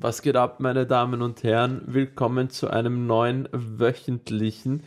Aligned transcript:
Was 0.00 0.22
geht 0.22 0.36
ab, 0.36 0.60
meine 0.60 0.86
Damen 0.86 1.22
und 1.22 1.42
Herren? 1.42 1.82
Willkommen 1.86 2.50
zu 2.50 2.70
einem 2.70 3.08
neuen 3.08 3.48
wöchentlichen 3.50 4.84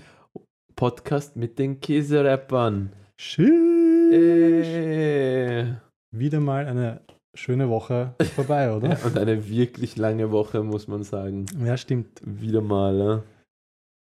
Podcast 0.78 1.36
mit 1.36 1.60
den 1.60 1.82
Käserappern. 1.82 2.94
Schön. 3.20 4.14
Äh. 4.14 5.76
Wieder 6.16 6.40
mal 6.40 6.66
eine 6.66 7.02
schöne 7.34 7.68
Woche 7.68 8.16
vorbei, 8.36 8.72
oder? 8.76 8.98
Und 9.06 9.18
eine 9.18 9.50
wirklich 9.50 9.98
lange 9.98 10.32
Woche, 10.32 10.64
muss 10.64 10.88
man 10.88 11.04
sagen. 11.04 11.46
ja, 11.62 11.76
stimmt. 11.76 12.22
Wieder 12.24 12.62
mal, 12.62 12.98
ja. 12.98 13.24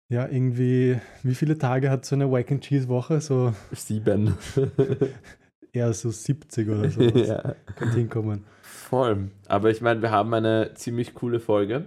Ja, 0.09 0.27
irgendwie, 0.27 0.99
wie 1.23 1.35
viele 1.35 1.57
Tage 1.57 1.89
hat 1.89 2.03
so 2.03 2.15
eine 2.15 2.29
Wack 2.29 2.51
and 2.51 2.65
Cheese 2.65 2.89
Woche? 2.89 3.21
So 3.21 3.53
Sieben. 3.71 4.37
eher 5.78 5.94
so 5.94 6.09
70 6.09 6.70
oder 6.70 6.89
so. 6.89 7.02
ja. 7.02 7.55
Könnte 7.75 7.98
hinkommen. 7.98 8.44
Voll. 8.62 9.32
Aber 9.48 9.70
ich 9.70 9.82
meine, 9.82 10.02
wir 10.02 10.12
haben 10.12 10.34
eine 10.34 10.73
ziemlich 10.76 11.14
coole 11.14 11.39
Folge. 11.39 11.86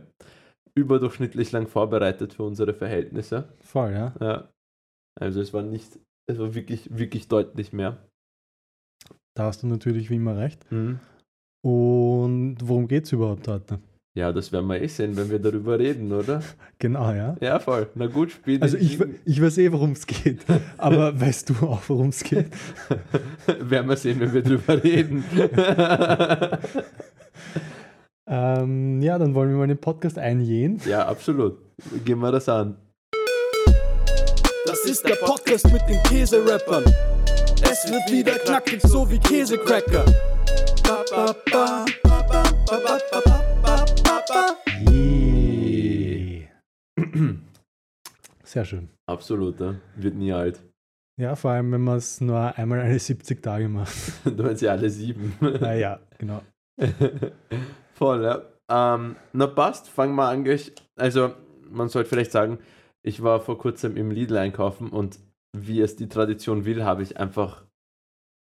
Überdurchschnittlich 0.75 1.53
lang 1.53 1.67
vorbereitet 1.67 2.35
für 2.35 2.45
unsere 2.45 2.75
Verhältnisse. 2.75 3.49
Voll, 3.61 3.93
ja. 3.93 4.15
Ja. 4.21 4.49
Also 5.21 5.41
es 5.41 5.53
war 5.53 5.63
nicht, 5.63 5.99
es 6.27 6.39
war 6.39 6.55
wirklich, 6.55 6.97
wirklich 6.97 7.29
deutlich 7.29 7.73
mehr. 7.73 7.99
Da 9.35 9.45
hast 9.45 9.63
du 9.63 9.67
natürlich 9.67 10.11
wie 10.11 10.17
immer 10.17 10.37
recht. 10.39 10.71
Mhm. 10.71 11.01
Und 11.63 12.57
worum 12.63 12.89
geht 12.89 13.05
es 13.05 13.13
überhaupt 13.13 13.49
heute? 13.49 13.81
Ja, 14.17 14.33
das 14.33 14.51
werden 14.51 14.67
wir 14.67 14.83
eh 14.83 14.89
sehen, 14.89 15.17
wenn 15.17 15.31
wir 15.31 15.39
darüber 15.39 15.79
reden, 15.79 16.13
oder? 16.13 16.43
Genau, 16.79 17.13
ja. 17.13 17.37
Ja, 17.41 17.59
voll. 17.61 17.89
Na 17.95 18.07
gut, 18.07 18.33
spiel 18.33 18.61
Also 18.61 18.77
ich, 18.77 18.99
ich 19.25 19.41
weiß 19.41 19.59
eh, 19.59 19.71
worum 19.71 19.93
es 19.93 20.07
geht. 20.07 20.41
Aber 20.79 21.21
weißt 21.21 21.51
du 21.51 21.55
auch, 21.67 21.83
worum 21.87 22.09
es 22.09 22.25
geht? 22.25 22.47
werden 23.61 23.89
wir 23.89 23.97
sehen, 23.97 24.19
wenn 24.19 24.33
wir 24.33 24.43
drüber 24.43 24.83
reden. 24.83 25.23
Ähm, 28.27 29.01
ja, 29.03 29.19
dann 29.19 29.35
wollen 29.35 29.51
wir 29.51 29.59
mal 29.59 29.69
den 29.69 29.79
Podcast 29.79 30.19
eingehen. 30.19 30.81
ja, 30.87 31.07
absolut. 31.07 31.59
Gehen 32.05 32.19
wir 32.21 32.33
das 32.33 32.49
an. 32.49 32.77
Das 34.67 34.85
ist 34.85 35.07
der 35.07 35.17
Podcast 35.17 35.71
mit 35.73 35.83
den 35.89 36.03
Käserappern. 36.05 36.85
Es 37.63 37.91
wird 37.91 38.11
wieder 38.11 38.39
knackig, 38.39 38.81
so 38.83 39.09
wie 39.11 39.19
Käsecracker. 39.19 40.05
Ba, 40.83 41.05
ba, 41.11 41.35
ba, 41.51 41.85
Sehr 48.51 48.65
schön. 48.65 48.89
Absolut, 49.07 49.61
ja. 49.61 49.77
wird 49.95 50.17
nie 50.17 50.33
alt. 50.33 50.61
Ja, 51.17 51.37
vor 51.37 51.53
allem, 51.53 51.71
wenn 51.71 51.83
man 51.83 51.99
es 51.99 52.21
nur 52.21 52.59
einmal 52.59 52.81
alle 52.81 52.99
70 52.99 53.41
Tage 53.41 53.69
macht. 53.69 53.95
Du 54.25 54.43
meinst 54.43 54.61
ja 54.61 54.73
alle 54.73 54.91
sieben. 54.91 55.35
Naja, 55.61 56.01
genau. 56.19 56.43
Voll, 57.95 58.25
ja. 58.25 58.43
Ähm, 58.69 59.15
na 59.33 59.47
passt, 59.47 59.89
fangen 59.89 60.17
wir 60.17 60.29
an. 60.29 60.45
Also, 60.97 61.33
man 61.71 61.89
sollte 61.89 62.09
vielleicht 62.09 62.33
sagen, 62.33 62.59
ich 63.05 63.23
war 63.23 63.39
vor 63.39 63.57
kurzem 63.57 63.97
im 63.97 64.11
Lidl 64.11 64.37
einkaufen 64.37 64.91
und 64.91 65.21
wie 65.57 65.81
es 65.81 65.95
die 65.95 66.09
Tradition 66.09 66.65
will, 66.65 66.83
habe 66.83 67.05
ich 67.05 67.19
einfach 67.19 67.65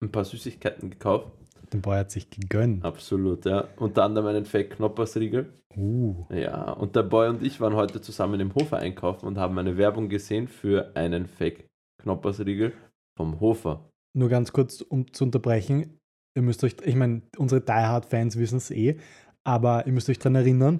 ein 0.03 0.11
paar 0.11 0.25
Süßigkeiten 0.25 0.91
gekauft. 0.91 1.31
Der 1.73 1.79
Boy 1.79 1.97
hat 1.97 2.11
sich 2.11 2.29
gegönnt. 2.29 2.83
Absolut, 2.83 3.45
ja. 3.45 3.67
Unter 3.77 4.03
anderem 4.03 4.27
einen 4.27 4.45
Fake 4.45 4.71
Knoppersriegel. 4.71 5.53
Uh, 5.75 6.25
Ja, 6.29 6.71
und 6.71 6.95
der 6.95 7.03
Boy 7.03 7.29
und 7.29 7.43
ich 7.43 7.59
waren 7.59 7.75
heute 7.75 8.01
zusammen 8.01 8.39
im 8.39 8.55
Hofer 8.55 8.77
einkaufen 8.77 9.25
und 9.25 9.37
haben 9.37 9.57
eine 9.57 9.77
Werbung 9.77 10.09
gesehen 10.09 10.47
für 10.47 10.95
einen 10.95 11.25
Fake 11.27 11.67
Knoppersriegel 12.01 12.73
vom 13.17 13.39
Hofer. 13.39 13.89
nur 14.13 14.29
ganz 14.29 14.53
kurz, 14.53 14.81
um 14.81 15.11
zu 15.11 15.25
unterbrechen. 15.25 15.99
Ihr 16.35 16.41
müsst 16.41 16.63
euch, 16.63 16.75
ich 16.83 16.95
meine, 16.95 17.21
unsere 17.37 17.61
Die 17.61 17.71
Hard 17.71 18.05
Fans 18.05 18.37
wissen 18.37 18.57
es 18.57 18.71
eh, 18.71 18.97
aber 19.43 19.85
ihr 19.85 19.93
müsst 19.93 20.09
euch 20.09 20.19
daran 20.19 20.35
erinnern, 20.35 20.79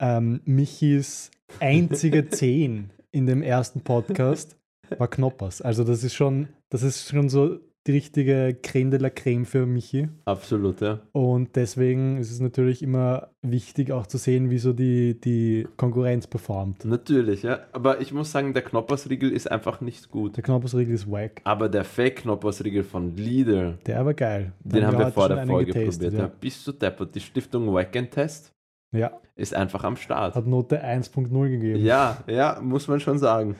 ähm, 0.00 0.40
Michis 0.44 1.30
einzige 1.60 2.28
10 2.30 2.90
in 3.12 3.26
dem 3.26 3.42
ersten 3.42 3.82
Podcast 3.82 4.56
war 4.98 5.08
Knoppers. 5.08 5.62
Also 5.62 5.84
das 5.84 6.04
ist 6.04 6.14
schon, 6.14 6.48
das 6.70 6.82
ist 6.82 7.08
schon 7.08 7.28
so 7.28 7.60
die 7.86 7.92
richtige 7.92 8.56
Creme 8.62 8.90
de 8.90 9.00
la 9.00 9.10
Creme 9.10 9.46
für 9.46 9.64
Michi. 9.64 10.08
Absolut, 10.26 10.80
ja. 10.82 11.00
Und 11.12 11.56
deswegen 11.56 12.18
ist 12.18 12.30
es 12.30 12.40
natürlich 12.40 12.82
immer 12.82 13.28
wichtig 13.42 13.90
auch 13.92 14.06
zu 14.06 14.18
sehen, 14.18 14.50
wie 14.50 14.58
so 14.58 14.72
die, 14.72 15.18
die 15.18 15.66
Konkurrenz 15.76 16.26
performt. 16.26 16.84
Natürlich, 16.84 17.42
ja. 17.42 17.60
Aber 17.72 18.00
ich 18.00 18.12
muss 18.12 18.32
sagen, 18.32 18.52
der 18.52 18.62
Knoppersriegel 18.62 19.32
ist 19.32 19.50
einfach 19.50 19.80
nicht 19.80 20.10
gut. 20.10 20.36
Der 20.36 20.42
Knoppersriegel 20.44 20.94
ist 20.94 21.10
wack. 21.10 21.40
Aber 21.44 21.68
der 21.70 21.84
Fake 21.84 22.16
Knoppersriegel 22.16 22.84
von 22.84 23.16
Lidl, 23.16 23.78
Der 23.86 24.04
war 24.04 24.14
geil. 24.14 24.52
Da 24.62 24.78
den 24.78 24.86
haben 24.86 24.98
wir 24.98 25.10
vor 25.10 25.28
der 25.28 25.46
Folge 25.46 25.72
getastet, 25.72 26.10
probiert. 26.10 26.30
Ja. 26.30 26.36
Bist 26.40 26.66
du 26.66 26.72
deppert? 26.72 27.14
Die 27.14 27.20
Stiftung 27.20 27.72
Wack 27.72 27.92
Test 28.10 28.52
Ja. 28.92 28.98
ja, 28.98 29.12
ist 29.36 29.54
einfach 29.54 29.84
am 29.84 29.96
Start. 29.96 30.34
hat 30.34 30.46
Note 30.46 30.84
1.0 30.84 31.48
gegeben. 31.48 31.82
Ja, 31.82 32.18
ja, 32.26 32.60
muss 32.60 32.88
man 32.88 33.00
schon 33.00 33.18
sagen. 33.18 33.56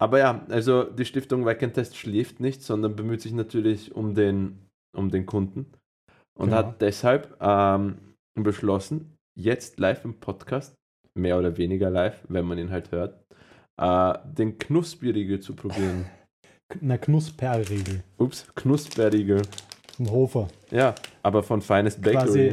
Aber 0.00 0.18
ja, 0.20 0.44
also 0.48 0.84
die 0.84 1.04
Stiftung 1.04 1.44
Wack 1.44 1.58
Test 1.74 1.96
schläft 1.96 2.38
nicht, 2.40 2.62
sondern 2.62 2.94
bemüht 2.94 3.20
sich 3.20 3.32
natürlich 3.32 3.94
um 3.94 4.14
den, 4.14 4.58
um 4.96 5.10
den 5.10 5.26
Kunden 5.26 5.72
und 6.38 6.46
Genau. 6.50 6.56
hat 6.58 6.80
deshalb 6.80 7.36
ähm, 7.40 7.98
beschlossen, 8.34 9.16
jetzt 9.36 9.80
live 9.80 10.04
im 10.04 10.20
Podcast, 10.20 10.74
mehr 11.14 11.36
oder 11.38 11.56
weniger 11.56 11.90
live, 11.90 12.22
wenn 12.28 12.44
man 12.44 12.58
ihn 12.58 12.70
halt 12.70 12.92
hört, 12.92 13.20
äh, 13.80 14.14
den 14.24 14.56
Knusperriegel 14.58 15.40
zu 15.40 15.54
probieren. 15.56 16.06
Na, 16.80 16.96
Knusperriegel. 16.96 18.04
Ups, 18.18 18.46
Knusperriegel. 18.54 19.42
Vom 19.96 20.10
Hofer. 20.10 20.48
Ja, 20.70 20.94
aber 21.24 21.42
von 21.42 21.60
Finest 21.60 22.00
Bakery, 22.00 22.52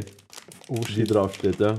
Oh 0.68 0.80
die 0.80 0.92
shit. 0.92 1.14
draufsteht, 1.14 1.60
ja. 1.60 1.74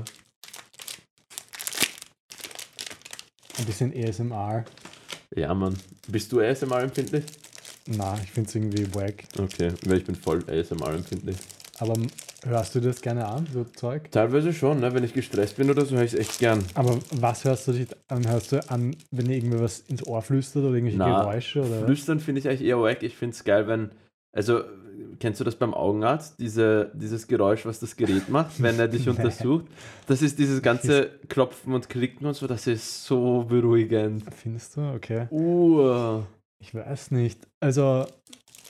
Ein 3.58 3.64
bisschen 3.66 3.92
ASMR. 3.92 4.64
Ja, 5.36 5.54
Mann. 5.54 5.74
Bist 6.08 6.32
du 6.32 6.40
ASMR-empfindlich? 6.40 7.24
Na, 7.86 8.18
ich 8.22 8.30
finde 8.30 8.48
es 8.48 8.54
irgendwie 8.54 8.94
wack. 8.94 9.24
Okay, 9.38 9.72
weil 9.86 9.98
ich 9.98 10.04
bin 10.04 10.14
voll 10.14 10.42
ASMR-empfindlich. 10.48 11.36
Aber 11.78 11.94
m- 11.94 12.08
hörst 12.44 12.74
du 12.74 12.80
das 12.80 13.00
gerne 13.00 13.26
an, 13.26 13.46
so 13.52 13.64
Zeug? 13.64 14.10
Teilweise 14.10 14.52
schon, 14.52 14.80
ne? 14.80 14.92
wenn 14.94 15.04
ich 15.04 15.12
gestresst 15.12 15.56
bin 15.56 15.70
oder 15.70 15.84
so, 15.84 15.96
höre 15.96 16.02
ich 16.04 16.12
es 16.14 16.18
echt 16.18 16.38
gern. 16.38 16.64
Aber 16.74 16.98
was 17.12 17.44
hörst 17.44 17.68
du 17.68 17.72
dich 17.72 17.86
an? 18.08 18.26
Hörst 18.28 18.52
du 18.52 18.68
an, 18.70 18.96
wenn 19.10 19.26
dir 19.26 19.36
irgendwie 19.36 19.60
was 19.60 19.80
ins 19.80 20.04
Ohr 20.06 20.22
flüstert 20.22 20.64
oder 20.64 20.74
irgendwelche 20.74 20.98
Na, 20.98 21.20
Geräusche? 21.22 21.60
Oder? 21.60 21.84
Flüstern 21.84 22.20
finde 22.20 22.40
ich 22.40 22.48
eigentlich 22.48 22.64
eher 22.66 22.80
wack. 22.80 23.02
Ich 23.02 23.16
finde 23.16 23.34
es 23.36 23.44
geil, 23.44 23.68
wenn. 23.68 23.90
Also, 24.32 24.62
kennst 25.20 25.40
du 25.40 25.44
das 25.44 25.56
beim 25.56 25.74
Augenarzt? 25.74 26.38
Diese, 26.38 26.90
dieses 26.94 27.26
Geräusch, 27.26 27.66
was 27.66 27.80
das 27.80 27.96
Gerät 27.96 28.28
macht, 28.28 28.62
wenn 28.62 28.78
er 28.78 28.88
dich 28.88 29.08
untersucht? 29.08 29.66
Das 30.06 30.22
ist 30.22 30.38
dieses 30.38 30.62
ganze 30.62 31.10
Klopfen 31.28 31.72
und 31.74 31.88
Klicken 31.88 32.26
und 32.26 32.34
so, 32.34 32.46
das 32.46 32.66
ist 32.66 33.04
so 33.04 33.44
beruhigend. 33.44 34.24
Findest 34.34 34.76
du? 34.76 34.92
Okay. 34.94 35.26
Uh. 35.30 36.22
Ich 36.60 36.74
weiß 36.74 37.12
nicht. 37.12 37.46
Also, 37.60 38.06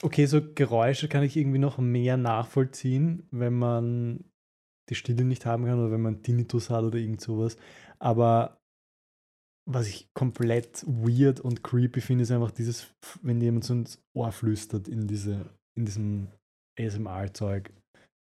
okay, 0.01 0.25
so 0.25 0.41
Geräusche 0.53 1.07
kann 1.07 1.23
ich 1.23 1.35
irgendwie 1.35 1.59
noch 1.59 1.77
mehr 1.77 2.17
nachvollziehen, 2.17 3.27
wenn 3.31 3.57
man 3.57 4.23
die 4.89 4.95
Stille 4.95 5.23
nicht 5.23 5.45
haben 5.45 5.65
kann 5.65 5.79
oder 5.79 5.91
wenn 5.91 6.01
man 6.01 6.23
Tinnitus 6.23 6.69
hat 6.69 6.83
oder 6.83 6.97
irgend 6.97 7.21
sowas. 7.21 7.57
Aber 7.99 8.59
was 9.65 9.87
ich 9.87 10.11
komplett 10.13 10.83
weird 10.87 11.39
und 11.39 11.63
creepy 11.63 12.01
finde, 12.01 12.23
ist 12.23 12.31
einfach 12.31 12.51
dieses, 12.51 12.87
wenn 13.21 13.39
jemand 13.39 13.63
so 13.63 13.73
ins 13.73 14.01
Ohr 14.15 14.31
flüstert 14.31 14.87
in, 14.87 15.07
diese, 15.07 15.45
in 15.75 15.85
diesem 15.85 16.27
ASMR-Zeug. 16.79 17.71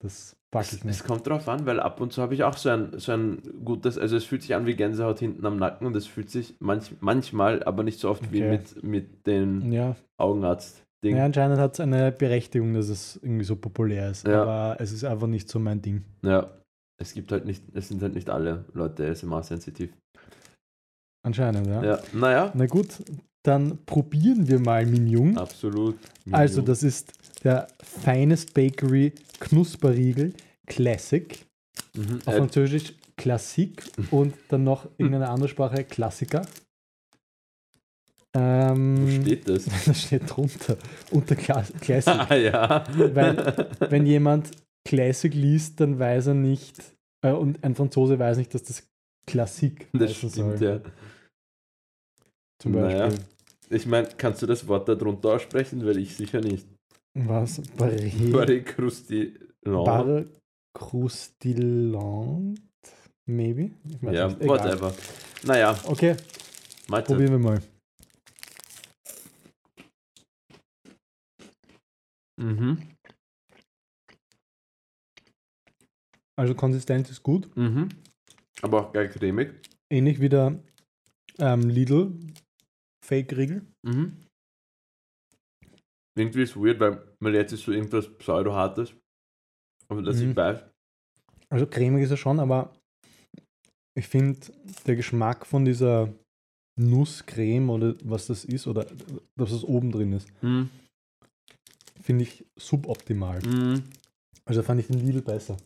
Das 0.02 0.36
packe 0.52 0.66
Es, 0.66 0.72
ich 0.74 0.78
es 0.80 0.84
nicht. 0.84 1.04
kommt 1.04 1.26
drauf 1.26 1.48
an, 1.48 1.64
weil 1.66 1.80
ab 1.80 2.00
und 2.00 2.12
zu 2.12 2.20
habe 2.20 2.34
ich 2.34 2.44
auch 2.44 2.56
so 2.56 2.68
ein, 2.68 2.98
so 2.98 3.12
ein 3.12 3.42
gutes, 3.64 3.96
also 3.96 4.16
es 4.16 4.24
fühlt 4.24 4.42
sich 4.42 4.54
an 4.54 4.66
wie 4.66 4.74
Gänsehaut 4.76 5.18
hinten 5.18 5.46
am 5.46 5.56
Nacken 5.56 5.86
und 5.86 5.96
es 5.96 6.06
fühlt 6.06 6.30
sich 6.30 6.54
manch, 6.60 6.90
manchmal, 7.00 7.62
aber 7.64 7.82
nicht 7.82 7.98
so 8.00 8.10
oft 8.10 8.30
wie 8.32 8.42
Okay. 8.42 8.50
mit, 8.50 8.82
mit 8.84 9.26
dem 9.26 9.72
Ja, 9.72 9.96
Augenarzt-Ding. 10.18 11.16
ja 11.16 11.24
anscheinend 11.24 11.58
hat 11.58 11.74
es 11.74 11.80
eine 11.80 12.12
Berechtigung, 12.12 12.74
dass 12.74 12.88
es 12.88 13.16
irgendwie 13.22 13.44
so 13.44 13.56
populär 13.56 14.10
ist. 14.10 14.26
Ja. 14.26 14.42
Aber 14.42 14.76
es 14.80 14.92
ist 14.92 15.04
einfach 15.04 15.26
nicht 15.26 15.48
so 15.48 15.58
mein 15.58 15.80
Ding. 15.80 16.04
Ja, 16.22 16.50
es 17.00 17.14
gibt 17.14 17.32
halt 17.32 17.46
nicht, 17.46 17.62
es 17.74 17.88
sind 17.88 18.02
halt 18.02 18.14
nicht 18.14 18.28
alle 18.28 18.64
Leute 18.74 19.08
ASMR-sensitiv. 19.08 19.90
Anscheinend, 21.26 21.66
ja. 21.66 21.82
Ja, 21.82 21.98
naja, 22.12 22.52
Na 22.54 22.66
gut, 22.66 23.02
dann 23.44 23.78
probieren 23.84 24.48
wir 24.48 24.58
mal 24.58 24.84
Minjung. 24.86 25.36
absolut. 25.38 25.96
Also, 26.32 26.62
das 26.62 26.82
ist 26.82 27.12
der 27.44 27.68
Finest 27.82 28.54
Bakery 28.54 29.12
Knusperriegel 29.40 30.32
Classic. 30.66 31.44
Mhm. 31.94 32.20
Auf 32.24 32.34
Äh, 32.34 32.38
Französisch 32.38 32.94
Classique 33.16 33.84
und 34.10 34.34
dann 34.48 34.64
noch 34.64 34.86
irgendeine 34.98 35.28
andere 35.28 35.48
Sprache 35.48 35.84
Klassiker. 35.84 36.42
wo 38.34 38.40
Ähm, 38.40 39.22
steht 39.22 39.48
das? 39.48 39.64
das 39.86 40.02
steht 40.02 40.22
drunter. 40.28 40.76
Unter 41.10 41.36
Classic. 41.36 42.08
ah 42.08 42.34
ja. 42.34 42.84
Weil- 43.14 43.68
Wenn 43.90 44.06
jemand 44.06 44.50
Classic 44.86 45.32
liest, 45.32 45.80
dann 45.80 45.98
weiß 45.98 46.28
er 46.28 46.34
nicht, 46.34 46.76
äh, 47.24 47.32
und 47.32 47.62
ein 47.62 47.74
Franzose 47.74 48.18
weiß 48.18 48.38
nicht, 48.38 48.52
dass 48.54 48.64
das 48.64 48.82
Klassik 49.26 49.88
das 49.92 50.10
heißen 50.14 50.30
stimmt, 50.30 50.58
soll. 50.58 50.68
ja. 50.68 50.80
Zum 52.60 52.72
Naja. 52.72 53.08
Ich 53.70 53.86
meine, 53.86 54.08
kannst 54.16 54.42
du 54.42 54.46
das 54.46 54.66
Wort 54.68 54.88
da 54.88 54.94
drunter 54.94 55.34
aussprechen? 55.34 55.84
Weil 55.84 55.98
ich 55.98 56.14
sicher 56.16 56.40
nicht. 56.40 56.66
Was? 57.14 57.60
Barré. 57.76 58.10
Barré 58.32 58.62
Crusti. 58.62 59.38
No. 59.64 59.84
Barre 59.84 60.26
Croustillant. 60.76 62.60
Maybe? 63.26 63.70
Ich 63.88 64.02
weiß 64.02 64.14
Ja, 64.14 64.40
whatever. 64.46 64.94
Naja, 65.44 65.78
Okay, 65.84 66.16
Mahlzeit. 66.88 67.06
probieren 67.06 67.32
wir 67.32 67.38
mal. 67.38 67.62
Mhm. 72.36 72.78
Also 76.36 76.54
Konsistenz 76.54 77.10
ist 77.10 77.22
gut. 77.22 77.54
Mhm. 77.56 77.88
Aber 78.62 78.80
auch 78.88 78.92
geil 78.92 79.08
cremig. 79.08 79.52
Ähnlich 79.90 80.20
wie 80.20 80.28
der 80.28 80.58
ähm, 81.38 81.68
Lidl 81.68 82.12
Fake-Riegel. 83.04 83.62
Mhm. 83.82 84.16
Irgendwie 86.16 86.42
ist 86.42 86.56
weird, 86.56 86.80
weil 86.80 87.02
man 87.20 87.34
jetzt 87.34 87.52
ist 87.52 87.64
so 87.64 87.72
irgendwas 87.72 88.08
Pseudo-Hartes. 88.18 88.92
Aber 89.88 90.02
das 90.02 90.16
Mhm. 90.20 90.30
ich 90.30 90.36
weiß. 90.36 90.60
Also 91.50 91.66
cremig 91.66 92.04
ist 92.04 92.10
er 92.10 92.16
schon, 92.16 92.40
aber 92.40 92.74
ich 93.96 94.08
finde, 94.08 94.38
der 94.86 94.96
Geschmack 94.96 95.46
von 95.46 95.64
dieser 95.64 96.12
Nusscreme 96.80 97.70
oder 97.70 97.94
was 98.04 98.26
das 98.26 98.44
ist, 98.44 98.66
oder 98.66 98.86
dass 99.36 99.50
das 99.50 99.62
oben 99.64 99.92
drin 99.92 100.12
ist, 100.12 100.28
Mhm. 100.42 100.70
finde 102.00 102.24
ich 102.24 102.44
suboptimal. 102.58 103.40
Mhm. 103.42 103.84
Also 104.46 104.62
fand 104.62 104.80
ich 104.80 104.86
den 104.88 105.00
Lidl 105.00 105.22
besser. 105.22 105.56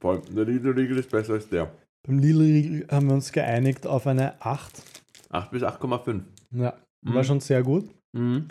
Voll. 0.00 0.20
Der 0.30 0.44
Lidl-Riegel 0.44 0.98
ist 0.98 1.10
besser 1.10 1.34
als 1.34 1.48
der. 1.48 1.72
Beim 2.06 2.18
Lidl 2.18 2.86
haben 2.90 3.06
wir 3.08 3.14
uns 3.14 3.30
geeinigt 3.32 3.86
auf 3.86 4.06
eine 4.06 4.40
8. 4.44 4.82
8 5.30 5.50
bis 5.50 5.62
8,5. 5.62 6.24
Ja, 6.52 6.74
Mhm. 7.04 7.14
war 7.14 7.24
schon 7.24 7.40
sehr 7.40 7.62
gut. 7.62 7.88
Mhm. 8.12 8.48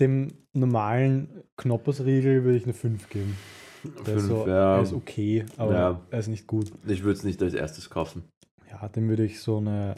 Dem 0.00 0.32
normalen 0.52 1.42
Knoppersriegel 1.56 2.44
würde 2.44 2.58
ich 2.58 2.64
eine 2.64 2.74
5 2.74 3.08
geben. 3.08 3.36
Der 3.84 3.92
ist, 4.16 4.26
Fünf, 4.26 4.26
so, 4.26 4.46
ja. 4.48 4.76
er 4.76 4.82
ist 4.82 4.92
okay, 4.92 5.46
aber 5.56 5.72
Ja. 5.74 6.06
er 6.10 6.18
ist 6.18 6.28
nicht 6.28 6.46
gut. 6.46 6.72
Ich 6.86 7.02
würde 7.02 7.18
es 7.18 7.24
nicht 7.24 7.40
als 7.42 7.54
erstes 7.54 7.88
kaufen. 7.88 8.24
Ja, 8.68 8.88
dem 8.88 9.08
würde 9.08 9.24
ich 9.24 9.40
so 9.40 9.58
eine 9.58 9.94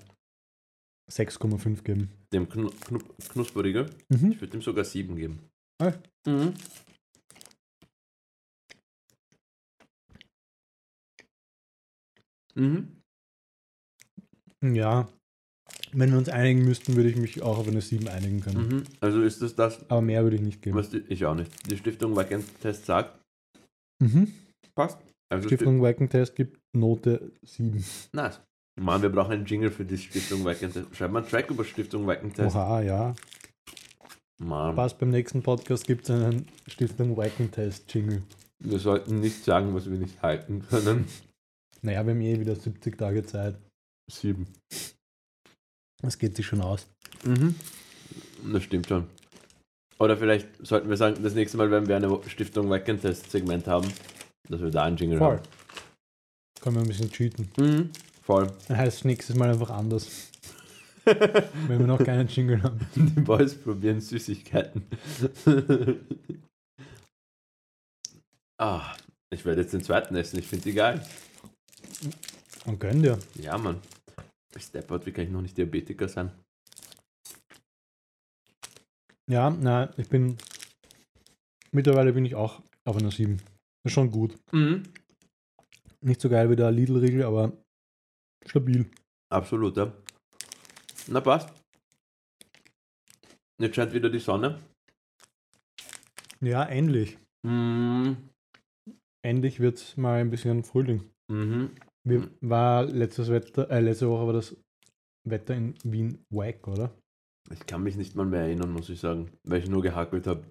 6,5 1.10 1.82
geben. 1.84 2.10
Dem 2.32 2.48
Knu 2.48 2.68
Knu 2.86 2.98
Knusperriegel, 3.32 3.88
Mhm. 4.10 4.32
ich 4.32 4.40
würde 4.40 4.56
ihm 4.58 4.62
sogar 4.62 4.84
7 4.84 5.16
geben. 5.16 5.40
Ah. 5.80 5.92
Mhm. 6.26 6.54
Mhm. 12.54 13.02
Ja, 14.74 15.08
wenn 15.92 16.10
wir 16.10 16.18
uns 16.18 16.28
einigen 16.28 16.64
müssten, 16.64 16.96
würde 16.96 17.08
ich 17.08 17.16
mich 17.16 17.42
auch 17.42 17.58
auf 17.58 17.68
eine 17.68 17.80
7 17.80 18.08
einigen 18.08 18.40
können. 18.40 18.68
Mhm. 18.68 18.82
Also 19.00 19.22
ist 19.22 19.42
das 19.42 19.54
das, 19.54 19.88
Aber 19.90 20.00
mehr 20.02 20.22
würde 20.22 20.36
ich 20.36 20.42
nicht 20.42 20.62
geben. 20.62 20.76
was 20.76 20.90
die, 20.90 20.98
ich 21.08 21.24
auch 21.26 21.34
nicht. 21.34 21.50
Die 21.70 21.76
Stiftung 21.76 22.14
Test 22.60 22.86
sagt, 22.86 23.18
Mhm. 24.00 24.32
passt. 24.74 24.98
Also 25.30 25.48
Stiftung 25.48 25.82
Wacken-Test 25.82 26.36
gibt 26.36 26.58
Note 26.74 27.32
7. 27.42 27.78
Sti- 27.80 28.08
Nice. 28.16 28.40
Mann, 28.80 29.02
wir 29.02 29.08
brauchen 29.10 29.32
einen 29.32 29.44
Jingle 29.44 29.70
für 29.70 29.84
die 29.84 29.98
Stiftung 29.98 30.44
Test. 30.44 30.94
Schreib 30.96 31.10
mal 31.10 31.20
einen 31.20 31.28
Track 31.28 31.50
über 31.50 31.64
Stiftung 31.64 32.06
Test. 32.32 32.54
Oha, 32.54 32.80
ja. 32.82 33.14
Mann, 34.40 34.76
Passt, 34.76 34.98
beim 34.98 35.10
nächsten 35.10 35.42
Podcast 35.42 35.86
gibt 35.86 36.04
es 36.04 36.10
einen 36.10 36.46
Stiftung 36.68 37.16
Wacken-Test-Jingle. 37.16 38.22
wir 38.60 38.78
sollten 38.78 39.20
nicht 39.20 39.44
sagen, 39.44 39.74
was 39.74 39.90
wir 39.90 39.98
nicht 39.98 40.22
halten 40.22 40.64
können. 40.68 41.06
Naja, 41.82 42.04
wir 42.06 42.12
haben 42.14 42.20
eh 42.20 42.38
wieder 42.40 42.54
70 42.56 42.96
Tage 42.96 43.24
Zeit. 43.26 43.56
Sieben. 44.10 44.46
Das 46.02 46.18
geht 46.18 46.36
sich 46.36 46.46
schon 46.46 46.60
aus. 46.60 46.86
Mhm. 47.24 47.54
Das 48.52 48.62
stimmt 48.62 48.88
schon. 48.88 49.06
Oder 49.98 50.16
vielleicht 50.16 50.48
sollten 50.64 50.88
wir 50.88 50.96
sagen, 50.96 51.22
das 51.22 51.34
nächste 51.34 51.56
Mal, 51.56 51.70
wenn 51.70 51.88
wir 51.88 51.96
eine 51.96 52.20
Stiftung 52.28 52.70
Test-Segment 52.70 53.66
haben, 53.66 53.88
dass 54.48 54.60
wir 54.60 54.70
da 54.70 54.84
einen 54.84 54.96
Jingle 54.96 55.18
Voll. 55.18 55.36
haben. 55.36 55.42
Können 56.60 56.76
wir 56.76 56.82
ein 56.82 56.88
bisschen 56.88 57.10
cheaten. 57.10 57.50
Mhm. 57.56 57.90
Voll. 58.22 58.52
Dann 58.68 58.76
heißt 58.76 58.98
es 58.98 59.04
nächstes 59.04 59.34
Mal 59.36 59.50
einfach 59.50 59.70
anders. 59.70 60.30
wenn 61.04 61.78
wir 61.78 61.86
noch 61.86 62.04
keinen 62.04 62.28
Jingle 62.28 62.62
haben. 62.62 62.80
Die 62.94 63.20
Boys 63.20 63.54
probieren 63.54 64.00
Süßigkeiten. 64.00 64.84
ah, 68.58 68.94
ich 69.30 69.44
werde 69.44 69.62
jetzt 69.62 69.72
den 69.72 69.82
zweiten 69.82 70.14
essen. 70.16 70.38
Ich 70.38 70.46
finde 70.46 70.64
die 70.64 70.74
geil. 70.74 71.06
Und 72.66 72.78
gönn 72.78 73.02
dir. 73.02 73.18
Ja, 73.36 73.56
Mann. 73.58 73.80
Bis 74.52 74.70
Deppert, 74.70 75.06
wie 75.06 75.12
kann 75.12 75.24
ich 75.24 75.30
noch 75.30 75.42
nicht 75.42 75.56
Diabetiker 75.56 76.08
sein? 76.08 76.30
Ja, 79.30 79.50
na, 79.50 79.92
ich 79.98 80.08
bin. 80.08 80.38
Mittlerweile 81.70 82.12
bin 82.14 82.24
ich 82.24 82.34
auch 82.34 82.62
auf 82.84 82.96
einer 82.96 83.10
7. 83.10 83.36
Das 83.36 83.90
ist 83.90 83.92
schon 83.92 84.10
gut. 84.10 84.38
Mhm. 84.52 84.84
Nicht 86.00 86.20
so 86.20 86.28
geil 86.30 86.48
wie 86.48 86.56
der 86.56 86.70
Lidl-Riegel, 86.70 87.24
aber 87.24 87.52
stabil. 88.46 88.90
Absolut, 89.30 89.76
ja. 89.76 89.92
Na 91.08 91.20
passt. 91.20 91.50
Jetzt 93.60 93.76
scheint 93.76 93.92
wieder 93.92 94.08
die 94.08 94.20
Sonne. 94.20 94.62
Ja, 96.40 96.64
endlich. 96.64 97.18
Mhm. 97.42 98.30
Endlich 99.22 99.60
wird 99.60 99.78
es 99.78 99.96
mal 99.96 100.20
ein 100.20 100.30
bisschen 100.30 100.64
Frühling. 100.64 101.10
Mhm. 101.30 101.74
Wie 102.04 102.22
war 102.40 102.84
letztes 102.84 103.28
Wetter, 103.30 103.70
äh, 103.70 103.80
letzte 103.80 104.08
Woche 104.08 104.26
war 104.26 104.32
das 104.32 104.56
Wetter 105.24 105.54
in 105.54 105.74
Wien 105.84 106.24
wack, 106.30 106.66
oder? 106.68 106.90
Ich 107.50 107.66
kann 107.66 107.82
mich 107.82 107.96
nicht 107.96 108.14
mal 108.14 108.26
mehr 108.26 108.42
erinnern, 108.42 108.72
muss 108.72 108.88
ich 108.88 109.00
sagen, 109.00 109.30
weil 109.44 109.62
ich 109.62 109.68
nur 109.68 109.82
gehackelt 109.82 110.26
habe. 110.26 110.44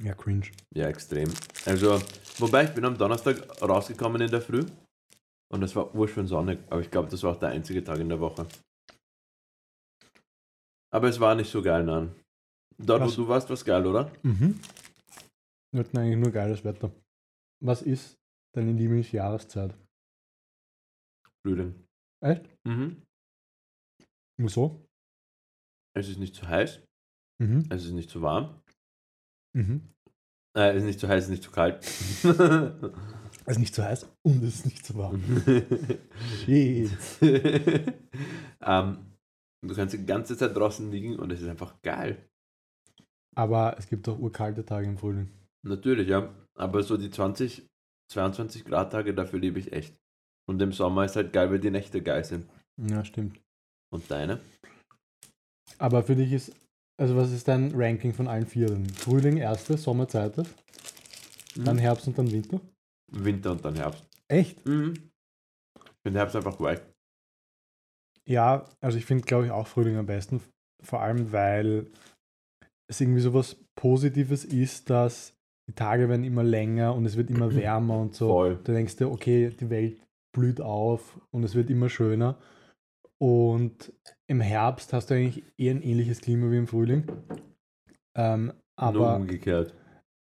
Ja, 0.00 0.14
cringe. 0.14 0.46
Ja, 0.74 0.88
extrem. 0.88 1.30
Also, 1.64 1.98
wobei 2.38 2.64
ich 2.64 2.70
bin 2.74 2.84
am 2.84 2.98
Donnerstag 2.98 3.36
rausgekommen 3.62 4.20
in 4.20 4.30
der 4.30 4.42
Früh 4.42 4.64
und 5.48 5.62
es 5.62 5.74
war 5.74 5.94
urschön 5.94 6.26
sonnig, 6.26 6.58
aber 6.68 6.80
ich 6.80 6.90
glaube, 6.90 7.08
das 7.08 7.22
war 7.22 7.32
auch 7.32 7.38
der 7.38 7.50
einzige 7.50 7.82
Tag 7.82 7.98
in 8.00 8.08
der 8.08 8.20
Woche. 8.20 8.46
Aber 10.90 11.08
es 11.08 11.18
war 11.18 11.34
nicht 11.34 11.50
so 11.50 11.62
geil, 11.62 11.84
nein. 11.84 12.14
Dort, 12.78 13.02
Was? 13.02 13.16
wo 13.16 13.22
du 13.22 13.28
warst, 13.28 13.48
war 13.48 13.54
es 13.54 13.64
geil, 13.64 13.86
oder? 13.86 14.12
Mhm. 14.22 14.60
Wir 15.72 15.80
hatten 15.80 15.98
eigentlich 15.98 16.18
nur 16.18 16.30
geiles 16.30 16.62
Wetter. 16.64 16.90
Was 17.62 17.82
ist 17.82 18.18
deine 18.54 18.72
Lieblingsjahreszeit? 18.72 19.74
Frühling. 21.46 21.86
Echt? 22.24 22.44
Mhm. 22.66 23.02
Wieso? 24.36 24.84
Es 25.96 26.08
ist 26.08 26.18
nicht 26.18 26.34
zu 26.34 26.48
heiß, 26.48 26.82
Mhm. 27.40 27.68
es 27.70 27.84
ist 27.84 27.92
nicht 27.92 28.10
zu 28.10 28.20
warm, 28.20 28.60
Mhm. 29.54 29.94
äh, 30.56 30.70
es 30.70 30.78
ist 30.78 30.84
nicht 30.84 30.98
zu 31.00 31.06
heiß, 31.06 31.18
es 31.22 31.24
ist 31.26 31.30
nicht 31.30 31.44
zu 31.44 31.52
kalt. 31.52 31.82
Es 33.48 33.52
ist 33.52 33.60
nicht 33.60 33.74
zu 33.76 33.84
heiß 33.84 34.12
und 34.24 34.42
es 34.42 34.56
ist 34.56 34.64
nicht 34.64 34.84
zu 34.84 34.96
warm. 34.96 35.22
Shit. 36.44 36.90
ähm, 38.60 39.12
du 39.64 39.72
kannst 39.76 39.94
die 39.94 40.04
ganze 40.04 40.36
Zeit 40.36 40.56
draußen 40.56 40.90
liegen 40.90 41.16
und 41.16 41.30
es 41.30 41.42
ist 41.42 41.48
einfach 41.48 41.80
geil. 41.82 42.28
Aber 43.36 43.76
es 43.78 43.86
gibt 43.86 44.08
auch 44.08 44.18
urkalte 44.18 44.64
Tage 44.64 44.88
im 44.88 44.98
Frühling. 44.98 45.30
Natürlich, 45.64 46.08
ja. 46.08 46.34
Aber 46.58 46.82
so 46.82 46.96
die 46.96 47.08
20, 47.10 47.68
22 48.10 48.64
Grad 48.64 48.90
Tage, 48.90 49.14
dafür 49.14 49.38
lebe 49.38 49.60
ich 49.60 49.72
echt. 49.72 49.96
Und 50.48 50.62
im 50.62 50.72
Sommer 50.72 51.04
ist 51.04 51.16
halt 51.16 51.32
geil, 51.32 51.50
weil 51.50 51.58
die 51.58 51.70
Nächte 51.70 52.02
geil 52.02 52.24
sind. 52.24 52.48
Ja, 52.76 53.04
stimmt. 53.04 53.40
Und 53.92 54.10
deine? 54.10 54.40
Aber 55.78 56.02
für 56.02 56.16
dich 56.16 56.32
ist, 56.32 56.52
also 56.98 57.16
was 57.16 57.32
ist 57.32 57.48
dein 57.48 57.72
Ranking 57.74 58.12
von 58.12 58.28
allen 58.28 58.46
vier? 58.46 58.66
denn? 58.66 58.88
Frühling 58.88 59.36
erste, 59.36 59.76
Sommer 59.76 60.08
zweite, 60.08 60.44
dann 61.56 61.78
Herbst 61.78 62.06
und 62.06 62.16
dann 62.18 62.30
Winter? 62.30 62.60
Winter 63.12 63.52
und 63.52 63.64
dann 63.64 63.74
Herbst. 63.74 64.06
Echt? 64.28 64.64
Mhm. 64.66 64.94
Ich 65.76 66.02
finde 66.02 66.20
Herbst 66.20 66.36
einfach 66.36 66.58
geil. 66.58 66.80
Ja, 68.28 68.64
also 68.80 68.98
ich 68.98 69.06
finde, 69.06 69.24
glaube 69.24 69.46
ich, 69.46 69.50
auch 69.52 69.66
Frühling 69.66 69.96
am 69.96 70.06
besten. 70.06 70.42
Vor 70.82 71.00
allem, 71.00 71.32
weil 71.32 71.90
es 72.88 73.00
irgendwie 73.00 73.20
so 73.20 73.34
was 73.34 73.56
Positives 73.74 74.44
ist, 74.44 74.90
dass 74.90 75.34
die 75.68 75.74
Tage 75.74 76.08
werden 76.08 76.24
immer 76.24 76.44
länger 76.44 76.94
und 76.94 77.06
es 77.06 77.16
wird 77.16 77.30
immer 77.30 77.54
wärmer 77.54 77.98
und 77.98 78.14
so. 78.14 78.28
Voll. 78.28 78.60
Du 78.62 78.72
denkst 78.72 78.96
dir, 78.96 79.10
okay, 79.10 79.50
die 79.50 79.70
Welt 79.70 80.05
blüht 80.36 80.60
auf 80.60 81.18
und 81.30 81.42
es 81.42 81.54
wird 81.54 81.70
immer 81.70 81.88
schöner. 81.88 82.38
Und 83.18 83.92
im 84.28 84.40
Herbst 84.40 84.92
hast 84.92 85.10
du 85.10 85.14
eigentlich 85.14 85.42
eher 85.56 85.74
ein 85.74 85.82
ähnliches 85.82 86.20
Klima 86.20 86.50
wie 86.50 86.58
im 86.58 86.66
Frühling. 86.66 87.06
Ähm, 88.14 88.46
Nur 88.46 88.54
aber, 88.76 89.16
umgekehrt. 89.16 89.74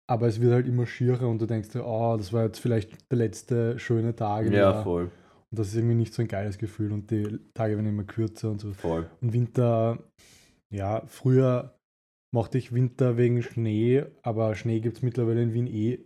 aber 0.08 0.28
es 0.28 0.40
wird 0.40 0.54
halt 0.54 0.68
immer 0.68 0.86
schierer 0.86 1.28
und 1.28 1.40
du 1.42 1.46
denkst 1.46 1.70
dir, 1.70 1.86
oh, 1.86 2.16
das 2.18 2.32
war 2.32 2.46
jetzt 2.46 2.60
vielleicht 2.60 3.12
der 3.12 3.18
letzte 3.18 3.78
schöne 3.78 4.16
Tag. 4.16 4.46
Ja, 4.46 4.52
Jahr. 4.72 4.84
voll. 4.84 5.12
Und 5.52 5.60
das 5.60 5.68
ist 5.68 5.76
irgendwie 5.76 5.96
nicht 5.96 6.14
so 6.14 6.22
ein 6.22 6.28
geiles 6.28 6.58
Gefühl 6.58 6.92
und 6.94 7.12
die 7.12 7.40
Tage 7.54 7.76
werden 7.76 7.88
immer 7.88 8.06
kürzer 8.06 8.50
und 8.50 8.60
so. 8.62 8.74
Voll. 8.74 9.10
Und 9.22 9.34
Winter, 9.34 10.00
ja, 10.74 11.04
früher 11.08 11.78
mochte 12.34 12.58
ich 12.58 12.74
Winter 12.74 13.18
wegen 13.18 13.44
Schnee, 13.44 14.06
aber 14.24 14.56
Schnee 14.56 14.80
gibt 14.80 14.98
es 14.98 15.04
mittlerweile 15.04 15.44
in 15.44 15.54
Wien 15.54 15.68
eh 15.68 16.00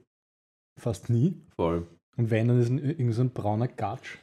fast 0.80 1.10
nie. 1.10 1.42
Voll. 1.56 1.88
Und 2.20 2.30
wenn, 2.32 2.48
dann 2.50 2.60
ist 2.60 2.70
es 2.70 2.82
irgend 2.82 3.14
so 3.14 3.22
ein 3.22 3.32
brauner 3.32 3.68
Gatsch. 3.70 4.18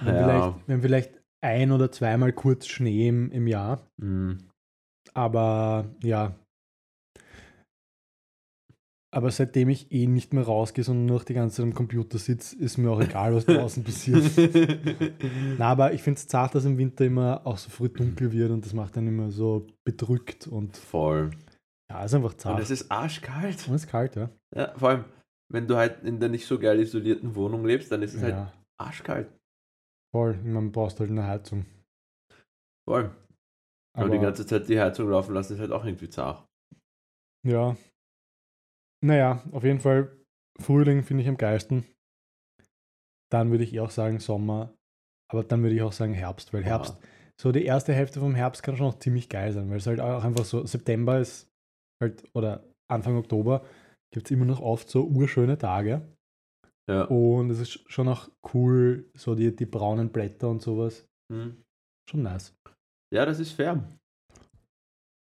Wenn, 0.00 0.14
Ja. 0.14 0.24
vielleicht, 0.24 0.68
wenn 0.68 0.82
vielleicht 0.82 1.20
ein 1.44 1.70
oder 1.72 1.92
zweimal 1.92 2.32
kurz 2.32 2.66
Schnee 2.66 3.08
im, 3.08 3.30
im 3.32 3.46
Jahr. 3.46 3.86
Mhm. 4.00 4.38
Aber 5.14 5.84
ja, 6.02 6.34
Aber 9.10 9.30
seitdem 9.30 9.70
ich 9.70 9.90
eh 9.90 10.06
nicht 10.06 10.34
mehr 10.34 10.42
rausgehe, 10.44 10.84
sondern 10.84 11.06
nur 11.06 11.16
noch 11.18 11.24
die 11.24 11.32
ganze 11.32 11.56
Zeit 11.56 11.64
am 11.64 11.74
Computer 11.74 12.18
sitze, 12.18 12.54
ist 12.56 12.76
mir 12.76 12.90
auch 12.90 13.00
egal, 13.00 13.34
was 13.34 13.46
draußen 13.46 13.82
passiert. 13.82 14.22
Na, 15.58 15.68
aber 15.70 15.94
ich 15.94 16.02
finde 16.02 16.18
es 16.18 16.28
zart, 16.28 16.54
dass 16.54 16.66
im 16.66 16.76
Winter 16.76 17.06
immer 17.06 17.40
auch 17.46 17.56
so 17.56 17.70
früh 17.70 17.88
dunkel 17.88 18.32
wird 18.32 18.50
und 18.50 18.66
das 18.66 18.74
macht 18.74 18.96
dann 18.98 19.06
immer 19.06 19.30
so 19.30 19.66
bedrückt 19.82 20.46
und 20.46 20.76
Voll. 20.76 21.30
ja, 21.90 22.04
ist 22.04 22.12
einfach 22.14 22.32
Und 22.32 22.40
zart. 22.40 22.60
es 22.60 22.70
ist 22.70 22.90
arschkalt. 22.90 23.66
Und 23.66 23.76
es 23.76 23.84
ist 23.84 23.90
kalt, 23.90 24.14
ja. 24.14 24.28
Ja, 24.54 24.74
vor 24.76 24.90
allem, 24.90 25.04
wenn 25.50 25.66
du 25.66 25.76
halt 25.76 26.04
in 26.04 26.20
der 26.20 26.28
nicht 26.28 26.46
so 26.46 26.58
geil 26.58 26.80
isolierten 26.80 27.34
Wohnung 27.34 27.64
lebst, 27.64 27.90
dann 27.90 28.02
ist 28.02 28.14
es 28.14 28.22
halt 28.22 28.34
ja. 28.34 28.52
arschkalt. 28.78 29.32
Voll. 30.14 30.36
Man 30.42 30.72
braucht 30.72 31.00
halt 31.00 31.10
eine 31.10 31.26
Heizung. 31.26 31.66
Voll. 32.88 33.14
Aber, 33.94 34.06
Aber 34.06 34.10
die 34.10 34.20
ganze 34.20 34.46
Zeit 34.46 34.68
die 34.68 34.80
Heizung 34.80 35.10
laufen 35.10 35.34
lassen 35.34 35.54
ist 35.54 35.60
halt 35.60 35.72
auch 35.72 35.84
irgendwie 35.84 36.08
zart. 36.10 36.46
ja. 37.46 37.76
Naja, 39.00 39.44
auf 39.52 39.62
jeden 39.62 39.78
Fall 39.78 40.16
Frühling 40.60 41.04
finde 41.04 41.22
ich 41.22 41.28
am 41.28 41.36
geilsten. 41.36 41.86
Dann 43.30 43.50
würde 43.50 43.62
ich 43.62 43.72
eh 43.72 43.80
auch 43.80 43.90
sagen 43.90 44.18
Sommer. 44.18 44.74
Aber 45.30 45.44
dann 45.44 45.62
würde 45.62 45.76
ich 45.76 45.82
auch 45.82 45.92
sagen 45.92 46.14
Herbst, 46.14 46.52
weil 46.52 46.64
Herbst, 46.64 46.98
so 47.40 47.52
die 47.52 47.64
erste 47.64 47.92
Hälfte 47.92 48.18
vom 48.18 48.34
Herbst 48.34 48.62
kann 48.62 48.76
schon 48.76 48.86
noch 48.86 48.98
ziemlich 48.98 49.28
geil 49.28 49.52
sein, 49.52 49.70
weil 49.70 49.76
es 49.76 49.86
halt 49.86 50.00
auch 50.00 50.24
einfach 50.24 50.44
so, 50.44 50.64
September 50.64 51.20
ist 51.20 51.48
halt, 52.02 52.24
oder 52.34 52.64
Anfang 52.90 53.16
Oktober 53.16 53.64
gibt 54.12 54.26
es 54.26 54.30
immer 54.30 54.44
noch 54.44 54.60
oft 54.60 54.88
so 54.88 55.06
urschöne 55.06 55.58
Tage. 55.58 56.16
Ja. 56.88 57.04
Und 57.04 57.50
es 57.50 57.60
ist 57.60 57.90
schon 57.90 58.08
auch 58.08 58.30
cool, 58.54 59.10
so 59.14 59.34
die, 59.34 59.54
die 59.54 59.66
braunen 59.66 60.10
Blätter 60.10 60.48
und 60.48 60.62
sowas. 60.62 61.06
Hm. 61.30 61.62
Schon 62.08 62.22
nice. 62.22 62.54
Ja, 63.12 63.26
das 63.26 63.40
ist 63.40 63.52
fair. 63.52 63.86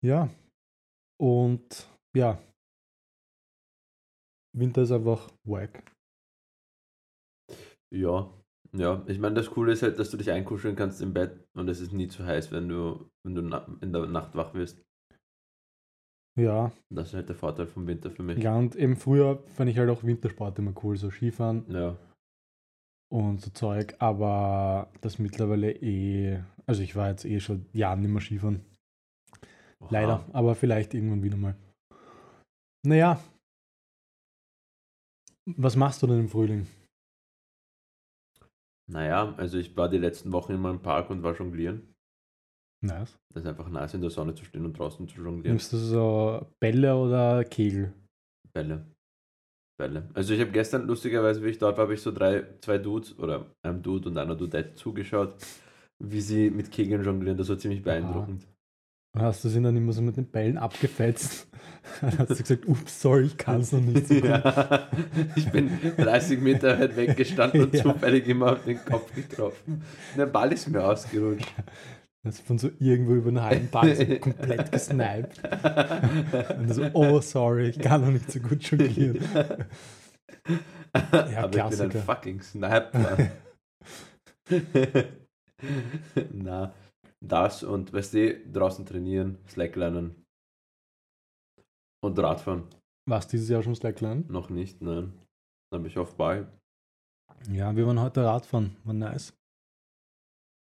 Ja. 0.03 0.29
Und 1.17 1.89
ja. 2.15 2.41
Winter 4.53 4.81
ist 4.81 4.91
einfach 4.91 5.31
wack. 5.47 5.91
Ja. 7.93 8.31
Ja, 8.77 9.05
ich 9.07 9.19
meine, 9.19 9.35
das 9.35 9.49
Coole 9.51 9.71
ist 9.71 9.83
halt, 9.83 9.99
dass 9.99 10.11
du 10.11 10.17
dich 10.17 10.31
einkuscheln 10.31 10.75
kannst 10.75 11.01
im 11.01 11.13
Bett 11.13 11.47
und 11.53 11.69
es 11.69 11.79
ist 11.79 11.93
nie 11.93 12.09
zu 12.09 12.25
heiß, 12.25 12.51
wenn 12.51 12.67
du, 12.67 13.09
wenn 13.23 13.35
du 13.35 13.41
in 13.81 13.93
der 13.93 14.05
Nacht 14.07 14.35
wach 14.35 14.53
wirst. 14.53 14.84
Ja. 16.37 16.71
Das 16.89 17.09
ist 17.09 17.13
halt 17.13 17.29
der 17.29 17.35
Vorteil 17.35 17.65
vom 17.67 17.87
Winter 17.87 18.11
für 18.11 18.23
mich. 18.23 18.37
Ja, 18.43 18.57
und 18.57 18.75
im 18.75 18.97
Frühjahr 18.97 19.39
fand 19.47 19.69
ich 19.69 19.77
halt 19.77 19.89
auch 19.89 20.03
Wintersport 20.03 20.59
immer 20.59 20.73
cool, 20.83 20.97
so 20.97 21.09
Skifahren 21.09 21.65
Ja. 21.69 21.97
und 23.09 23.41
so 23.41 23.51
Zeug, 23.51 23.95
aber 23.99 24.91
das 25.01 25.17
mittlerweile 25.17 25.71
eh, 25.71 26.41
also 26.65 26.81
ich 26.81 26.95
war 26.95 27.09
jetzt 27.09 27.23
eh 27.25 27.39
schon 27.39 27.65
Jahren 27.73 28.01
nicht 28.01 28.11
mehr 28.11 28.21
Skifahren. 28.21 28.65
Oha. 29.79 29.89
Leider, 29.91 30.25
aber 30.33 30.55
vielleicht 30.55 30.93
irgendwann 30.93 31.23
wieder 31.23 31.37
mal. 31.37 31.55
Naja. 32.85 33.19
Was 35.45 35.75
machst 35.75 36.01
du 36.03 36.07
denn 36.07 36.19
im 36.21 36.29
Frühling? 36.29 36.67
Naja, 38.87 39.33
also 39.37 39.57
ich 39.57 39.75
war 39.77 39.89
die 39.89 39.97
letzten 39.97 40.31
Wochen 40.31 40.53
immer 40.53 40.69
im 40.69 40.81
Park 40.81 41.09
und 41.09 41.23
war 41.23 41.35
jonglieren. 41.35 41.94
Nice. 42.85 43.17
Das 43.33 43.43
ist 43.43 43.49
einfach 43.49 43.69
nice, 43.69 43.93
in 43.93 44.01
der 44.01 44.09
Sonne 44.09 44.33
zu 44.35 44.45
stehen 44.45 44.65
und 44.65 44.77
draußen 44.77 45.07
zu 45.07 45.17
jonglieren. 45.17 45.51
Nimmst 45.51 45.73
du 45.73 45.77
so 45.77 46.45
Bälle 46.59 46.95
oder 46.95 47.43
Kegel? 47.43 47.93
Bälle. 48.53 48.85
Bälle. 49.77 50.09
Also 50.13 50.33
ich 50.33 50.39
habe 50.39 50.51
gestern, 50.51 50.87
lustigerweise, 50.87 51.43
wie 51.43 51.49
ich 51.49 51.57
dort 51.57 51.77
war, 51.77 51.83
habe 51.83 51.93
ich 51.95 52.01
so 52.01 52.11
drei, 52.11 52.45
zwei 52.61 52.77
Dudes 52.77 53.17
oder 53.19 53.45
einem 53.61 53.81
Dude 53.81 54.09
und 54.09 54.17
einer 54.17 54.35
Dudette 54.35 54.75
zugeschaut, 54.75 55.35
wie 55.99 56.21
sie 56.21 56.49
mit 56.49 56.71
Kegeln 56.71 57.03
jonglieren. 57.03 57.37
Das 57.37 57.49
war 57.49 57.57
ziemlich 57.57 57.83
beeindruckend. 57.83 58.47
Und 59.15 59.21
hast 59.21 59.43
du 59.45 59.49
sie 59.49 59.61
dann 59.61 59.77
immer 59.77 59.93
so 59.93 60.01
mit 60.01 60.17
den 60.17 60.25
Bällen 60.29 60.57
abgefetzt? 60.57 61.47
Dann 62.01 62.17
hast 62.19 62.31
du 62.31 62.35
gesagt, 62.35 62.67
ups, 62.67 63.01
sorry, 63.01 63.23
ich 63.27 63.37
kann 63.37 63.61
es 63.61 63.71
noch 63.71 63.79
nicht 63.79 64.07
so. 64.07 64.13
Ja, 64.25 64.89
ich 65.37 65.49
bin 65.51 65.71
30 65.95 66.41
Meter 66.41 66.77
weit 66.77 66.97
weggestanden 66.97 67.63
und 67.63 67.73
Ja. 67.73 67.83
zufällig 67.83 68.27
immer 68.27 68.53
auf 68.53 68.65
den 68.65 68.83
Kopf 68.83 69.13
getroffen. 69.15 69.83
Der 70.17 70.25
Ball 70.25 70.51
ist 70.51 70.67
mir 70.67 70.83
ausgerutscht. 70.83 71.47
Das 72.25 72.39
von 72.39 72.57
so 72.57 72.71
irgendwo 72.79 73.13
über 73.13 73.27
einen 73.29 73.43
halben 73.43 73.69
Ball 73.69 73.95
so 73.95 74.03
komplett 74.19 74.71
gesniped. 74.71 75.43
Und 76.57 76.73
so, 76.73 76.89
oh, 76.93 77.21
sorry, 77.21 77.69
ich 77.69 77.77
kann 77.77 78.01
noch 78.01 78.09
nicht 78.09 78.31
so 78.31 78.39
gut 78.39 78.63
jonglieren. 78.63 79.23
Aber 80.91 81.29
ich 81.29 81.35
bin 81.35 81.37
ein 81.37 81.51
Klassiker. 81.51 82.01
fucking 82.01 82.41
Sniper. 82.41 83.31
Na, 86.33 86.73
das 87.23 87.63
und 87.63 87.93
weißt 87.93 88.15
du, 88.15 88.49
draußen 88.51 88.87
trainieren, 88.87 89.37
Slacklinen 89.47 90.15
und 92.03 92.17
Radfahren. 92.17 92.63
Was 93.07 93.27
dieses 93.27 93.49
Jahr 93.49 93.61
schon 93.61 93.75
Slackline? 93.75 94.25
Noch 94.29 94.49
nicht, 94.49 94.81
nein. 94.81 95.13
Da 95.71 95.77
bin 95.77 95.87
ich 95.87 95.97
auf 95.99 96.15
Ball. 96.15 96.51
Ja, 97.51 97.75
wir 97.75 97.85
waren 97.85 97.99
heute 97.99 98.23
Radfahren, 98.23 98.77
war 98.83 98.95
nice. 98.95 99.37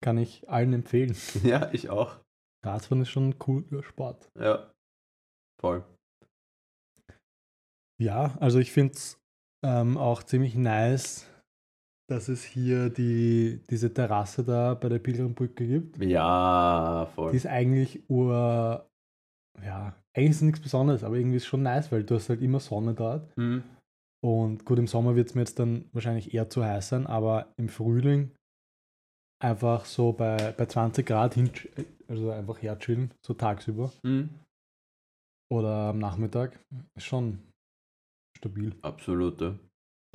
Kann 0.03 0.19
ich 0.19 0.49
allen 0.51 0.73
empfehlen. 0.75 1.17
Ja, 1.45 1.71
ich 1.73 1.89
auch. 1.89 2.19
Radfahren 2.65 3.03
ist 3.03 3.09
schon 3.11 3.31
ein 3.31 3.39
cooler 3.39 3.83
Sport. 3.83 4.29
Ja. 4.39 4.71
Voll. 5.61 5.85
Ja, 8.01 8.37
also 8.41 8.59
ich 8.59 8.73
finde 8.73 8.95
es 8.95 9.19
ähm, 9.65 9.97
auch 9.97 10.23
ziemlich 10.25 10.55
nice, 10.57 11.27
dass 12.11 12.29
es 12.29 12.45
hier 12.45 12.91
die, 12.91 13.61
diese 13.71 13.93
Terrasse 13.95 14.45
da 14.45 14.75
bei 14.75 14.89
der 14.89 14.99
Pilgerbrücke 14.99 15.67
gibt. 15.67 16.03
Ja, 16.03 17.07
Die 17.11 17.15
voll. 17.15 17.35
ist 17.35 17.47
eigentlich 17.47 18.09
ur. 18.11 18.89
Ja, 19.63 19.95
eigentlich 20.17 20.31
ist 20.31 20.37
es 20.37 20.43
nichts 20.43 20.61
Besonderes, 20.61 21.05
aber 21.05 21.17
irgendwie 21.17 21.37
ist 21.37 21.45
es 21.45 21.49
schon 21.49 21.63
nice, 21.63 21.93
weil 21.93 22.05
du 22.05 22.15
hast 22.17 22.29
halt 22.29 22.43
immer 22.43 22.59
Sonne 22.61 22.95
dort. 22.95 23.37
Mhm. 23.37 23.63
Und 24.25 24.65
gut, 24.65 24.79
im 24.79 24.87
Sommer 24.87 25.15
wird 25.15 25.29
es 25.29 25.35
mir 25.35 25.43
jetzt 25.43 25.59
dann 25.59 25.89
wahrscheinlich 25.93 26.33
eher 26.35 26.49
zu 26.49 26.65
heiß 26.65 26.89
sein, 26.89 27.07
aber 27.07 27.53
im 27.57 27.69
Frühling 27.69 28.33
einfach 29.43 29.85
so 29.85 30.13
bei, 30.13 30.53
bei 30.57 30.67
20 30.67 31.07
Grad 31.07 31.35
hin, 31.35 31.51
also 32.09 32.31
einfach 32.31 32.63
herchillen, 32.63 33.13
so 33.27 33.35
tagsüber 33.35 33.93
Mhm. 34.03 34.31
oder 35.53 35.91
am 35.91 35.99
Nachmittag, 35.99 36.59
ist 36.97 37.05
schon 37.07 37.39
stabil. 38.39 38.75
Absolut, 38.83 39.41
ja. 39.41 39.49
Kann 39.51 39.59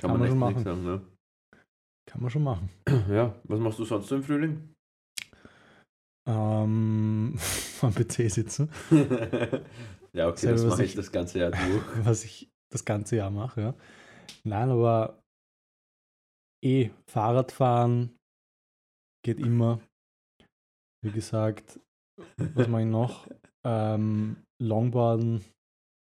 Kann, 0.00 0.10
man 0.12 0.20
man, 0.20 0.28
schon 0.28 0.48
nichts 0.48 0.64
sagen, 0.64 0.84
ne? 0.84 1.02
Kann 2.08 2.22
man 2.22 2.30
schon 2.30 2.42
machen. 2.44 2.70
Ja, 3.10 3.34
was 3.44 3.60
machst 3.60 3.78
du 3.78 3.84
sonst 3.84 4.08
so 4.08 4.16
im 4.16 4.22
Frühling? 4.22 4.74
Ähm, 6.26 7.38
am 7.82 7.94
PC 7.94 8.28
sitzen, 8.30 8.70
ja, 10.12 10.28
okay, 10.28 10.36
Selber, 10.40 10.62
das 10.64 10.64
mache 10.70 10.82
ich 10.84 10.90
ich- 10.90 10.96
das 10.96 11.10
ganze 11.12 11.38
Jahr 11.38 11.50
durch. 11.50 11.62
was 12.04 12.24
ich 12.24 12.50
das 12.70 12.84
ganze 12.84 13.16
Jahr 13.16 13.30
mache, 13.30 13.60
ja. 13.60 13.74
Nein, 14.44 14.68
aber 14.70 15.22
eh, 16.62 16.90
Fahrradfahren 17.10 18.17
geht 19.24 19.38
immer. 19.38 19.80
Wie 21.04 21.12
gesagt, 21.12 21.80
was 22.54 22.68
mache 22.68 22.82
ich 22.82 22.88
noch? 22.88 23.28
Ähm, 23.64 24.36
Longboarden. 24.60 25.44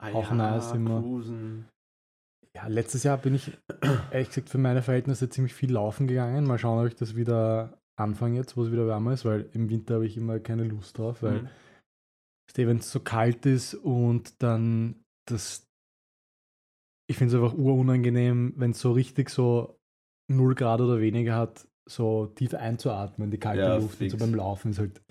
Ah 0.02 0.12
Auch 0.14 0.32
nice 0.32 0.74
immer. 0.74 1.02
Cruisen. 1.02 1.68
Ja, 2.56 2.68
letztes 2.68 3.04
Jahr 3.04 3.18
bin 3.18 3.36
ich 3.36 3.52
ehrlich 4.12 4.30
gesagt 4.30 4.50
für 4.50 4.58
meine 4.58 4.82
Verhältnisse 4.82 5.30
ziemlich 5.30 5.54
viel 5.54 5.74
laufen 5.74 6.08
gegangen. 6.08 6.46
Mal 6.46 6.58
schauen, 6.58 6.80
ob 6.80 6.88
ich 6.88 6.96
das 6.96 7.16
wieder 7.16 7.78
anfange 7.98 8.38
jetzt, 8.38 8.56
wo 8.56 8.64
es 8.64 8.72
wieder 8.72 8.88
wärmer 8.88 9.14
ist, 9.14 9.26
weil 9.26 9.50
im 9.54 9.70
Winter 9.70 9.96
habe 9.96 10.06
ich 10.06 10.18
immer 10.18 10.40
keine 10.40 10.64
Lust 10.64 10.98
drauf, 10.98 11.22
weil 11.24 11.44
Mhm. 11.44 11.50
wenn 12.56 12.78
es 12.78 12.92
so 12.92 13.02
kalt 13.02 13.46
ist 13.46 13.74
und 13.74 14.42
dann 14.42 15.04
das. 15.28 15.68
Ich 17.10 17.18
finde 17.18 17.36
es 17.36 17.42
einfach 17.44 17.58
urunangenehm, 17.58 18.54
wenn 18.56 18.72
es 18.72 18.80
so 18.80 18.94
richtig 18.94 19.30
so 19.30 19.78
0 20.32 20.56
Grad 20.56 20.82
oder 20.82 21.00
weniger 21.00 21.36
hat, 21.36 21.68
so 21.88 22.28
tief 22.28 22.54
einzuatmen, 22.54 23.30
die 23.32 23.38
kalte 23.38 23.62
Ja, 23.62 23.76
Luft. 23.76 24.02
Und 24.02 24.10
so 24.10 24.18
fix. 24.18 24.18
beim 24.18 24.34
Laufen 24.36 24.72
ist 24.72 24.80
halt 24.80 25.02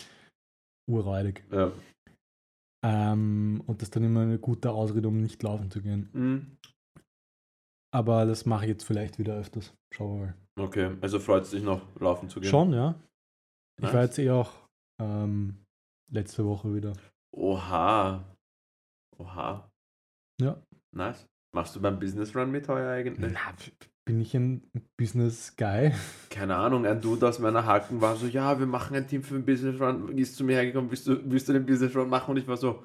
urräudig. 0.90 1.45
Ja. 1.50 1.73
Ähm, 2.85 3.62
und 3.66 3.81
das 3.81 3.87
ist 3.88 3.97
dann 3.97 4.04
immer 4.04 4.21
eine 4.23 4.38
gute 4.38 4.71
Ausrede, 4.71 5.09
um 5.09 5.21
nicht 5.23 5.43
laufen 5.43 5.71
zu 5.71 5.81
gehen. 5.81 6.09
Mhm. 6.12 6.57
Aber 7.95 8.26
das 8.26 8.45
mache 8.45 8.64
ich 8.64 8.71
jetzt 8.71 8.85
vielleicht 8.85 9.19
wieder 9.19 9.35
öfters. 9.37 9.73
Schauen 9.95 10.21
wir 10.21 10.26
mal. 10.26 10.35
Okay, 10.66 10.97
also 11.00 11.19
freut 11.19 11.45
es 11.45 11.50
dich 11.50 11.62
noch, 11.62 11.81
laufen 12.00 12.28
zu 12.28 12.40
gehen? 12.40 12.50
Schon, 12.50 12.73
ja. 12.73 12.95
Ich 13.78 13.85
war 13.85 13.93
Nice. 13.95 14.04
jetzt 14.16 14.19
eh 14.19 14.31
auch 14.31 14.52
ähm, 15.00 15.64
letzte 16.12 16.45
Woche 16.45 16.75
wieder. 16.75 16.93
Oha. 17.35 18.25
Oha. 19.19 19.69
Ja. 20.40 20.62
Nice. 20.95 21.26
Machst 21.54 21.75
du 21.76 21.81
beim 21.81 21.99
Business 21.99 22.35
Run 22.37 22.50
mit 22.50 22.69
heuer 22.69 22.90
eigentlich? 22.93 23.33
Na, 23.33 23.54
bin 24.04 24.20
ich 24.20 24.34
ein 24.34 24.62
Business 24.96 25.56
Guy? 25.56 25.92
Keine 26.30 26.56
Ahnung, 26.56 26.87
ein 26.87 27.00
Dude 27.00 27.28
aus 27.28 27.38
meiner 27.38 27.64
Haken 27.64 28.00
war 28.00 28.16
so, 28.16 28.26
ja, 28.26 28.58
wir 28.58 28.66
machen 28.66 28.96
ein 28.96 29.06
Team 29.06 29.23
für 29.23 29.34
den 29.34 29.44
Business 29.44 29.80
Run, 29.80 30.16
ist 30.16 30.37
zu 30.37 30.44
mir 30.44 30.56
hergekommen, 30.56 30.90
willst 30.90 31.06
du, 31.06 31.18
willst 31.30 31.49
du 31.49 31.52
den 31.52 31.66
Business 31.66 31.94
Run 31.96 32.08
machen? 32.08 32.32
Und 32.32 32.37
ich 32.38 32.46
war 32.46 32.56
so, 32.56 32.82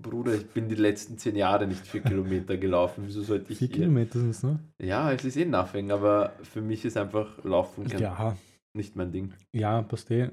Bruder, 0.00 0.34
ich 0.34 0.46
bin 0.48 0.68
die 0.68 0.74
letzten 0.74 1.18
zehn 1.18 1.36
Jahre 1.36 1.66
nicht 1.66 1.86
vier 1.86 2.00
Kilometer 2.02 2.56
gelaufen, 2.56 3.04
wieso 3.06 3.22
sollte 3.22 3.52
ich... 3.52 3.58
Vier 3.58 3.68
Kilometer 3.68 4.18
sind 4.18 4.30
es, 4.30 4.42
ne? 4.42 4.58
Ja, 4.82 5.12
es 5.12 5.24
ist 5.24 5.36
eh 5.36 5.44
nothing, 5.44 5.92
aber 5.92 6.32
für 6.42 6.60
mich 6.60 6.84
ist 6.84 6.96
einfach 6.96 7.44
Laufen 7.44 7.86
kein, 7.86 8.00
Ja, 8.00 8.36
nicht 8.76 8.96
mein 8.96 9.12
Ding. 9.12 9.32
ja, 9.54 9.82
passt 9.82 10.10
eh. 10.10 10.30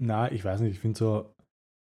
Na, 0.00 0.30
ich 0.30 0.44
weiß 0.44 0.60
nicht, 0.60 0.72
ich 0.72 0.78
finde 0.78 0.98
so. 0.98 1.34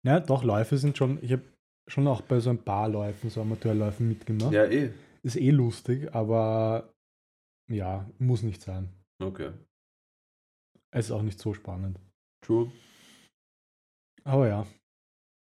Na, 0.06 0.20
doch, 0.20 0.44
Läufe 0.44 0.78
sind 0.78 0.98
schon. 0.98 1.18
Ich 1.22 1.32
habe 1.32 1.42
schon 1.90 2.08
auch 2.08 2.22
bei 2.22 2.40
so 2.40 2.52
ein 2.52 2.60
paar 2.64 2.88
Läufen, 2.88 3.30
so 3.30 3.42
Amateurläufen 3.42 4.08
mitgemacht. 4.08 4.54
Ja, 4.54 4.66
eh. 4.66 4.92
ist 5.24 5.36
eh 5.36 5.50
lustig, 5.50 6.14
aber 6.14 6.93
ja, 7.70 8.10
muss 8.20 8.44
nicht 8.44 8.62
sein. 8.62 8.90
Okay. 9.20 9.52
Es 10.92 11.06
ist 11.06 11.12
auch 11.12 11.22
nicht 11.22 11.40
so 11.40 11.54
spannend. 11.54 12.00
True. 12.42 12.72
Aber 14.24 14.48
ja, 14.48 14.68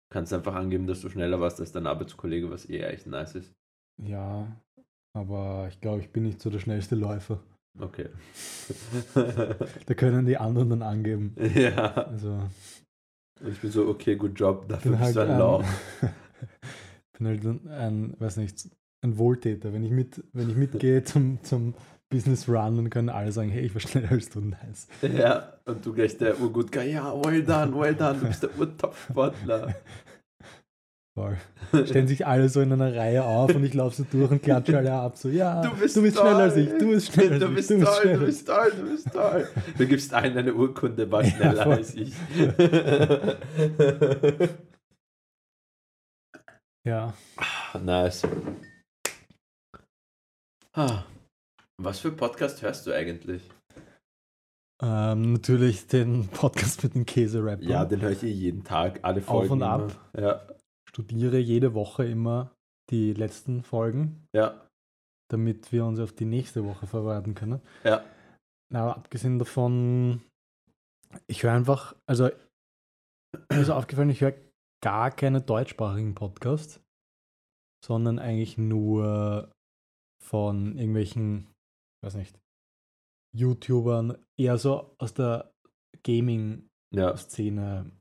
Kannst 0.08 0.32
einfach 0.32 0.54
angeben, 0.54 0.86
dass 0.86 1.00
du 1.00 1.08
schneller 1.08 1.40
warst 1.40 1.60
als 1.60 1.72
dein 1.72 1.86
Arbeitskollege, 1.86 2.48
was 2.50 2.68
eh 2.68 2.80
echt 2.80 3.06
nice 3.06 3.34
ist. 3.34 3.52
ja, 4.02 4.46
aber 5.14 5.66
ich 5.68 5.80
glaube, 5.80 6.00
ich 6.00 6.10
bin 6.10 6.22
nicht 6.24 6.40
so 6.40 6.50
der 6.50 6.58
schnellste 6.60 6.94
Läufer. 6.94 7.42
Okay. 7.78 8.08
Da 9.14 9.94
können 9.94 10.26
die 10.26 10.38
anderen 10.38 10.70
dann 10.70 10.82
angeben. 10.82 11.34
ja. 11.54 11.92
Also, 11.94 12.48
ich 13.46 13.60
bin 13.60 13.70
so, 13.70 13.88
okay, 13.88 14.16
good 14.16 14.38
job, 14.38 14.68
dafür 14.68 14.92
bin 14.92 15.00
bist 15.00 15.16
halt 15.16 15.28
du 15.28 15.32
ein 15.32 15.38
Lauch. 15.38 15.64
bin 17.18 17.26
halt 17.26 17.44
ein, 17.44 17.68
ein, 17.68 18.20
weiß 18.20 18.36
nicht, 18.38 18.70
ein 19.02 19.18
Wohltäter. 19.18 19.72
Wenn 19.72 19.84
ich, 19.84 19.90
mit, 19.90 20.22
wenn 20.32 20.48
ich 20.48 20.56
mitgehe 20.56 21.02
zum, 21.04 21.42
zum 21.42 21.74
Business 22.08 22.48
Run, 22.48 22.76
dann 22.76 22.90
können 22.90 23.08
alle 23.08 23.32
sagen, 23.32 23.50
hey, 23.50 23.64
ich 23.66 23.74
war 23.74 23.80
schneller 23.80 24.10
als 24.12 24.28
du, 24.30 24.40
nice. 24.40 24.86
Ja, 25.02 25.54
und 25.64 25.84
du 25.84 25.92
gleich 25.92 26.16
der 26.18 26.40
urgut 26.40 26.74
ja, 26.76 27.12
well 27.24 27.42
done, 27.42 27.74
well 27.78 27.94
done, 27.94 28.18
du 28.20 28.26
bist 28.26 28.42
der 28.42 28.50
Urtop-Sportler. 28.58 29.74
Voll. 31.18 31.38
Stellen 31.86 32.06
sich 32.06 32.26
alle 32.26 32.50
so 32.50 32.60
in 32.60 32.70
einer 32.74 32.94
Reihe 32.94 33.24
auf 33.24 33.54
und 33.54 33.64
ich 33.64 33.72
laufe 33.72 33.96
so 33.96 34.04
durch 34.12 34.30
und 34.30 34.42
klatsche 34.42 34.76
alle 34.76 34.92
ab. 34.92 35.16
So, 35.16 35.30
ja, 35.30 35.62
Du 35.62 35.74
bist, 35.74 35.94
schneller 35.94 36.12
toll. 36.12 36.24
als 36.42 36.56
ich, 36.56 36.68
du 36.68 36.90
bist 36.90 37.10
schneller 37.14 37.38
du 37.38 37.46
als 37.46 37.54
bist 37.54 37.70
ich, 37.70 37.78
du 37.78 37.80
bist 37.80 37.86
toll, 37.86 38.02
schneller 38.02 38.18
du 38.18 38.24
als 38.26 38.34
bist 38.36 38.46
toll, 38.46 38.72
du 38.76 38.90
bist 38.90 39.12
toll. 39.14 39.48
Du 39.78 39.86
gibst 39.86 40.12
allen 40.14 40.36
eine 40.36 40.52
Urkunde, 40.54 41.10
war 41.10 41.24
Ja, 41.24 41.30
schneller 41.30 41.62
voll. 41.62 41.72
als 41.72 41.94
ich. 41.94 42.12
Ja, 46.84 47.14
nice. 47.82 48.22
Ah, 50.74 51.04
Was 51.78 52.00
für 52.00 52.12
Podcast 52.12 52.62
hörst 52.62 52.86
du 52.86 52.92
eigentlich? 52.94 53.42
ähm, 54.82 55.34
natürlich 55.34 55.86
den 55.86 56.28
Podcast 56.28 56.82
mit 56.84 56.94
den 56.94 57.06
Käse-Rappern. 57.06 57.68
Ja, 57.68 57.84
den 57.84 58.00
höre 58.00 58.10
ich 58.10 58.22
eh 58.22 58.30
jeden 58.30 58.64
Tag, 58.64 59.00
alle 59.02 59.22
Folgen. 59.22 59.52
und 59.52 59.58
immer. 59.60 59.70
ab. 59.70 60.10
Ja, 60.18 60.46
Studiere 60.88 61.38
jede 61.38 61.74
Woche 61.74 62.04
immer 62.04 62.54
die 62.90 63.12
letzten 63.12 63.62
Folgen, 63.62 64.26
ja, 64.34 64.66
damit 65.28 65.72
wir 65.72 65.84
uns 65.84 65.98
auf 66.00 66.12
die 66.12 66.24
nächste 66.24 66.64
Woche 66.64 66.86
vorbereiten 66.86 67.34
können. 67.34 67.60
ja. 67.84 68.04
Aber 68.74 68.96
abgesehen 68.96 69.38
davon, 69.38 70.22
ich 71.28 71.44
höre 71.44 71.52
einfach, 71.52 71.94
also 72.08 72.30
mir 73.50 73.60
ist 73.60 73.70
aufgefallen, 73.70 74.10
ich 74.10 74.20
höre 74.22 74.34
gar 74.82 75.10
keine 75.12 75.40
deutschsprachigen 75.40 76.16
Podcasts, 76.16 76.80
sondern 77.84 78.18
eigentlich 78.18 78.58
nur 78.58 79.52
von 80.20 80.76
irgendwelchen, 80.76 81.46
weiß 82.06 82.14
nicht, 82.14 82.40
YouTubern, 83.36 84.16
eher 84.38 84.56
so 84.58 84.94
aus 84.98 85.12
der 85.12 85.52
Gaming-Szene. 86.04 87.90
Ja, 87.90 87.92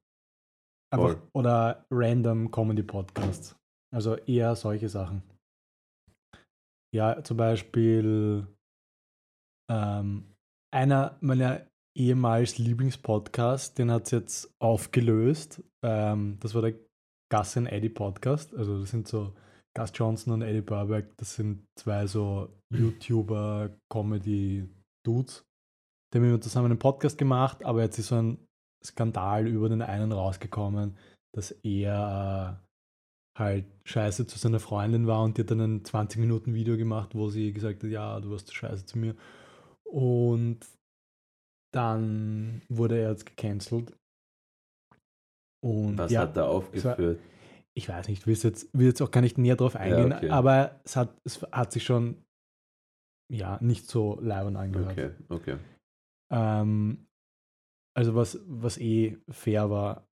Einfach, 0.94 1.22
oder 1.34 1.86
random 1.90 2.52
Comedy-Podcasts. 2.52 3.58
Also 3.94 4.16
eher 4.16 4.56
solche 4.56 4.88
Sachen. 4.88 5.24
Ja, 6.94 7.24
zum 7.24 7.38
Beispiel 7.38 8.48
ähm, 9.70 10.36
einer 10.72 11.18
meiner 11.20 11.68
ehemals 11.98 12.58
Lieblingspodcasts, 12.58 13.74
den 13.74 13.92
hat 13.92 14.06
es 14.06 14.12
jetzt 14.12 14.56
aufgelöst. 14.60 15.64
Ähm, 15.84 16.38
das 16.40 16.54
war 16.54 16.62
der 16.62 16.76
Gus 17.30 17.58
and 17.58 17.72
Eddie 17.72 17.90
Podcast. 17.90 18.54
Also 18.54 18.80
das 18.80 18.92
sind 18.92 19.08
so 19.08 19.34
Gus 19.76 19.92
Johnson 19.94 20.34
und 20.34 20.42
Eddie 20.42 20.62
Burback. 20.62 21.18
Das 21.18 21.36
sind 21.36 21.68
zwei 21.76 22.08
so 22.08 22.50
YouTuber, 22.74 23.78
Comedy-Dudes. 23.92 25.46
Die 26.14 26.18
haben 26.18 26.26
immer 26.26 26.42
zusammen 26.42 26.72
einen 26.72 26.80
Podcast 26.80 27.18
gemacht, 27.18 27.64
aber 27.66 27.82
jetzt 27.82 28.00
ist 28.00 28.08
so 28.08 28.16
ein 28.16 28.48
Skandal 28.84 29.48
über 29.48 29.68
den 29.68 29.82
einen 29.82 30.12
rausgekommen, 30.12 30.98
dass 31.34 31.52
er 31.64 32.62
äh, 33.36 33.40
halt 33.40 33.66
scheiße 33.84 34.28
zu 34.28 34.38
seiner 34.38 34.60
Freundin 34.60 35.08
war 35.08 35.24
und 35.24 35.38
die 35.38 35.42
hat 35.42 35.52
dann 35.52 35.60
ein 35.60 35.84
20 35.84 36.20
Minuten 36.20 36.54
Video 36.54 36.78
gemacht, 36.78 37.16
wo 37.16 37.30
sie 37.30 37.52
gesagt 37.52 37.84
hat, 37.84 37.90
ja, 37.90 38.20
du 38.20 38.32
warst 38.32 38.54
scheiße 38.54 38.86
zu 38.86 38.98
mir. 38.98 39.16
Und 39.84 40.60
dann 41.74 42.62
wurde 42.70 43.00
er 43.00 43.12
jetzt 43.12 43.26
gecancelt. 43.26 43.94
Und 45.62 45.98
was 45.98 46.12
ja, 46.12 46.22
hat 46.22 46.38
er 46.38 46.48
aufgeführt? 46.48 47.20
Ich 47.78 47.90
weiß 47.90 48.08
nicht, 48.08 48.26
will 48.26 48.36
jetzt, 48.36 48.70
will 48.74 48.88
jetzt 48.88 49.02
auch 49.02 49.12
gar 49.12 49.22
nicht 49.22 49.38
näher 49.38 49.58
drauf 49.58 49.76
eingehen, 49.76 50.14
okay. 50.14 50.30
aber 50.30 50.80
es 50.86 50.96
hat, 50.96 51.10
es 51.26 51.42
hat 51.52 51.72
sich 51.72 51.84
schon 51.84 52.24
ja 53.32 53.58
nicht 53.62 53.88
so 53.88 54.18
leibend 54.22 54.58
angehört. 54.58 54.92
Okay, 54.92 55.12
okay. 55.30 55.58
Ähm, 56.32 57.08
also 57.96 58.16
was, 58.16 58.40
was 58.48 58.78
eh 58.78 59.18
fair 59.30 59.70
war. 59.70 60.08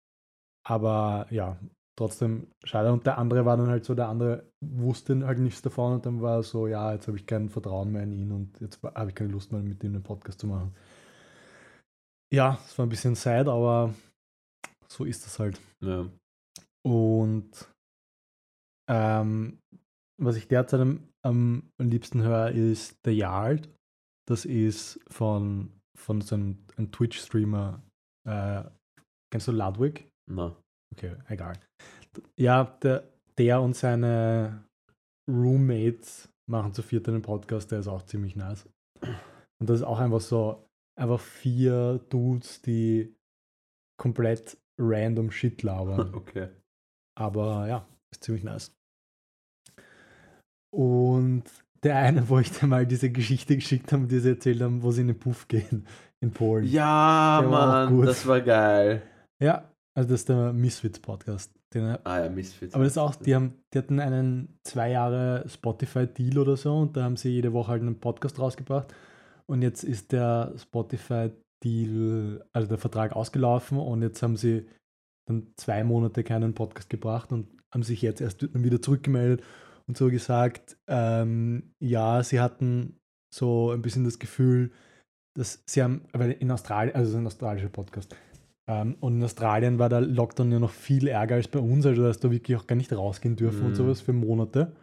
Aber 0.66 1.28
ja, 1.30 1.58
trotzdem 1.98 2.48
schade. 2.64 2.92
Und 2.92 3.06
der 3.06 3.18
andere 3.18 3.46
war 3.46 3.58
dann 3.58 3.68
halt 3.68 3.86
so, 3.86 3.94
der 3.94 4.08
andere 4.08 4.50
wusste 4.62 5.26
halt 5.26 5.40
nichts 5.40 5.62
davon 5.62 5.94
und 5.94 6.06
dann 6.06 6.22
war 6.22 6.38
er 6.38 6.44
so, 6.44 6.68
ja, 6.68 6.94
jetzt 6.94 7.08
habe 7.08 7.18
ich 7.18 7.26
kein 7.26 7.50
Vertrauen 7.50 7.92
mehr 7.92 8.04
in 8.04 8.12
ihn 8.12 8.32
und 8.32 8.60
jetzt 8.62 8.82
habe 8.84 9.10
ich 9.10 9.16
keine 9.16 9.32
Lust 9.32 9.52
mehr 9.52 9.62
mit 9.62 9.84
ihm 9.84 9.94
einen 9.94 10.04
Podcast 10.04 10.40
zu 10.40 10.48
machen. 10.48 10.74
Ja, 12.34 12.60
es 12.66 12.78
war 12.78 12.86
ein 12.86 12.90
bisschen 12.90 13.16
sad, 13.16 13.48
aber 13.48 13.94
so 14.88 15.06
ist 15.06 15.26
das 15.26 15.38
halt. 15.40 15.62
Ja. 15.82 16.08
Und 16.86 17.72
ähm, 18.90 19.60
was 20.22 20.36
ich 20.36 20.48
derzeit 20.48 20.82
am, 20.82 21.10
am 21.26 21.72
liebsten 21.80 22.22
höre, 22.22 22.52
ist 22.52 22.98
The 23.06 23.12
Yard. 23.12 23.70
Das 24.28 24.46
ist 24.46 25.00
von, 25.10 25.72
von 25.98 26.22
so 26.22 26.36
einem, 26.36 26.66
einem 26.78 26.92
Twitch-Streamer. 26.92 27.82
Äh, 28.28 28.64
kennst 29.32 29.48
du 29.48 29.52
Ludwig? 29.52 30.08
Na. 30.30 30.56
Okay, 30.94 31.16
egal. 31.28 31.60
Ja, 32.38 32.66
der, 32.82 33.12
der 33.38 33.62
und 33.62 33.76
seine 33.76 34.66
Roommates 35.30 36.30
machen 36.50 36.74
zu 36.74 36.82
viert 36.82 37.08
einen 37.08 37.22
Podcast, 37.22 37.72
der 37.72 37.80
ist 37.80 37.88
auch 37.88 38.04
ziemlich 38.04 38.36
nice. 38.36 38.68
Und 39.02 39.70
das 39.70 39.80
ist 39.80 39.86
auch 39.86 40.00
einfach 40.00 40.22
so, 40.22 40.68
einfach 41.00 41.20
vier 41.20 42.00
Dudes, 42.10 42.62
die 42.62 43.16
komplett 44.00 44.58
random 44.80 45.32
Shit 45.32 45.64
labern. 45.64 46.14
Okay. 46.16 46.50
Aber 47.16 47.68
ja, 47.68 47.86
ist 48.12 48.24
ziemlich 48.24 48.44
nice. 48.44 48.72
Und 50.74 51.44
der 51.84 51.98
eine, 51.98 52.28
wo 52.30 52.40
ich 52.40 52.52
dir 52.52 52.68
mal 52.68 52.88
diese 52.88 53.12
Geschichte 53.12 53.56
geschickt 53.56 53.92
habe, 53.92 54.08
die 54.08 54.20
sie 54.20 54.30
erzählt 54.30 54.62
haben, 54.62 54.82
wo 54.84 54.92
sie 54.92 55.02
in 55.02 55.08
den 55.08 55.20
Puff 55.20 55.48
gehen 55.48 55.86
in 56.22 56.32
Polen. 56.32 56.66
Ja, 56.66 57.42
Der 57.42 57.52
war 57.52 57.68
Mann, 57.86 57.94
gut. 57.96 58.08
das 58.08 58.26
war 58.26 58.42
geil. 58.42 59.02
Ja, 59.42 59.70
also 59.96 60.10
das 60.10 60.22
ist 60.22 60.30
der 60.30 60.54
Misfits 60.54 61.00
Podcast. 61.00 61.52
Den, 61.74 61.98
Ah 62.06 62.24
ja, 62.24 62.30
Misfits. 62.30 62.74
aber 62.76 62.84
das 62.84 62.94
ist 62.94 62.98
auch, 63.00 63.16
die, 63.16 63.34
haben, 63.36 63.56
die 63.74 63.80
hatten 63.80 64.00
einen 64.00 64.60
zwei 64.64 64.92
Jahre 64.92 65.44
Spotify-Deal 65.48 66.38
oder 66.38 66.56
so 66.56 66.78
und 66.78 66.96
da 66.96 67.04
haben 67.04 67.18
sie 67.18 67.30
jede 67.30 67.52
Woche 67.52 67.72
halt 67.72 67.82
einen 67.82 68.00
Podcast 68.00 68.40
rausgebracht. 68.40 68.94
Und 69.48 69.62
jetzt 69.64 69.84
ist 69.84 70.12
der 70.12 70.54
Spotify-Deal, 70.56 72.46
also 72.54 72.68
der 72.70 72.78
Vertrag 72.78 73.14
ausgelaufen 73.16 73.78
und 73.80 74.02
jetzt 74.04 74.22
haben 74.24 74.38
sie 74.38 74.68
dann 75.26 75.48
zwei 75.58 75.84
Monate 75.84 76.24
keinen 76.24 76.54
Podcast 76.54 76.90
gebracht 76.90 77.32
und 77.32 77.48
haben 77.72 77.84
sich 77.84 78.02
jetzt 78.02 78.22
erst 78.22 78.42
wieder 78.54 78.82
zurückgemeldet 78.82 79.44
und 79.88 79.98
so 79.98 80.10
gesagt, 80.10 80.78
ähm, 80.88 81.74
ja, 81.80 82.24
sie 82.24 82.40
hatten 82.40 83.00
so 83.34 83.72
ein 83.72 83.82
bisschen 83.82 84.04
das 84.04 84.20
Gefühl, 84.20 84.72
dass 85.36 85.64
sie 85.66 85.82
haben, 85.82 86.06
weil 86.14 86.32
in 86.32 86.52
Australien, 86.52 86.96
also 86.96 87.08
es 87.08 87.14
ist 87.16 87.20
ein 87.20 87.28
australischer 87.28 87.70
Podcast, 87.70 88.16
ähm, 88.68 88.96
und 89.00 89.16
in 89.16 89.24
Australien 89.24 89.80
war 89.80 89.90
der 89.90 90.02
Lockdown 90.02 90.52
ja 90.52 90.60
noch 90.60 90.72
viel 90.72 91.08
ärger 91.08 91.36
als 91.36 91.48
bei 91.48 91.60
uns, 91.60 91.86
also 91.86 92.04
dass 92.04 92.20
da 92.20 92.32
wirklich 92.32 92.56
auch 92.58 92.68
gar 92.68 92.76
nicht 92.76 92.94
rausgehen 92.94 93.36
dürfen 93.36 93.66
und 93.66 93.72
Mhm. 93.72 93.76
sowas 93.76 94.02
für 94.02 94.14
Monate. 94.14 94.74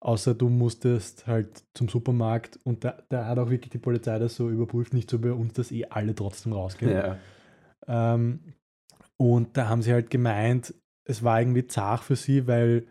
Außer 0.00 0.34
du 0.34 0.48
musstest 0.48 1.26
halt 1.26 1.64
zum 1.74 1.88
Supermarkt 1.88 2.58
und 2.62 2.84
da, 2.84 3.02
da 3.08 3.26
hat 3.26 3.38
auch 3.38 3.50
wirklich 3.50 3.70
die 3.70 3.78
Polizei 3.78 4.18
das 4.20 4.36
so 4.36 4.48
überprüft, 4.48 4.94
nicht 4.94 5.10
so 5.10 5.18
bei 5.18 5.32
uns, 5.32 5.54
dass 5.54 5.72
eh 5.72 5.86
alle 5.90 6.14
trotzdem 6.14 6.52
rausgehen. 6.52 6.92
Ja. 6.92 7.16
Ähm, 7.88 8.40
und 9.20 9.56
da 9.56 9.68
haben 9.68 9.82
sie 9.82 9.92
halt 9.92 10.10
gemeint, 10.10 10.74
es 11.04 11.22
war 11.22 11.40
irgendwie 11.40 11.66
zart 11.66 12.02
für 12.02 12.16
sie, 12.16 12.46
weil 12.46 12.86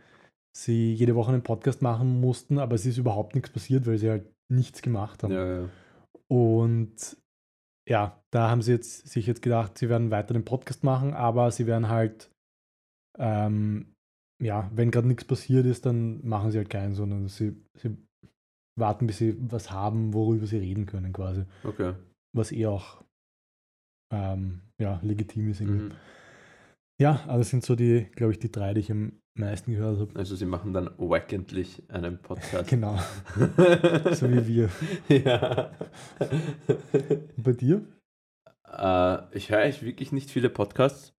sie 0.55 0.93
jede 0.93 1.15
Woche 1.15 1.31
einen 1.31 1.43
Podcast 1.43 1.81
machen 1.81 2.19
mussten, 2.19 2.57
aber 2.57 2.75
es 2.75 2.85
ist 2.85 2.97
überhaupt 2.97 3.35
nichts 3.35 3.49
passiert, 3.49 3.85
weil 3.85 3.97
sie 3.97 4.09
halt 4.09 4.29
nichts 4.51 4.81
gemacht 4.81 5.23
haben. 5.23 5.33
Ja, 5.33 5.61
ja. 5.61 5.69
Und 6.27 7.17
ja, 7.87 8.21
da 8.31 8.49
haben 8.49 8.61
sie 8.61 8.73
jetzt 8.73 9.07
sich 9.07 9.27
jetzt 9.27 9.41
gedacht, 9.41 9.77
sie 9.77 9.87
werden 9.87 10.11
weiter 10.11 10.33
den 10.33 10.43
Podcast 10.45 10.83
machen, 10.83 11.13
aber 11.13 11.51
sie 11.51 11.67
werden 11.67 11.87
halt, 11.87 12.29
ähm, 13.17 13.93
ja, 14.43 14.69
wenn 14.73 14.91
gerade 14.91 15.07
nichts 15.07 15.25
passiert 15.25 15.65
ist, 15.65 15.85
dann 15.85 16.25
machen 16.27 16.51
sie 16.51 16.57
halt 16.57 16.69
keinen, 16.69 16.95
sondern 16.95 17.27
sie, 17.27 17.55
sie 17.75 17.95
warten, 18.77 19.07
bis 19.07 19.19
sie 19.19 19.37
was 19.51 19.71
haben, 19.71 20.13
worüber 20.13 20.47
sie 20.47 20.57
reden 20.57 20.85
können, 20.85 21.13
quasi. 21.13 21.45
Okay. 21.63 21.93
Was 22.35 22.51
eh 22.51 22.65
auch 22.65 23.03
ähm, 24.11 24.61
ja, 24.79 24.99
legitim 25.03 25.49
ist 25.49 25.61
irgendwie. 25.61 25.85
Mhm. 25.85 25.91
Ja, 26.99 27.21
aber 27.27 27.39
das 27.39 27.49
sind 27.49 27.63
so 27.63 27.75
die, 27.75 28.07
glaube 28.15 28.33
ich, 28.33 28.39
die 28.39 28.51
drei, 28.51 28.73
die 28.73 28.79
ich 28.79 28.91
am 28.91 29.21
meisten 29.35 29.71
gehört 29.71 29.99
habe. 29.99 30.15
Also 30.15 30.35
sie 30.35 30.45
machen 30.45 30.73
dann 30.73 30.89
wackentlich 30.97 31.83
einen 31.89 32.19
Podcast. 32.21 32.69
Genau, 32.69 32.97
so 34.11 34.29
wie 34.31 34.47
wir. 34.47 34.69
ja. 35.09 35.71
Bei 37.37 37.51
dir? 37.53 37.85
Äh, 38.65 39.37
ich 39.37 39.51
höre 39.51 39.59
eigentlich 39.59 39.83
wirklich 39.83 40.11
nicht 40.11 40.31
viele 40.31 40.49
Podcasts. 40.49 41.13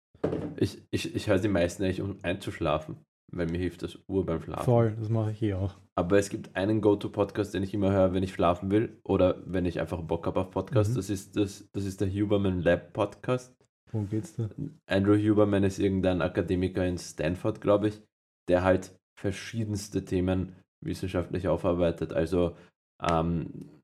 Ich, 0.57 0.83
ich, 0.91 1.15
ich 1.15 1.29
höre 1.29 1.39
die 1.39 1.49
meisten 1.49 1.85
eigentlich, 1.85 2.03
um 2.03 2.17
einzuschlafen, 2.23 2.97
weil 3.33 3.47
mir 3.47 3.59
hilft 3.59 3.83
das 3.85 3.99
Uhr 4.09 4.27
beim 4.27 4.43
Schlafen. 4.43 4.65
Voll, 4.65 4.97
das 4.99 5.09
mache 5.09 5.31
ich 5.31 5.43
eh 5.43 5.55
auch. 5.55 5.77
Aber 5.95 6.19
es 6.19 6.29
gibt 6.29 6.57
einen 6.57 6.81
Go-To-Podcast, 6.81 7.55
den 7.55 7.63
ich 7.63 7.73
immer 7.73 7.93
höre, 7.93 8.13
wenn 8.13 8.25
ich 8.25 8.33
schlafen 8.33 8.71
will 8.73 8.99
oder 9.05 9.43
wenn 9.47 9.65
ich 9.65 9.81
einfach 9.81 10.01
Bock 10.03 10.27
habe 10.27 10.41
auf 10.41 10.51
Podcasts. 10.51 10.93
Mhm. 10.93 10.97
Das, 10.97 11.11
ist 11.11 11.37
das, 11.37 11.69
das 11.73 11.85
ist 11.85 12.01
der 12.01 12.09
Huberman 12.11 12.63
Lab 12.63 12.93
Podcast. 12.93 13.55
Worum 13.93 14.09
geht's 14.09 14.35
da? 14.35 14.49
Andrew 14.87 15.17
Huberman 15.17 15.65
ist 15.65 15.79
irgendein 15.79 16.23
Akademiker 16.23 16.87
in 16.87 16.99
Stanford, 16.99 17.61
glaube 17.61 17.89
ich, 17.89 18.03
der 18.49 18.63
halt 18.63 18.95
verschiedenste 19.19 20.05
Themen 20.05 20.55
wissenschaftlich 20.85 21.49
aufarbeitet. 21.49 22.13
Also 22.13 22.57
ähm, 23.03 23.81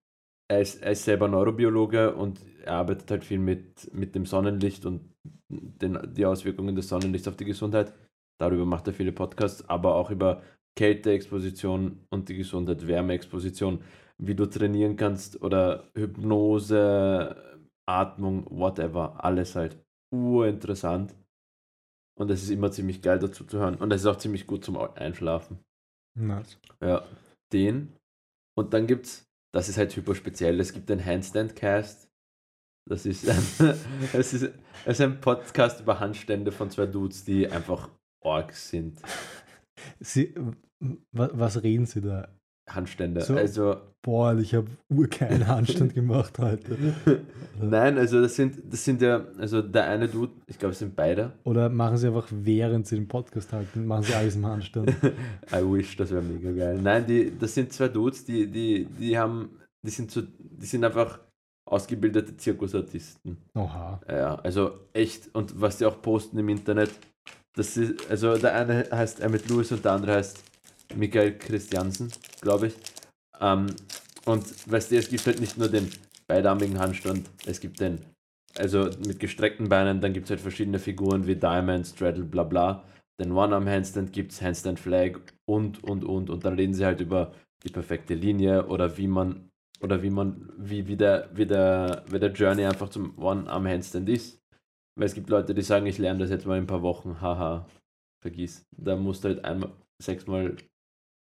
er, 0.48 0.60
ist, 0.60 0.82
er 0.82 0.92
ist 0.92 1.04
selber 1.04 1.28
Neurobiologe 1.28 2.14
und 2.14 2.40
er 2.64 2.74
arbeitet 2.74 3.10
halt 3.10 3.24
viel 3.24 3.38
mit, 3.38 3.92
mit 3.94 4.14
dem 4.14 4.26
Sonnenlicht 4.26 4.86
und 4.86 5.00
den, 5.48 5.98
die 6.12 6.26
Auswirkungen 6.26 6.76
des 6.76 6.88
Sonnenlichts 6.88 7.28
auf 7.28 7.36
die 7.36 7.44
Gesundheit. 7.44 7.92
Darüber 8.38 8.66
macht 8.66 8.86
er 8.86 8.94
viele 8.94 9.12
Podcasts, 9.12 9.68
aber 9.68 9.94
auch 9.94 10.10
über 10.10 10.42
Kälteexposition 10.76 12.04
und 12.10 12.28
die 12.28 12.36
Gesundheit, 12.36 12.86
Wärmeexposition, 12.86 13.80
wie 14.18 14.34
du 14.34 14.46
trainieren 14.46 14.96
kannst 14.96 15.40
oder 15.40 15.88
Hypnose, 15.94 17.60
Atmung, 17.86 18.46
whatever, 18.50 19.24
alles 19.24 19.54
halt 19.54 19.78
urinteressant. 20.14 21.14
Und 22.16 22.30
es 22.30 22.42
ist 22.42 22.50
immer 22.50 22.70
ziemlich 22.70 23.02
geil 23.02 23.18
dazu 23.18 23.44
zu 23.44 23.58
hören. 23.58 23.76
Und 23.76 23.92
es 23.92 24.02
ist 24.02 24.06
auch 24.06 24.16
ziemlich 24.16 24.46
gut 24.46 24.64
zum 24.64 24.76
Einschlafen. 24.76 25.58
Nice. 26.16 26.58
Ja, 26.80 27.04
den. 27.52 27.96
Und 28.56 28.72
dann 28.72 28.86
gibt's, 28.86 29.26
das 29.52 29.68
ist 29.68 29.78
halt 29.78 29.94
hyper 29.96 30.14
speziell, 30.14 30.60
es 30.60 30.72
gibt 30.72 30.88
den 30.88 31.04
Handstand 31.04 31.56
Cast. 31.56 32.08
Das 32.88 33.06
ist 33.06 33.28
ein, 33.28 33.38
es 34.12 34.32
ist, 34.32 34.42
es 34.42 34.52
ist 34.86 35.00
ein 35.00 35.20
Podcast 35.20 35.80
über 35.80 35.98
Handstände 35.98 36.52
von 36.52 36.70
zwei 36.70 36.86
Dudes, 36.86 37.24
die 37.24 37.48
einfach 37.48 37.90
Orks 38.22 38.68
sind. 38.68 39.00
Sie, 40.00 40.34
was, 41.12 41.30
was 41.34 41.62
reden 41.62 41.86
sie 41.86 42.00
da? 42.00 42.28
Handstände. 42.68 43.20
So. 43.20 43.34
Also, 43.36 43.76
Boah, 44.04 44.36
ich 44.38 44.54
habe 44.54 44.66
urkeinen 44.90 45.48
Handstand 45.48 45.94
gemacht 45.94 46.38
heute. 46.38 46.76
nein, 47.58 47.96
also 47.96 48.20
das 48.20 48.36
sind, 48.36 48.58
das 48.70 48.84
sind 48.84 49.00
ja, 49.00 49.24
also 49.38 49.62
der 49.62 49.86
eine 49.86 50.08
Dude, 50.08 50.32
ich 50.46 50.58
glaube, 50.58 50.72
es 50.72 50.80
sind 50.80 50.94
beide. 50.94 51.32
Oder 51.44 51.70
machen 51.70 51.96
sie 51.96 52.08
einfach, 52.08 52.28
während 52.30 52.86
sie 52.86 52.96
den 52.96 53.08
Podcast 53.08 53.54
halten, 53.54 53.86
machen 53.86 54.02
sie 54.02 54.12
alles 54.12 54.36
im 54.36 54.44
Handstand. 54.44 54.90
I 55.52 55.62
wish, 55.62 55.96
das 55.96 56.10
wäre 56.10 56.20
mega 56.20 56.52
geil. 56.52 56.78
Nein, 56.82 57.06
die, 57.06 57.32
das 57.38 57.54
sind 57.54 57.72
zwei 57.72 57.88
Dudes, 57.88 58.26
die, 58.26 58.46
die, 58.46 58.84
die 58.84 59.16
haben, 59.16 59.58
die 59.82 59.90
sind 59.90 60.10
so, 60.10 60.20
die 60.20 60.66
sind 60.66 60.84
einfach 60.84 61.18
ausgebildete 61.66 62.36
Zirkusartisten. 62.36 63.38
Oha. 63.54 64.02
Ja, 64.06 64.34
also 64.34 64.80
echt. 64.92 65.34
Und 65.34 65.58
was 65.58 65.78
die 65.78 65.86
auch 65.86 66.02
posten 66.02 66.38
im 66.38 66.50
Internet, 66.50 66.90
das 67.56 67.78
ist, 67.78 68.10
also 68.10 68.36
der 68.36 68.54
eine 68.54 68.86
heißt 68.90 69.20
Emmett 69.20 69.48
Lewis 69.48 69.72
und 69.72 69.82
der 69.82 69.92
andere 69.92 70.16
heißt 70.16 70.42
Michael 70.94 71.38
Christiansen, 71.38 72.10
glaube 72.40 72.68
ich. 72.68 72.74
Ähm, 73.40 73.66
und 74.26 74.70
weißt 74.70 74.90
du, 74.90 74.96
es 74.96 75.08
gibt 75.08 75.26
halt 75.26 75.40
nicht 75.40 75.58
nur 75.58 75.68
den 75.68 75.90
beidarmigen 76.26 76.78
Handstand, 76.78 77.28
es 77.46 77.60
gibt 77.60 77.80
den, 77.80 78.00
also 78.56 78.88
mit 79.06 79.20
gestreckten 79.20 79.68
Beinen, 79.68 80.00
dann 80.00 80.12
gibt 80.12 80.26
es 80.26 80.30
halt 80.30 80.40
verschiedene 80.40 80.78
Figuren 80.78 81.26
wie 81.26 81.36
Diamond, 81.36 81.86
Straddle, 81.86 82.24
bla 82.24 82.44
bla. 82.44 82.84
Den 83.20 83.32
One-Arm-Handstand 83.32 84.12
gibt 84.12 84.32
es, 84.32 84.42
Handstand 84.42 84.80
Flag 84.80 85.20
und, 85.46 85.84
und, 85.84 86.04
und. 86.04 86.30
Und 86.30 86.44
dann 86.44 86.54
reden 86.54 86.74
sie 86.74 86.84
halt 86.84 87.00
über 87.00 87.32
die 87.62 87.70
perfekte 87.70 88.14
Linie 88.14 88.66
oder 88.66 88.96
wie 88.96 89.06
man, 89.06 89.50
oder 89.80 90.02
wie 90.02 90.10
man, 90.10 90.52
wie, 90.56 90.88
wie, 90.88 90.96
der, 90.96 91.28
wie, 91.32 91.46
der, 91.46 92.04
wie 92.08 92.18
der 92.18 92.32
Journey 92.32 92.64
einfach 92.64 92.88
zum 92.88 93.16
One-Arm-Handstand 93.18 94.08
ist. 94.08 94.40
Weil 94.96 95.06
es 95.06 95.14
gibt 95.14 95.28
Leute, 95.28 95.54
die 95.54 95.62
sagen, 95.62 95.86
ich 95.86 95.98
lerne 95.98 96.20
das 96.20 96.30
jetzt 96.30 96.46
mal 96.46 96.56
in 96.56 96.64
ein 96.64 96.68
paar 96.68 96.82
Wochen, 96.82 97.20
haha, 97.20 97.66
vergiss. 98.20 98.64
Da 98.76 98.96
musst 98.96 99.24
du 99.24 99.28
halt 99.28 99.44
einmal, 99.44 99.72
sechsmal, 100.02 100.56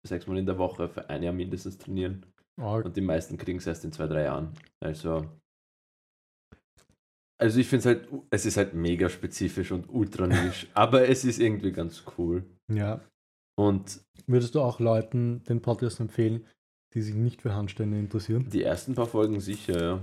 sechsmal 0.07 0.39
in 0.39 0.47
der 0.47 0.59
Woche 0.59 0.89
für 0.89 1.09
ein 1.11 1.23
Jahr 1.23 1.33
mindestens 1.33 1.79
trainieren. 1.79 2.25
Arg. 2.59 2.85
Und 2.87 2.97
die 2.97 3.03
meisten 3.03 3.37
kriegen 3.37 3.59
es 3.59 3.67
erst 3.67 3.85
in 3.85 3.93
zwei, 3.93 4.07
drei 4.07 4.25
Jahren. 4.25 4.53
Also, 4.81 5.27
also 7.39 7.61
ich 7.61 7.69
finde 7.69 7.81
es 7.81 7.87
halt, 7.87 8.09
es 8.31 8.47
ist 8.47 8.57
halt 8.57 8.75
mega 8.75 9.09
spezifisch 9.09 9.73
und 9.73 9.89
ultra 9.91 10.27
nisch, 10.27 10.69
aber 10.75 11.09
es 11.09 11.25
ist 11.25 11.39
irgendwie 11.39 11.73
ganz 11.73 12.03
cool. 12.17 12.45
Ja. 12.73 13.01
Und 13.59 14.01
Würdest 14.27 14.55
du 14.55 14.61
auch 14.61 14.81
Leuten 14.81 15.43
den 15.45 15.63
Podcast 15.63 16.01
empfehlen, 16.01 16.47
die 16.95 17.03
sich 17.03 17.15
nicht 17.15 17.43
für 17.43 17.55
Handstände 17.55 17.99
interessieren? 17.99 18.49
die 18.49 18.63
ersten 18.63 18.95
paar 18.95 19.07
Folgen 19.07 19.41
sicher, 19.41 19.83
ja. 19.83 20.03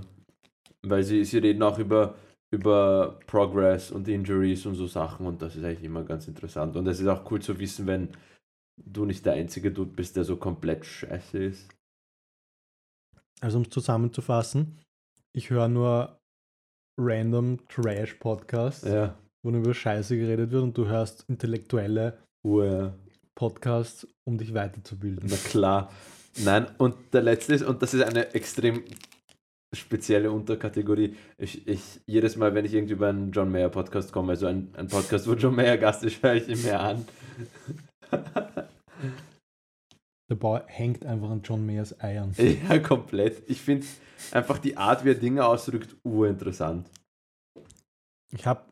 Weil 0.82 1.02
sie, 1.02 1.24
sie 1.24 1.38
reden 1.38 1.62
auch 1.62 1.78
über, 1.78 2.14
über 2.52 3.18
Progress 3.26 3.90
und 3.90 4.06
Injuries 4.06 4.66
und 4.66 4.74
so 4.74 4.86
Sachen 4.86 5.26
und 5.26 5.42
das 5.42 5.56
ist 5.56 5.64
eigentlich 5.64 5.84
immer 5.84 6.04
ganz 6.04 6.28
interessant. 6.28 6.76
Und 6.76 6.86
es 6.86 7.00
ist 7.00 7.08
auch 7.08 7.28
cool 7.30 7.40
zu 7.40 7.58
wissen, 7.58 7.86
wenn 7.86 8.08
du 8.76 9.04
nicht 9.04 9.24
der 9.26 9.34
einzige 9.34 9.70
Dude 9.72 9.92
bist, 9.92 10.16
der 10.16 10.24
so 10.24 10.36
komplett 10.36 10.84
scheiße 10.86 11.38
ist. 11.38 11.68
Also 13.40 13.58
um 13.58 13.64
es 13.64 13.70
zusammenzufassen, 13.70 14.78
ich 15.32 15.50
höre 15.50 15.68
nur 15.68 16.18
random 16.98 17.58
Trash-Podcasts, 17.68 18.86
Ja. 18.86 19.18
wo 19.42 19.50
nur 19.50 19.60
über 19.60 19.74
Scheiße 19.74 20.16
geredet 20.16 20.50
wird 20.52 20.62
und 20.62 20.76
du 20.78 20.86
hörst 20.86 21.24
intellektuelle 21.28 22.18
Ur. 22.44 22.94
Podcasts, 23.36 24.06
um 24.24 24.38
dich 24.38 24.54
weiterzubilden. 24.54 25.28
Na 25.28 25.36
klar. 25.36 25.92
Nein, 26.44 26.66
und 26.78 26.94
der 27.12 27.22
letzte 27.22 27.54
ist, 27.54 27.62
und 27.64 27.82
das 27.82 27.92
ist 27.92 28.02
eine 28.04 28.32
extrem 28.32 28.84
spezielle 29.74 30.30
Unterkategorie. 30.30 31.16
Ich, 31.36 31.66
ich, 31.66 32.00
jedes 32.06 32.36
Mal, 32.36 32.54
wenn 32.54 32.64
ich 32.64 32.74
irgendwie 32.74 32.92
über 32.92 33.08
einen 33.08 33.32
John 33.32 33.50
Mayer 33.50 33.70
Podcast 33.70 34.12
komme, 34.12 34.30
also 34.32 34.46
ein, 34.46 34.72
ein 34.76 34.86
Podcast, 34.86 35.26
wo 35.26 35.32
John 35.34 35.56
Mayer 35.56 35.78
Gast 35.78 36.04
ist, 36.04 36.22
höre 36.22 36.34
ich 36.34 36.48
ihn 36.48 36.62
mir 36.62 36.78
an. 36.78 37.04
Der 40.30 40.36
Bau 40.36 40.60
hängt 40.66 41.04
einfach 41.04 41.30
an 41.30 41.42
John 41.42 41.66
Mayers 41.66 42.00
Eiern. 42.00 42.34
ja, 42.38 42.78
komplett. 42.78 43.42
Ich 43.48 43.60
finde 43.60 43.86
einfach 44.32 44.58
die 44.58 44.76
Art, 44.76 45.04
wie 45.04 45.10
er 45.10 45.14
Dinge 45.14 45.44
ausdrückt, 45.44 45.96
urinteressant. 46.02 46.88
Ich 48.32 48.46
habe 48.46 48.62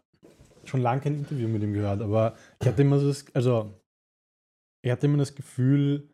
schon 0.64 0.80
lange 0.80 1.02
kein 1.02 1.18
Interview 1.18 1.48
mit 1.48 1.62
ihm 1.62 1.74
gehört, 1.74 2.00
aber 2.00 2.36
ich 2.60 2.68
hatte 2.68 2.82
immer 2.82 2.98
so 2.98 3.08
das, 3.08 3.24
also 3.34 3.72
ich 4.82 4.90
hatte 4.90 5.06
immer 5.06 5.18
das 5.18 5.34
Gefühl, 5.34 6.08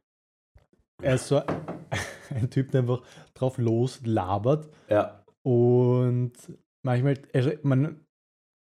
er 1.01 1.14
ist 1.14 1.29
so 1.29 1.40
ein 2.31 2.51
Typ, 2.51 2.70
der 2.72 2.81
einfach 2.81 3.03
drauf 3.35 3.59
loslabert 3.59 4.68
Ja, 4.88 5.24
und 5.42 6.33
manchmal, 6.85 7.18
also 7.33 7.53
man, 7.62 8.05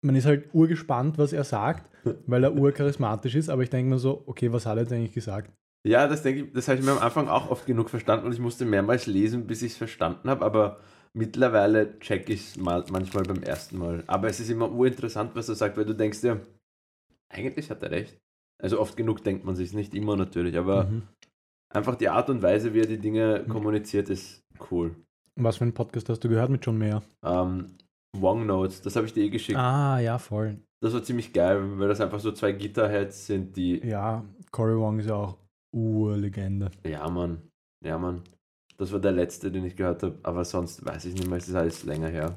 man 0.05 0.16
ist 0.16 0.27
halt 0.27 0.53
urgespannt, 0.55 1.18
was 1.18 1.33
er 1.33 1.44
sagt, 1.44 1.88
weil 2.27 2.44
er 2.44 2.55
urcharismatisch 2.55 3.35
ist, 3.35 3.48
aber 3.48 3.62
ich 3.62 3.70
denke 3.70 3.90
mir 3.90 3.98
so, 3.98 4.24
okay, 4.27 4.53
was 4.53 4.66
hat 4.66 4.77
er 4.77 4.83
jetzt 4.83 4.92
eigentlich 4.92 5.12
gesagt? 5.12 5.53
Ja 5.87 6.07
das 6.09 6.23
denke 6.23 6.44
ich, 6.44 6.53
das 6.53 6.68
habe 6.68 6.79
ich 6.79 6.85
mir 6.85 6.92
am 6.92 6.99
Anfang 6.99 7.29
auch 7.29 7.51
oft 7.51 7.66
genug 7.66 7.90
verstanden 7.90 8.27
und 8.27 8.33
ich 8.33 8.40
musste 8.40 8.64
mehrmals 8.64 9.07
lesen, 9.07 9.47
bis 9.47 9.62
ich 9.62 9.73
es 9.73 9.79
verstanden 9.79 10.29
habe, 10.31 10.44
aber 10.44 10.81
mittlerweile 11.12 11.99
check 12.01 12.29
ich 12.29 12.40
es 12.40 12.57
mal, 12.57 12.85
manchmal 12.90 13.23
beim 13.25 13.42
ersten 13.42 13.79
Mal. 13.79 14.03
Aber 14.07 14.29
es 14.29 14.40
ist 14.40 14.51
immer 14.51 14.70
urinteressant, 14.70 15.31
was 15.35 15.49
er 15.49 15.55
sagt, 15.55 15.77
weil 15.77 15.85
du 15.85 15.94
denkst 15.94 16.20
dir, 16.23 16.40
eigentlich 17.29 17.70
hat 17.70 17.83
er 17.83 17.90
recht. 17.90 18.16
Also 18.62 18.81
oft 18.81 18.97
genug 18.97 19.23
denkt 19.25 19.44
man 19.44 19.57
sich 19.57 19.73
nicht 19.73 19.94
immer 19.94 20.16
natürlich, 20.16 20.57
aber 20.57 20.85
Mhm. 20.87 21.03
einfach 21.73 21.97
die 21.97 22.09
Art 22.09 22.31
und 22.31 22.42
Weise, 22.42 22.73
wie 22.75 22.81
er 22.81 22.87
die 22.87 22.99
Dinge 22.99 23.42
Mhm. 23.44 23.51
kommuniziert, 23.51 24.09
ist 24.11 24.42
cool. 24.70 24.94
Was 25.37 25.57
für 25.57 25.64
einen 25.64 25.75
Podcast 25.75 26.09
hast 26.09 26.23
du 26.23 26.29
gehört 26.29 26.51
mit 26.51 26.64
John 26.64 26.79
Mayer? 26.79 27.03
Ähm, 27.25 27.66
Wong 28.16 28.47
Notes, 28.47 28.81
das 28.83 28.94
habe 28.94 29.07
ich 29.07 29.12
dir 29.12 29.25
eh 29.25 29.29
geschickt. 29.31 29.59
Ah, 29.59 29.99
ja, 29.99 30.18
voll. 30.18 30.59
Das 30.81 30.92
war 30.94 31.03
ziemlich 31.03 31.33
geil, 31.33 31.61
weil 31.79 31.88
das 31.88 32.01
einfach 32.01 32.20
so 32.20 32.31
zwei 32.31 32.53
Gitterheads 32.53 33.27
sind, 33.27 33.57
die. 33.57 33.79
Ja, 33.85 34.25
Cory 34.53 34.77
Wong 34.79 35.01
ist 35.01 35.07
ja 35.09 35.14
auch 35.16 35.37
Urlegende. 35.74 36.70
Ja, 36.84 37.08
Mann. 37.08 37.50
Ja, 37.84 37.98
Mann. 37.98 38.22
Das 38.76 38.92
war 38.92 39.00
der 39.00 39.12
letzte, 39.12 39.50
den 39.50 39.64
ich 39.64 39.76
gehört 39.76 40.02
habe, 40.02 40.18
aber 40.22 40.44
sonst 40.44 40.84
weiß 40.84 41.04
ich 41.06 41.14
nicht 41.14 41.28
mehr, 41.28 41.38
es 41.38 41.48
ist 41.48 41.54
alles 41.54 41.84
länger 41.84 42.08
her. 42.08 42.37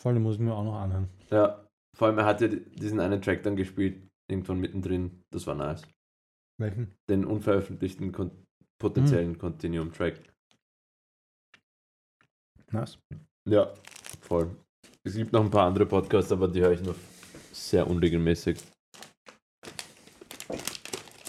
Voll, 0.00 0.14
den 0.14 0.22
muss 0.22 0.36
ich 0.36 0.40
mir 0.40 0.54
auch 0.54 0.64
noch 0.64 0.76
anhören. 0.76 1.08
Ja, 1.30 1.66
vor 1.96 2.08
allem 2.08 2.18
er 2.18 2.26
hat 2.26 2.40
ja 2.40 2.48
diesen 2.48 3.00
einen 3.00 3.20
Track 3.20 3.42
dann 3.42 3.56
gespielt, 3.56 4.06
irgendwann 4.30 4.60
mittendrin. 4.60 5.22
Das 5.30 5.46
war 5.46 5.54
nice. 5.54 5.82
Welchen? 6.60 6.94
Den 7.08 7.24
unveröffentlichten 7.24 8.12
kon 8.12 8.30
potenziellen 8.80 9.36
Continuum-Track. 9.36 10.20
Nice. 12.70 12.98
Ja, 13.48 13.74
voll. 14.20 14.54
Es 15.02 15.14
gibt 15.14 15.32
noch 15.32 15.44
ein 15.44 15.50
paar 15.50 15.66
andere 15.66 15.86
Podcasts, 15.86 16.30
aber 16.30 16.46
die 16.46 16.60
höre 16.60 16.72
ich 16.72 16.82
nur 16.82 16.94
sehr 17.52 17.88
unregelmäßig. 17.88 18.62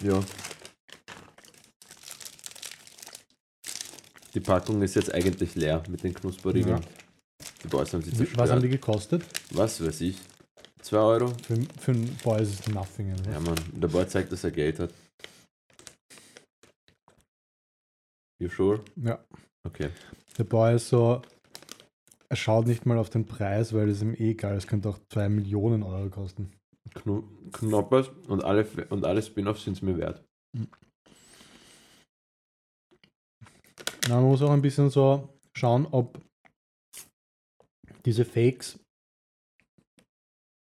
Ja. 0.01 0.23
Die 4.33 4.39
Packung 4.39 4.81
ist 4.81 4.95
jetzt 4.95 5.13
eigentlich 5.13 5.55
leer 5.55 5.83
mit 5.89 6.03
den 6.03 6.13
Knusperriegeln. 6.13 6.81
Ja. 6.81 6.87
Die 7.63 7.67
Boys 7.67 7.93
haben 7.93 8.01
sie 8.01 8.11
zerstört. 8.11 8.37
Was 8.37 8.51
haben 8.51 8.61
die 8.61 8.69
gekostet? 8.69 9.23
Was 9.51 9.83
weiß 9.83 10.01
ich? 10.01 10.17
2 10.81 10.97
Euro. 10.97 11.33
Für, 11.43 11.59
für 11.79 11.91
einen 11.91 12.15
Boy 12.23 12.41
ist 12.41 12.59
es 12.59 12.67
nothing. 12.67 13.13
Ja, 13.31 13.39
Mann, 13.39 13.55
der 13.73 13.87
Boy 13.89 14.07
zeigt, 14.07 14.31
dass 14.31 14.43
er 14.43 14.51
Geld 14.51 14.79
hat. 14.79 14.93
You 18.41 18.47
sure? 18.49 18.83
Ja. 18.95 19.23
Okay. 19.67 19.89
Der 20.37 20.45
Boy 20.45 20.75
ist 20.75 20.87
so, 20.87 21.21
er 22.29 22.35
schaut 22.37 22.67
nicht 22.67 22.85
mal 22.85 22.97
auf 22.97 23.09
den 23.09 23.25
Preis, 23.25 23.73
weil 23.73 23.89
es 23.89 24.01
ihm 24.01 24.13
eh 24.13 24.31
egal 24.31 24.55
Es 24.55 24.67
könnte 24.67 24.89
auch 24.89 24.99
2 25.09 25.27
Millionen 25.27 25.83
Euro 25.83 26.09
kosten. 26.09 26.51
Kno 26.93 27.23
Knoppers 27.51 28.09
und 28.27 28.43
alle, 28.43 28.65
und 28.89 29.05
alle 29.05 29.21
Spin-offs 29.21 29.63
sind 29.63 29.73
es 29.73 29.81
mir 29.81 29.97
wert. 29.97 30.23
Na, 34.07 34.15
man 34.15 34.25
muss 34.25 34.41
auch 34.41 34.51
ein 34.51 34.61
bisschen 34.61 34.89
so 34.89 35.29
schauen, 35.55 35.87
ob 35.91 36.19
diese 38.05 38.25
Fakes 38.25 38.79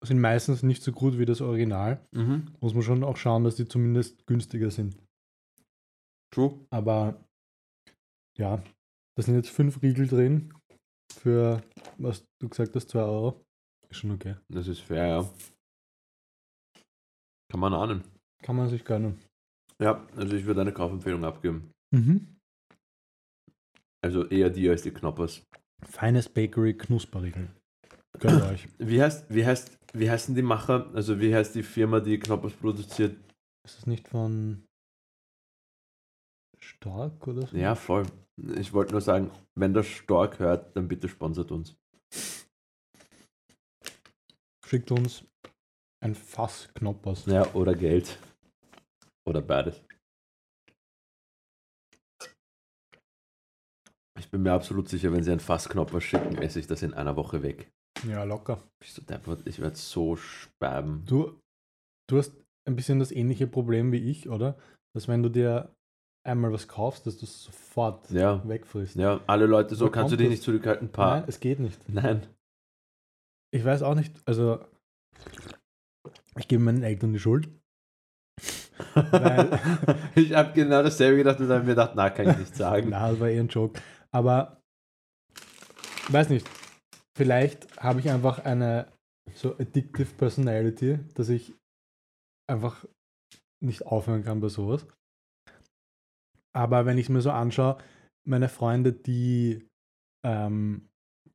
sind 0.03 0.19
meistens 0.19 0.63
nicht 0.63 0.81
so 0.83 0.91
gut 0.91 1.17
wie 1.17 1.25
das 1.25 1.41
Original. 1.41 2.05
Mhm. 2.11 2.53
Muss 2.61 2.73
man 2.73 2.83
schon 2.83 3.03
auch 3.03 3.17
schauen, 3.17 3.43
dass 3.43 3.55
die 3.55 3.67
zumindest 3.67 4.25
günstiger 4.25 4.71
sind. 4.71 4.95
True. 6.33 6.65
Aber 6.69 7.23
ja, 8.37 8.63
da 9.15 9.23
sind 9.23 9.35
jetzt 9.35 9.49
fünf 9.49 9.81
Riegel 9.81 10.07
drin 10.07 10.53
für, 11.11 11.63
was 11.97 12.25
du 12.39 12.49
gesagt 12.49 12.75
hast, 12.75 12.89
2 12.89 12.99
Euro. 12.99 13.45
Ist 13.89 13.97
schon 13.97 14.11
okay. 14.11 14.35
Das 14.49 14.67
ist 14.67 14.81
fair, 14.81 15.07
ja. 15.07 15.29
Kann 17.49 17.59
man 17.59 17.73
ahnen. 17.73 18.03
Kann 18.43 18.55
man 18.55 18.69
sich 18.69 18.83
gönnen. 18.83 19.19
Ja, 19.79 20.05
also 20.15 20.35
ich 20.35 20.45
würde 20.45 20.61
eine 20.61 20.73
Kaufempfehlung 20.73 21.23
abgeben. 21.23 21.71
Mhm. 21.91 22.35
Also 24.01 24.25
eher 24.25 24.49
die 24.49 24.69
als 24.69 24.81
die 24.83 24.91
Knoppers. 24.91 25.43
Feines 25.83 26.29
Bakery 26.29 26.73
Knusperriegel. 26.75 27.49
Gönnt 28.19 28.41
euch. 28.43 28.67
Wie 28.79 29.01
heißt, 29.01 29.25
wie 29.29 29.45
heißt, 29.45 29.77
wie 29.93 30.09
heißen 30.09 30.35
die 30.35 30.41
Macher? 30.41 30.89
Also 30.93 31.19
wie 31.19 31.33
heißt 31.33 31.55
die 31.55 31.63
Firma, 31.63 31.99
die 31.99 32.19
Knoppers 32.19 32.53
produziert? 32.53 33.15
Ist 33.63 33.77
das 33.77 33.87
nicht 33.87 34.07
von 34.07 34.63
Stark 36.57 37.27
oder 37.27 37.45
so? 37.45 37.55
Ja, 37.55 37.75
voll. 37.75 38.05
Ich 38.57 38.73
wollte 38.73 38.91
nur 38.91 39.01
sagen, 39.01 39.31
wenn 39.55 39.73
der 39.73 39.83
Stork 39.83 40.39
hört, 40.39 40.75
dann 40.75 40.87
bitte 40.87 41.07
sponsert 41.07 41.51
uns. 41.51 41.75
Schickt 44.65 44.91
uns 44.91 45.23
ein 45.99 46.15
Fass 46.15 46.69
Knoppers. 46.75 47.25
Ja, 47.25 47.51
oder 47.53 47.73
Geld. 47.75 48.17
Oder 49.25 49.41
beides. 49.41 49.81
Ich 54.19 54.31
bin 54.31 54.41
mir 54.43 54.51
absolut 54.53 54.89
sicher, 54.89 55.11
wenn 55.11 55.23
sie 55.23 55.31
ein 55.31 55.39
Fassknopper 55.39 56.01
schicken, 56.01 56.37
esse 56.37 56.59
ich 56.59 56.67
das 56.67 56.81
in 56.81 56.93
einer 56.93 57.15
Woche 57.15 57.43
weg. 57.43 57.71
Ja, 58.07 58.23
locker. 58.23 58.63
Ich, 58.83 58.93
so 58.93 59.01
deppert, 59.01 59.45
ich 59.45 59.59
werde 59.59 59.75
so 59.75 60.15
sperben. 60.15 61.03
Du, 61.05 61.39
du 62.09 62.17
hast 62.17 62.33
ein 62.67 62.75
bisschen 62.75 62.99
das 62.99 63.11
ähnliche 63.11 63.47
Problem 63.47 63.91
wie 63.91 64.09
ich, 64.09 64.29
oder? 64.29 64.57
Dass 64.95 65.07
wenn 65.07 65.21
du 65.23 65.29
dir 65.29 65.73
einmal 66.25 66.51
was 66.51 66.67
kaufst, 66.67 67.05
dass 67.05 67.17
du 67.17 67.25
es 67.25 67.43
sofort 67.43 68.09
Ja. 68.11 68.47
wegfrisst. 68.47 68.95
Ja, 68.95 69.21
alle 69.27 69.45
Leute 69.45 69.75
so, 69.75 69.85
Wo 69.85 69.91
kannst 69.91 70.11
du 70.13 70.17
dich 70.17 70.29
nicht 70.29 70.43
zurückhalten, 70.43 70.91
paar. 70.91 71.19
Nein, 71.19 71.25
es 71.27 71.39
geht 71.39 71.59
nicht. 71.59 71.79
Nein. 71.87 72.25
Ich 73.53 73.63
weiß 73.63 73.81
auch 73.83 73.95
nicht, 73.95 74.13
also 74.25 74.59
ich 76.39 76.47
gebe 76.47 76.63
meinen 76.63 76.83
Eltern 76.83 77.13
die 77.13 77.19
Schuld. 77.19 77.49
Ich 80.15 80.33
habe 80.33 80.53
genau 80.53 80.83
dasselbe 80.83 81.17
gedacht 81.17 81.39
und 81.39 81.47
dann 81.47 81.63
mir 81.63 81.69
gedacht, 81.71 81.93
na, 81.95 82.09
kann 82.09 82.29
ich 82.29 82.37
nicht 82.37 82.55
sagen. 82.55 82.89
Na, 82.89 83.11
das 83.11 83.19
war 83.19 83.29
eher 83.29 83.43
ein 83.43 83.47
Joke. 83.47 83.79
Aber 84.11 84.61
weiß 86.09 86.29
nicht, 86.29 86.47
vielleicht 87.15 87.75
habe 87.77 87.99
ich 87.99 88.09
einfach 88.09 88.45
eine 88.45 88.91
so 89.33 89.55
addictive 89.57 90.13
Personality, 90.15 90.99
dass 91.13 91.29
ich 91.29 91.53
einfach 92.49 92.85
nicht 93.63 93.85
aufhören 93.85 94.23
kann 94.23 94.39
bei 94.39 94.49
sowas. 94.49 94.87
Aber 96.55 96.85
wenn 96.85 96.97
ich 96.97 97.05
es 97.05 97.09
mir 97.09 97.21
so 97.21 97.31
anschaue, 97.31 97.77
meine 98.27 98.49
Freunde, 98.49 98.93
die, 98.93 99.67
ähm, 100.25 100.89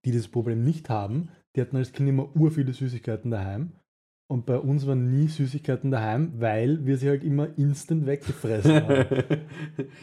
die 0.04 0.12
das 0.12 0.28
Problem 0.28 0.64
nicht 0.64 0.88
haben, 0.88 1.30
die 1.54 1.60
hatten 1.60 1.76
als 1.76 1.92
Kind 1.92 2.08
immer 2.08 2.34
ur 2.34 2.50
viele 2.50 2.72
Süßigkeiten 2.72 3.30
daheim. 3.30 3.72
Und 4.32 4.46
bei 4.46 4.56
uns 4.58 4.86
waren 4.86 5.10
nie 5.10 5.28
Süßigkeiten 5.28 5.90
daheim, 5.90 6.32
weil 6.38 6.86
wir 6.86 6.96
sie 6.96 7.08
halt 7.10 7.22
immer 7.22 7.48
instant 7.58 8.06
weggefressen 8.06 8.74
haben. 8.82 9.06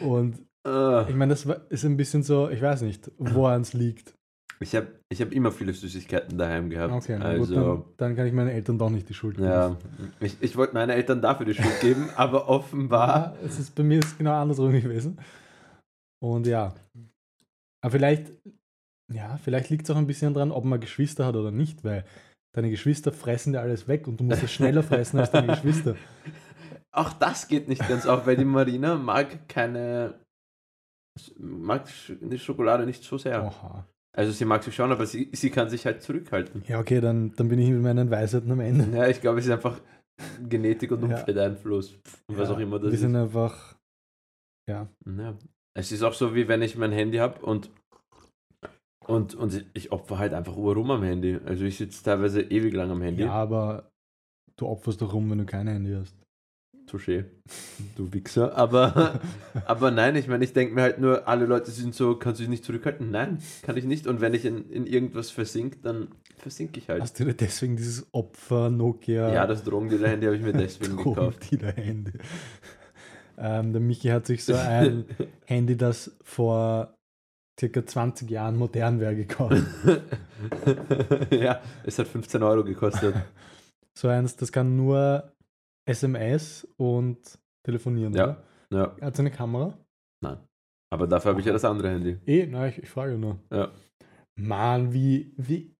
Und 0.00 0.38
Ah. 0.62 1.06
ich 1.08 1.14
meine, 1.14 1.30
das 1.30 1.46
ist 1.70 1.84
ein 1.86 1.96
bisschen 1.96 2.22
so, 2.22 2.50
ich 2.50 2.60
weiß 2.60 2.82
nicht, 2.82 3.10
woran 3.16 3.62
es 3.62 3.72
liegt. 3.72 4.14
ich 4.60 4.76
habe 4.76 4.88
ich 5.08 5.22
hab 5.22 5.32
immer 5.32 5.50
viele 5.50 5.72
Süßigkeiten 5.72 6.36
daheim 6.36 6.68
gehabt. 6.68 6.92
Okay, 6.92 7.16
na 7.18 7.32
gut, 7.32 7.48
also, 7.48 7.54
dann, 7.54 7.84
dann 7.96 8.16
kann 8.16 8.26
ich 8.26 8.34
meinen 8.34 8.50
Eltern 8.50 8.78
doch 8.78 8.90
nicht 8.90 9.08
die 9.08 9.14
Schuld 9.14 9.36
geben. 9.38 9.48
ja, 9.48 9.74
ich, 10.20 10.36
ich 10.42 10.56
wollte 10.58 10.74
meinen 10.74 10.90
Eltern 10.90 11.22
dafür 11.22 11.46
die 11.46 11.54
Schuld 11.54 11.80
geben, 11.80 12.10
aber 12.16 12.46
offenbar. 12.50 13.34
Ja, 13.40 13.46
es 13.46 13.58
ist 13.58 13.74
bei 13.74 13.82
mir 13.82 14.00
ist 14.00 14.18
genau 14.18 14.34
andersrum 14.34 14.70
gewesen. 14.72 15.18
Und 16.22 16.46
ja. 16.46 16.74
Aber 17.82 17.92
vielleicht, 17.92 18.30
ja, 19.10 19.38
vielleicht 19.42 19.70
liegt 19.70 19.84
es 19.84 19.90
auch 19.90 19.96
ein 19.96 20.06
bisschen 20.06 20.34
dran, 20.34 20.52
ob 20.52 20.66
man 20.66 20.78
Geschwister 20.78 21.24
hat 21.24 21.36
oder 21.36 21.50
nicht, 21.50 21.82
weil 21.84 22.04
deine 22.52 22.70
Geschwister 22.70 23.12
fressen 23.12 23.52
dir 23.52 23.60
alles 23.60 23.88
weg 23.88 24.06
und 24.08 24.18
du 24.20 24.24
musst 24.24 24.42
es 24.42 24.52
schneller 24.52 24.82
fressen 24.82 25.18
als 25.20 25.30
deine 25.30 25.48
Geschwister. 25.48 25.96
Auch 26.92 27.12
das 27.12 27.46
geht 27.48 27.68
nicht 27.68 27.86
ganz 27.88 28.06
auf, 28.06 28.26
weil 28.26 28.36
die 28.36 28.44
Marina 28.44 28.96
mag 28.96 29.48
keine. 29.48 30.20
mag 31.38 31.86
die 32.08 32.38
Schokolade 32.38 32.84
nicht 32.86 33.02
so 33.04 33.18
sehr. 33.18 33.44
Oha. 33.44 33.86
Also 34.12 34.32
sie 34.32 34.44
mag 34.44 34.64
sie 34.64 34.72
schon, 34.72 34.90
aber 34.90 35.06
sie, 35.06 35.30
sie 35.32 35.50
kann 35.50 35.70
sich 35.70 35.86
halt 35.86 36.02
zurückhalten. 36.02 36.64
Ja, 36.66 36.80
okay, 36.80 37.00
dann, 37.00 37.32
dann 37.36 37.48
bin 37.48 37.60
ich 37.60 37.70
mit 37.70 37.80
meinen 37.80 38.10
Weisheiten 38.10 38.50
am 38.50 38.58
Ende. 38.60 38.88
Ja, 38.96 39.06
ich 39.06 39.20
glaube, 39.20 39.38
es 39.38 39.46
ist 39.46 39.52
einfach 39.52 39.80
Genetik 40.48 40.90
und. 40.90 41.04
Umfeldeinfluss. 41.04 41.94
Und 42.26 42.36
was 42.36 42.48
Ja, 42.48 42.54
auch 42.56 42.58
immer 42.58 42.78
das 42.80 42.88
Wir 42.88 42.94
ist. 42.94 43.00
sind 43.00 43.14
einfach, 43.14 43.76
ja. 44.68 44.88
Ja. 45.06 45.38
Es 45.74 45.92
ist 45.92 46.02
auch 46.02 46.12
so, 46.14 46.34
wie 46.34 46.48
wenn 46.48 46.60
ich 46.62 46.76
mein 46.76 46.90
Handy 46.90 47.18
habe 47.18 47.40
und, 47.46 47.70
und, 49.06 49.34
und 49.34 49.64
ich 49.74 49.92
opfer 49.92 50.18
halt 50.18 50.34
einfach 50.34 50.56
rum 50.56 50.90
am 50.90 51.02
Handy. 51.02 51.38
Also 51.46 51.64
ich 51.64 51.78
sitze 51.78 52.04
teilweise 52.04 52.42
ewig 52.42 52.74
lang 52.74 52.90
am 52.90 53.02
Handy. 53.02 53.22
Ja, 53.22 53.32
aber 53.32 53.90
du 54.56 54.66
opferst 54.66 55.00
doch 55.02 55.12
rum, 55.12 55.30
wenn 55.30 55.38
du 55.38 55.46
kein 55.46 55.66
Handy 55.66 55.94
hast. 55.94 56.14
Touché. 56.86 57.24
Du 57.96 58.12
Wichser. 58.12 58.56
Aber, 58.56 59.20
aber 59.66 59.90
nein, 59.90 60.16
ich 60.16 60.28
meine, 60.28 60.44
ich 60.44 60.52
denke 60.52 60.74
mir 60.74 60.82
halt 60.82 60.98
nur, 60.98 61.26
alle 61.28 61.46
Leute 61.46 61.70
sind 61.70 61.94
so, 61.94 62.16
kannst 62.16 62.40
du 62.40 62.42
dich 62.42 62.50
nicht 62.50 62.64
zurückhalten? 62.64 63.10
Nein, 63.10 63.38
kann 63.62 63.76
ich 63.76 63.84
nicht. 63.84 64.06
Und 64.06 64.20
wenn 64.20 64.34
ich 64.34 64.44
in, 64.44 64.70
in 64.70 64.86
irgendwas 64.86 65.30
versink, 65.30 65.82
dann 65.82 66.08
versink 66.36 66.76
ich 66.76 66.88
halt. 66.88 67.02
Hast 67.02 67.18
du 67.18 67.24
dir 67.24 67.34
deswegen 67.34 67.76
dieses 67.76 68.06
Opfer 68.12 68.70
Nokia 68.70 69.32
Ja, 69.32 69.46
das 69.46 69.64
Drogendealer-Handy 69.64 70.26
habe 70.26 70.36
ich 70.36 70.42
mir 70.42 70.52
deswegen 70.52 70.96
gekauft. 70.96 71.50
Drogendealer-Handy? 71.50 72.12
ähm, 73.38 73.72
der 73.72 73.80
Michi 73.80 74.08
hat 74.08 74.26
sich 74.26 74.44
so 74.44 74.54
ein 74.54 75.04
Handy, 75.46 75.76
das 75.76 76.16
vor 76.22 76.94
circa 77.60 77.84
20 77.84 78.30
Jahren 78.30 78.56
modern 78.56 78.98
wäre, 79.00 79.14
gekauft. 79.14 79.62
ja, 81.30 81.60
es 81.84 81.98
hat 81.98 82.08
15 82.08 82.42
Euro 82.42 82.64
gekostet. 82.64 83.14
So 83.98 84.06
eins, 84.08 84.36
das 84.36 84.50
kann 84.52 84.76
nur 84.76 85.32
SMS 85.84 86.66
und 86.78 87.18
telefonieren, 87.66 88.14
Ja. 88.14 88.24
oder? 88.70 88.96
Ja, 89.00 89.06
Hat 89.06 89.14
es 89.14 89.20
eine 89.20 89.30
Kamera? 89.32 89.76
aber 90.92 91.06
dafür 91.06 91.30
habe 91.32 91.40
ich 91.40 91.46
ja 91.46 91.52
das 91.52 91.64
andere 91.64 91.90
Handy. 91.90 92.16
Eh, 92.26 92.46
nein, 92.46 92.70
ich, 92.70 92.82
ich 92.84 92.88
frage 92.88 93.18
nur. 93.18 93.38
Ja. 93.52 93.70
Mann, 94.36 94.92
wie, 94.92 95.34
wie, 95.36 95.74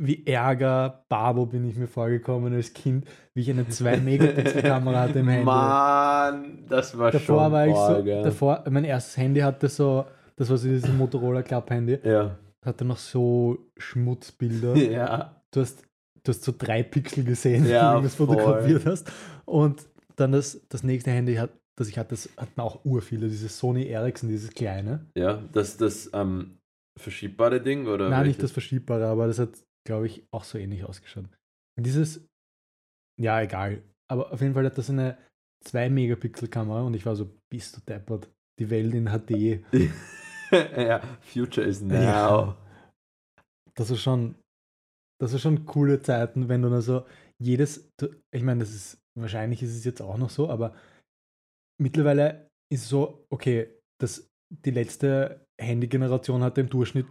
wie 0.00 0.26
ärger 0.26 1.04
Babo 1.08 1.46
bin 1.46 1.68
ich 1.68 1.76
mir 1.76 1.86
vorgekommen 1.88 2.52
als 2.52 2.72
Kind, 2.72 3.06
wie 3.34 3.42
ich 3.42 3.50
eine 3.50 3.62
2-Megapixel-Kamera 3.64 5.00
hatte 5.00 5.20
im 5.20 5.28
Handy. 5.28 5.44
Mann, 5.46 6.64
das 6.68 6.98
war 6.98 7.12
davor 7.12 7.44
schon 7.44 7.52
war 7.52 7.66
ich 7.66 7.74
so, 7.76 8.22
davor, 8.24 8.64
mein 8.68 8.84
erstes 8.84 9.16
Handy 9.18 9.40
hatte 9.40 9.68
so, 9.68 10.04
das 10.36 10.50
war 10.50 10.56
so 10.56 10.68
dieses 10.68 10.88
Motorola 10.92 11.42
Club-Handy, 11.42 11.98
Ja. 12.04 12.38
hatte 12.64 12.84
noch 12.84 12.98
so 12.98 13.70
Schmutzbilder. 13.76 14.74
Ja. 14.92 15.42
Du 15.52 15.60
hast, 15.60 15.82
du 16.24 16.30
hast 16.30 16.42
so 16.42 16.52
drei 16.56 16.82
Pixel 16.82 17.24
gesehen, 17.24 17.66
Ja, 17.66 17.92
wie 17.94 17.98
du 17.98 18.02
das 18.04 18.14
voll. 18.16 18.26
fotografiert 18.26 18.84
hast. 18.86 19.10
Und 19.46 19.86
dann 20.16 20.32
das, 20.32 20.60
das 20.68 20.82
nächste 20.82 21.10
Handy, 21.10 21.34
hat, 21.36 21.50
das 21.78 21.88
ich 21.88 21.98
hatte, 21.98 22.10
das 22.10 22.28
hatten 22.36 22.60
auch 22.60 22.84
urviele, 22.84 23.28
dieses 23.28 23.58
Sony 23.58 23.86
Ericsson, 23.86 24.28
dieses 24.28 24.50
kleine. 24.50 25.06
Ja, 25.16 25.42
das 25.52 25.76
das 25.76 26.10
ähm, 26.14 26.58
verschiebbare 26.98 27.60
Ding 27.60 27.86
oder 27.86 28.08
Nein, 28.10 28.26
nicht 28.26 28.38
das 28.38 28.44
welches? 28.44 28.52
verschiebbare, 28.52 29.06
aber 29.06 29.26
das 29.26 29.38
hat, 29.38 29.50
glaube 29.86 30.06
ich, 30.06 30.26
auch 30.32 30.44
so 30.44 30.58
ähnlich 30.58 30.84
ausgeschaut. 30.84 31.26
Und 31.78 31.84
dieses, 31.86 32.26
ja, 33.20 33.40
egal. 33.42 33.82
Aber 34.10 34.32
auf 34.32 34.40
jeden 34.40 34.54
Fall 34.54 34.64
hat 34.66 34.76
das 34.78 34.88
eine 34.90 35.16
2-Megapixel-Kamera 35.66 36.82
und 36.82 36.94
ich 36.94 37.06
war 37.06 37.14
so, 37.16 37.30
bist 37.50 37.76
du 37.76 37.80
deppert. 37.82 38.28
Die 38.58 38.70
Welt 38.70 38.94
in 38.94 39.06
HD. 39.08 39.62
ja, 40.76 41.00
Future 41.20 41.66
is 41.66 41.80
now. 41.80 41.94
Ja. 41.94 42.56
Das 43.74 43.90
ist 43.90 44.00
schon, 44.00 44.36
das 45.20 45.32
ist 45.32 45.42
schon 45.42 45.66
coole 45.66 46.00
Zeiten, 46.02 46.48
wenn 46.48 46.62
du 46.62 46.70
dann 46.70 46.82
so 46.82 47.06
jedes, 47.38 47.90
ich 48.34 48.42
meine, 48.42 48.60
das 48.60 48.74
ist, 48.74 48.98
wahrscheinlich 49.18 49.62
ist 49.62 49.74
es 49.76 49.84
jetzt 49.84 50.00
auch 50.00 50.18
noch 50.18 50.30
so, 50.30 50.48
aber 50.48 50.74
mittlerweile 51.80 52.48
ist 52.72 52.82
es 52.82 52.88
so, 52.88 53.26
okay, 53.30 53.68
das, 54.00 54.28
die 54.64 54.70
letzte 54.70 55.46
Handy-Generation 55.60 56.42
hatte 56.42 56.60
im 56.60 56.68
Durchschnitt 56.68 57.06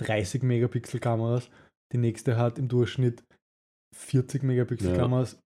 30 0.00 0.42
Megapixel 0.42 1.00
Kameras, 1.00 1.50
die 1.92 1.98
nächste 1.98 2.36
hat 2.36 2.58
im 2.58 2.68
Durchschnitt 2.68 3.22
40 3.94 4.42
Megapixel 4.42 4.90
Ja. 4.90 4.96
Kameras, 4.96 5.38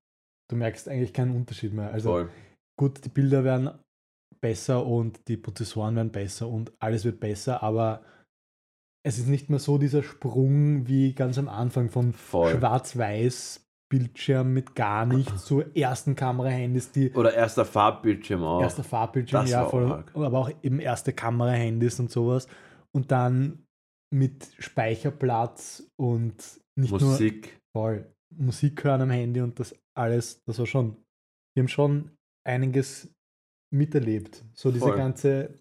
du 0.51 0.57
merkst 0.57 0.89
eigentlich 0.89 1.13
keinen 1.13 1.35
Unterschied 1.35 1.73
mehr. 1.73 1.93
Also 1.93 2.11
Voll. 2.11 2.31
gut, 2.79 3.05
die 3.05 3.09
Bilder 3.09 3.45
werden 3.45 3.71
besser 4.47 4.87
und 4.87 5.27
die 5.27 5.37
Prozessoren 5.37 5.97
werden 5.97 6.13
besser 6.13 6.49
und 6.49 6.73
alles 6.79 7.05
wird 7.05 7.19
besser, 7.19 7.65
aber 7.65 8.03
es 9.05 9.19
ist 9.19 9.27
nicht 9.27 9.51
mehr 9.51 9.59
so 9.59 9.77
dieser 9.77 10.05
Sprung 10.05 10.87
wie 10.87 11.15
ganz 11.15 11.37
am 11.37 11.49
Anfang 11.49 11.91
von. 11.91 12.13
Schwarz-Weiß 12.13 13.67
Bildschirm 13.89 14.53
mit 14.53 14.75
gar 14.75 15.07
nichts 15.07 15.45
zu 15.45 15.63
ersten 15.75 16.17
Kamerahandys, 16.17 16.91
die 16.91 17.13
Oder 17.13 17.35
erster 17.35 17.65
Farbbildschirm 17.65 18.43
auch. 18.43 18.61
erster 18.61 18.83
Farbbildschirm, 18.83 19.43
das 19.43 19.51
ja, 19.51 19.65
voll, 19.65 20.05
aber 20.15 20.39
auch 20.39 20.51
eben 20.63 20.81
erste 20.81 21.13
Kamerahandys 21.13 22.01
und 22.01 22.11
sowas 22.11 22.49
und 22.93 23.13
dann 23.13 23.65
mit 24.13 24.49
Speicherplatz 24.59 25.89
und 25.97 26.35
nicht 26.77 26.91
nur 26.91 27.01
Musik. 27.01 27.61
voll 27.77 28.13
Musik 28.37 28.83
hören 28.85 29.03
am 29.03 29.11
Handy 29.11 29.41
und 29.41 29.59
das 29.59 29.75
alles, 29.97 30.43
das 30.45 30.59
war 30.59 30.67
schon, 30.67 30.97
wir 31.55 31.63
haben 31.63 31.69
schon 31.69 32.11
einiges 32.45 33.16
miterlebt. 33.73 34.45
So 34.55 34.71
diese 34.71 34.85
Voll. 34.87 34.97
ganze 34.97 35.59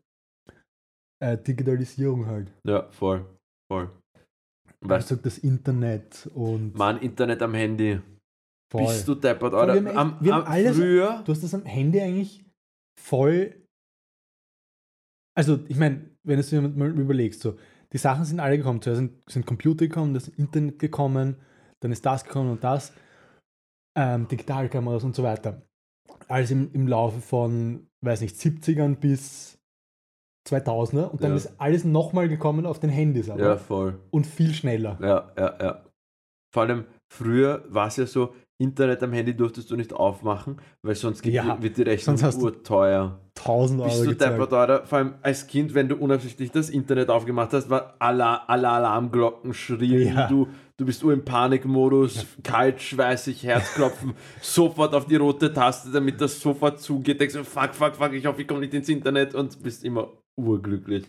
äh, 1.22 1.38
Digitalisierung 1.38 2.26
halt. 2.28 2.52
Ja, 2.65 2.89
voll. 2.91 3.26
Voll. 3.72 3.89
Weißt 4.82 5.12
Also 5.12 5.22
das 5.24 5.38
Internet 5.39 6.28
und 6.34 6.74
du, 6.74 6.78
Mann, 6.78 7.00
Internet 7.02 7.41
am 7.41 7.54
Handy. 7.56 8.00
voll. 8.72 8.84
Bist 8.86 9.08
du 9.08 9.15
deppert, 9.15 9.54
oder? 9.54 9.74
wir 9.74 9.80
haben 9.80 9.88
echt- 9.88 9.98
am, 9.98 10.18
wir 10.22 10.34
haben 10.34 10.46
am, 10.46 10.52
alles- 10.52 10.78
früher. 10.78 11.24
Du 11.26 11.32
hast 11.32 11.44
das 11.44 11.54
am 11.54 11.65
Handy 11.65 12.00
eigentlich 12.02 12.46
voll. 13.02 13.62
Also, 15.38 15.60
ich 15.68 15.78
meine, 15.78 16.10
wenn 16.24 16.36
du 16.36 16.39
es 16.41 16.50
dir 16.50 16.62
mal 16.62 16.89
überlegst, 16.98 17.41
so, 17.41 17.58
die 17.91 17.98
Sachen 17.98 18.24
sind 18.26 18.39
alle 18.39 18.58
gekommen. 18.58 18.82
Zuerst 18.82 19.00
sind, 19.00 19.22
sind 19.30 19.46
Computer 19.46 19.88
gekommen, 19.88 20.13
das 20.13 20.28
Internet 20.28 20.80
gekommen, 20.80 21.38
dann 21.82 21.91
ist 21.91 22.06
das 22.06 22.24
gekommen 22.24 22.52
und 22.52 22.63
das, 22.63 22.94
ähm, 23.98 24.28
Digitalkameras 24.28 25.04
und 25.04 25.15
so 25.15 25.24
weiter. 25.24 25.62
Alles 26.28 26.52
im, 26.52 26.72
im 26.74 26.88
Laufe 26.88 27.22
von, 27.22 27.88
weiß 28.02 28.22
nicht, 28.22 28.36
70ern 28.36 28.96
bis 28.96 29.58
2000er 30.48 31.06
und 31.06 31.24
dann 31.24 31.32
Ja. 31.32 31.38
ist 31.38 31.60
alles 31.60 31.84
nochmal 31.84 32.30
gekommen 32.30 32.66
auf 32.66 32.80
den 32.80 32.90
Handys 32.90 33.30
aber 33.30 33.42
Ja, 33.44 33.58
voll. 33.58 34.00
und 34.12 34.26
viel 34.28 34.54
schneller. 34.54 34.98
Ja, 35.02 35.32
ja, 35.38 35.58
ja. 35.64 35.86
Vor 36.54 36.64
allem 36.64 36.86
früher 37.12 37.64
war 37.70 37.88
es 37.88 37.98
ja 37.98 38.06
so, 38.06 38.34
Internet 38.58 39.04
am 39.04 39.12
Handy 39.13 39.36
durftest 39.36 39.70
du 39.70 39.76
nicht 39.76 39.91
aufmachen, 39.94 40.62
weil 40.82 40.96
sonst 40.96 41.26
Ja, 41.26 41.62
wird 41.62 41.78
die 41.78 41.82
Rechnung 41.82 42.18
urteuer. 42.41 43.20
1000 43.38 43.82
Euro 43.82 43.89
Bist 43.89 44.06
du 44.06 44.13
deppert, 44.15 44.54
oder? 44.54 44.86
Vor 44.86 44.98
allem 44.98 45.15
als 45.22 45.46
Kind, 45.48 45.74
wenn 45.74 45.89
du 45.89 45.98
unabsichtlich 45.98 46.52
das 46.52 46.70
Internet 46.70 47.10
aufgemacht 47.10 47.52
hast, 47.52 47.70
war 47.70 47.96
alle, 48.00 48.48
alle 48.48 48.70
Alarmglocken 48.70 49.54
schrien, 49.54 50.15
Ja. 50.15 50.28
du, 50.28 50.48
du 50.78 50.86
bist 50.86 51.04
ur 51.04 51.12
im 51.12 51.26
Panikmodus, 51.26 52.26
kalt, 52.44 52.82
schweißig, 52.82 53.44
Herzklopfen, 53.44 54.13
sofort 54.41 54.96
auf 54.96 55.06
die 55.06 55.18
rote 55.18 55.52
Taste, 55.52 55.91
damit 55.91 56.22
das 56.22 56.39
sofort 56.39 56.80
zugeht, 56.80 57.20
denkst 57.20 57.36
du, 57.36 57.44
fuck, 57.44 57.76
fuck, 57.76 57.96
fuck, 57.98 58.13
ich 58.13 58.26
hoffe, 58.26 58.41
ich 58.41 58.48
komme 58.48 58.62
nicht 58.62 58.74
ins 58.74 58.88
Internet 58.88 59.36
und 59.36 59.62
bist 59.62 59.84
immer 59.84 60.08
urglücklich, 60.39 61.06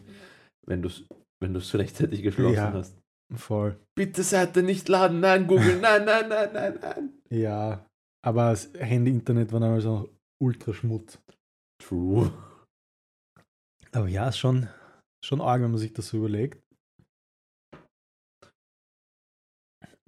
wenn 0.67 0.83
du 0.83 0.89
es 0.89 1.05
wenn 1.39 1.53
du's 1.53 1.75
rechtzeitig 1.75 2.23
geschlossen 2.23 2.55
Ja. 2.55 2.73
hast. 2.73 2.97
Voll. 3.35 3.81
Bitte 3.97 4.23
Seite 4.23 4.63
nicht 4.63 4.89
laden, 4.89 5.21
nein, 5.21 5.47
Google, 5.47 5.81
nein, 5.81 6.05
nein, 6.05 6.29
nein, 6.29 6.51
nein, 6.53 6.79
nein. 6.81 7.23
Ja, 7.31 7.87
aber 8.25 8.51
das 8.51 8.73
Handy-Internet 8.75 9.53
war 9.53 9.61
damals 9.61 9.85
auch 9.85 10.09
ultra 10.41 10.73
Schmutz. 10.73 11.19
True. 11.83 12.33
Aber 13.93 14.09
ja, 14.09 14.29
ist 14.29 14.39
schon, 14.39 14.69
schon 15.25 15.41
arg, 15.41 15.63
wenn 15.63 15.71
man 15.71 15.81
sich 15.81 15.93
das 15.93 16.09
so 16.09 16.19
überlegt. 16.19 16.63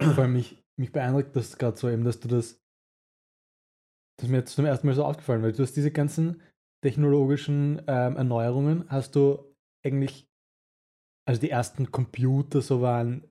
Vor 0.01 0.25
allem 0.25 0.35
mich, 0.35 0.63
mich 0.79 0.93
beeindruckt 0.93 1.35
das 1.35 1.59
gerade 1.59 1.77
so 1.77 1.89
eben, 1.89 2.05
dass 2.05 2.21
du 2.21 2.29
das, 2.29 2.61
das 4.17 4.25
ist 4.25 4.31
mir 4.31 4.39
jetzt 4.39 4.55
zum 4.55 4.65
ersten 4.65 4.87
Mal 4.87 4.95
so 4.95 5.05
aufgefallen, 5.05 5.43
weil 5.43 5.53
du 5.53 5.63
hast 5.63 5.75
diese 5.75 5.91
ganzen 5.91 6.41
technologischen 6.85 7.83
ähm, 7.89 8.17
Erneuerungen, 8.17 8.89
hast 8.89 9.17
du 9.17 9.57
eigentlich, 9.85 10.28
also 11.29 11.41
die 11.41 11.51
ersten 11.51 11.93
Computer 11.93 12.63
so 12.63 12.81
waren 12.81 13.31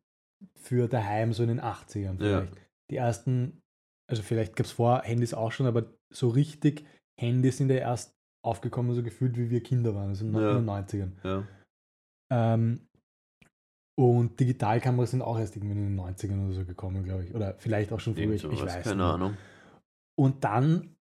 für 0.55 0.87
daheim 0.87 1.33
so 1.33 1.41
in 1.43 1.49
den 1.49 1.59
80ern 1.61 2.21
Ja. 2.23 2.41
vielleicht. 2.41 2.53
Die 2.91 2.95
ersten, 2.97 3.61
also 4.09 4.21
vielleicht 4.21 4.55
gab 4.55 4.65
es 4.67 4.71
vor 4.71 5.01
Handys 5.01 5.33
auch 5.33 5.51
schon, 5.51 5.65
aber 5.65 5.85
so 6.13 6.29
richtig 6.29 6.85
Handys 7.19 7.57
sind 7.57 7.69
ja 7.71 7.77
erst 7.77 8.15
aufgekommen, 8.45 8.93
so 8.93 9.01
gefühlt 9.03 9.35
wie 9.35 9.49
wir 9.49 9.63
Kinder 9.63 9.95
waren, 9.95 10.09
also 10.09 10.25
in 10.25 10.33
Ja. 10.35 10.53
den 10.53 10.65
90ern. 10.65 11.11
Ja. 11.23 11.43
Ähm, 12.31 12.87
und 13.99 14.39
Digitalkameras 14.39 15.11
sind 15.11 15.23
auch 15.23 15.39
erst 15.39 15.55
irgendwie 15.55 15.73
in 15.73 15.83
den 15.83 15.99
90ern 15.99 16.45
oder 16.45 16.53
so 16.53 16.65
gekommen, 16.65 17.03
glaube 17.03 17.23
ich. 17.23 17.33
Oder 17.33 17.55
vielleicht 17.57 17.91
auch 17.91 17.99
schon 17.99 18.13
früher, 18.13 18.31
ich, 18.33 18.43
ich 18.43 18.61
weiß 18.63 18.83
keine. 18.83 19.05
Ahnung. 19.05 19.35
Und 20.15 20.43
dann, 20.43 20.95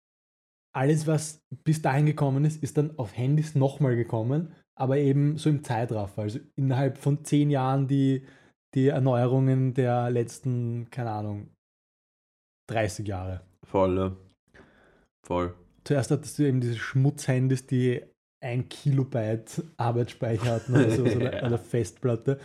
alles, 0.74 1.06
was 1.06 1.44
bis 1.62 1.82
dahin 1.82 2.06
gekommen 2.06 2.44
ist, 2.46 2.62
ist 2.62 2.78
dann 2.78 2.98
auf 2.98 3.14
Handys 3.16 3.54
nochmal 3.54 3.96
gekommen, 3.96 4.54
aber 4.78 4.98
eben 4.98 5.36
so 5.38 5.50
im 5.50 5.64
Zeitraffer. 5.64 6.22
Also 6.22 6.38
innerhalb 6.56 6.98
von 6.98 7.24
zehn 7.24 7.50
Jahren 7.50 7.88
die, 7.88 8.26
die 8.74 8.88
Erneuerungen 8.88 9.74
der 9.74 10.10
letzten, 10.10 10.88
keine 10.90 11.10
Ahnung, 11.10 11.48
30 12.70 13.06
Jahre. 13.06 13.42
Voll, 13.66 13.96
ja. 13.96 14.16
Voll. 15.26 15.54
Zuerst 15.84 16.10
hattest 16.10 16.38
du 16.38 16.42
eben 16.44 16.60
diese 16.60 16.76
Schmutzhandys, 16.76 17.66
die 17.66 18.02
ein 18.44 18.68
Kilobyte 18.68 19.64
Arbeitsspeicher 19.76 20.52
hatten 20.52 20.74
oder 20.74 20.90
so, 20.90 21.06
so 21.06 21.12
eine, 21.12 21.24
Ja. 21.24 21.42
eine 21.42 21.58
Festplatte. 21.58 22.38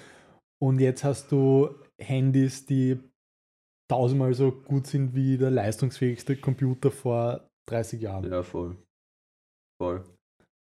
Und 0.62 0.80
jetzt 0.80 1.04
hast 1.04 1.32
du 1.32 1.70
Handys, 2.00 2.66
die 2.66 3.00
tausendmal 3.92 4.34
so 4.34 4.52
gut 4.52 4.88
sind 4.88 5.16
wie 5.16 5.38
der 5.38 5.52
leistungsfähigste 5.52 6.38
Computer 6.38 6.92
vor 6.92 7.50
30 7.68 8.02
Jahren. 8.02 8.32
Ja, 8.32 8.42
voll. 8.42 8.78
Voll. 9.82 10.04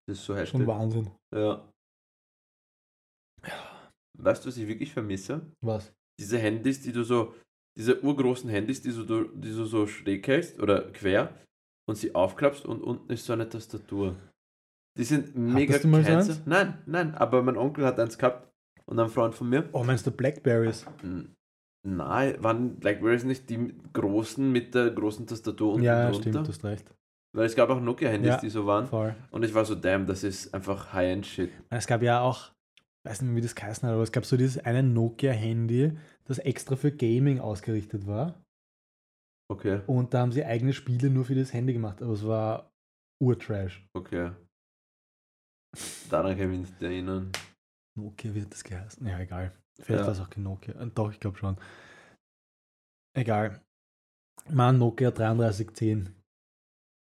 Das 0.07 0.17
ist 0.17 0.25
so 0.25 0.35
heftig. 0.35 0.49
Schon 0.49 0.67
Wahnsinn. 0.67 1.11
Ja. 1.33 1.67
Weißt 4.17 4.43
du, 4.43 4.49
was 4.49 4.57
ich 4.57 4.67
wirklich 4.67 4.93
vermisse? 4.93 5.41
Was? 5.61 5.93
Diese 6.19 6.37
Handys, 6.37 6.81
die 6.81 6.91
du 6.91 7.03
so, 7.03 7.33
diese 7.77 8.03
urgroßen 8.03 8.49
Handys, 8.49 8.81
die, 8.81 8.91
so, 8.91 9.03
du, 9.03 9.23
die 9.29 9.49
du 9.49 9.65
so 9.65 9.87
schräg 9.87 10.27
hältst 10.27 10.59
oder 10.59 10.91
quer 10.91 11.33
und 11.89 11.95
sie 11.95 12.13
aufklappst 12.13 12.65
und 12.65 12.83
unten 12.83 13.11
ist 13.11 13.25
so 13.25 13.33
eine 13.33 13.49
Tastatur. 13.49 14.15
Die 14.97 15.03
sind 15.05 15.35
mega 15.35 15.77
du 15.77 15.87
mal 15.87 16.03
so 16.03 16.11
eins? 16.11 16.41
Nein, 16.45 16.77
nein, 16.85 17.15
aber 17.15 17.41
mein 17.41 17.57
Onkel 17.57 17.85
hat 17.85 17.99
eins 17.99 18.17
gehabt 18.17 18.51
und 18.85 18.99
ein 18.99 19.09
Freund 19.09 19.33
von 19.33 19.49
mir. 19.49 19.69
Oh, 19.71 19.83
meinst 19.83 20.05
du 20.05 20.11
Blackberries? 20.11 20.85
Nein, 21.83 22.43
waren 22.43 22.75
Blackberries 22.75 23.23
nicht 23.23 23.49
die 23.49 23.73
großen 23.93 24.51
mit 24.51 24.75
der 24.75 24.91
großen 24.91 25.25
Tastatur 25.25 25.73
unten 25.73 25.85
ja, 25.85 26.11
drunter? 26.11 26.21
stimmt, 26.21 26.47
du 26.47 26.49
hast 26.49 26.63
recht. 26.63 26.93
Weil 27.33 27.45
es 27.45 27.55
gab 27.55 27.69
auch 27.69 27.79
Nokia-Handys, 27.79 28.27
Ja. 28.29 28.37
die 28.39 28.49
so 28.49 28.65
waren. 28.65 28.87
Voll. 28.87 29.15
Und 29.31 29.43
ich 29.43 29.53
war 29.53 29.63
so, 29.63 29.75
damn, 29.75 30.05
das 30.05 30.23
ist 30.23 30.53
einfach 30.53 30.91
High-End-Shit. 30.93 31.51
Es 31.69 31.87
gab 31.87 32.01
ja 32.01 32.19
auch, 32.21 32.51
ich 32.77 33.09
weiß 33.09 33.21
nicht 33.21 33.29
mehr, 33.29 33.37
wie 33.37 33.41
das 33.41 33.55
geheißen 33.55 33.87
hat, 33.87 33.93
aber 33.93 34.03
es 34.03 34.11
gab 34.11 34.25
so 34.25 34.35
dieses 34.35 34.57
eine 34.65 34.83
Nokia-Handy, 34.83 35.97
das 36.25 36.39
extra 36.39 36.75
für 36.75 36.91
Gaming 36.91 37.39
ausgerichtet 37.39 38.05
war. 38.05 38.43
Okay, 39.49 39.81
Und 39.87 40.13
da 40.13 40.19
haben 40.21 40.31
sie 40.31 40.45
eigene 40.45 40.71
Spiele 40.73 41.09
nur 41.09 41.25
für 41.25 41.35
das 41.35 41.51
Handy 41.53 41.73
gemacht, 41.73 42.01
aber 42.01 42.13
es 42.13 42.25
war 42.25 42.71
urtrash. 43.21 43.85
okay. 43.93 44.31
Daran 46.09 46.37
kann 46.37 46.51
ich 46.51 46.59
mich 46.59 46.69
nicht 46.69 46.81
erinnern. 46.81 47.31
Nokia 47.97 48.33
wird 48.33 48.51
das 48.51 48.63
geheißen. 48.63 49.05
Ja, 49.07 49.19
egal. 49.19 49.53
Vielleicht 49.79 50.01
Ja. 50.01 50.05
war 50.05 50.13
es 50.13 50.19
auch 50.19 50.29
kein 50.29 50.43
Nokia. 50.43 50.73
Äh, 50.81 50.87
Doch, 50.93 51.11
ich 51.11 51.19
glaube 51.19 51.37
schon. 51.37 51.57
Egal. 53.13 53.61
Mann, 54.49 54.77
Nokia 54.79 55.11
3310. 55.11 56.13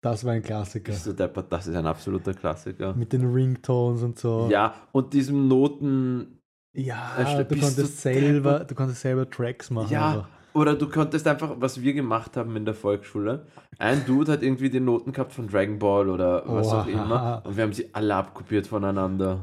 Das 0.04 0.26
war 0.26 0.34
ein 0.34 0.44
Klassiker. 0.44 0.92
Bist 0.92 1.08
du 1.08 1.14
deppert? 1.14 1.50
Das 1.50 1.66
ist 1.66 1.76
ein 1.76 1.88
absoluter 1.88 2.34
Klassiker. 2.34 2.94
Mit 2.94 3.14
den 3.14 3.34
Ringtones 3.34 4.04
und 4.04 4.20
so. 4.20 4.50
Ja, 4.52 4.74
und 4.92 5.14
diesem 5.14 5.48
Noten. 5.48 6.42
Ja, 6.74 7.14
du 7.16 7.46
konntest, 7.46 7.78
du 7.78 7.86
selber, 7.86 8.52
deppert? 8.52 8.72
du 8.72 8.76
konntest 8.76 9.02
selber 9.02 9.30
Tracks 9.30 9.70
machen. 9.70 9.94
Ja, 9.94 10.10
einfach. 10.10 10.28
oder 10.54 10.76
du 10.76 10.90
konntest 10.90 11.26
einfach, 11.26 11.56
was 11.58 11.82
wir 11.82 11.94
gemacht 11.94 12.36
haben 12.36 12.54
in 12.58 12.66
der 12.66 12.74
Volksschule. 12.74 13.46
Ein 13.80 14.06
Dude 14.06 14.34
hat 14.34 14.44
irgendwie 14.44 14.70
die 14.70 14.82
Noten 14.82 15.14
gehabt 15.14 15.32
von 15.32 15.48
Dragon 15.48 15.80
Ball 15.80 16.10
oder 16.10 16.44
was 16.48 16.68
auch 16.68 16.86
Oha. 16.86 16.92
immer. 16.92 17.42
Und 17.46 17.56
wir 17.56 17.64
haben 17.64 17.74
sie 17.74 17.94
alle 17.94 18.14
abkopiert 18.16 18.68
voneinander. 18.68 19.40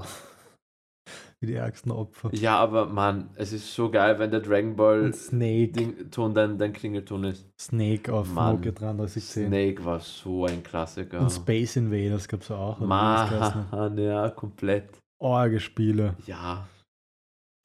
Wie 1.42 1.46
die 1.46 1.54
ärgsten 1.54 1.90
Opfer. 1.90 2.34
Ja, 2.34 2.58
aber 2.58 2.84
Mann, 2.84 3.30
es 3.34 3.54
ist 3.54 3.74
so 3.74 3.90
geil, 3.90 4.18
wenn 4.18 4.30
der 4.30 4.40
Dragon 4.40 4.76
Ball. 4.76 5.10
Ding, 5.30 6.10
Ton 6.10 6.34
dein, 6.34 6.58
dein 6.58 6.74
Klingelton 6.74 7.24
ist. 7.24 7.48
Snake 7.58 8.12
auf 8.12 8.30
Mann. 8.30 8.56
Nokia 8.56 8.72
3310. 8.72 9.46
Snake 9.46 9.84
war 9.86 10.00
so 10.00 10.44
ein 10.44 10.62
Klassiker. 10.62 11.20
Und 11.20 11.30
Space 11.30 11.76
Invaders 11.76 12.28
gab 12.28 12.42
es 12.42 12.50
auch. 12.50 12.78
Mann, 12.80 13.96
ja, 13.96 14.28
komplett. 14.28 14.98
Orge 15.18 15.60
Spiele. 15.60 16.14
Ja. 16.26 16.68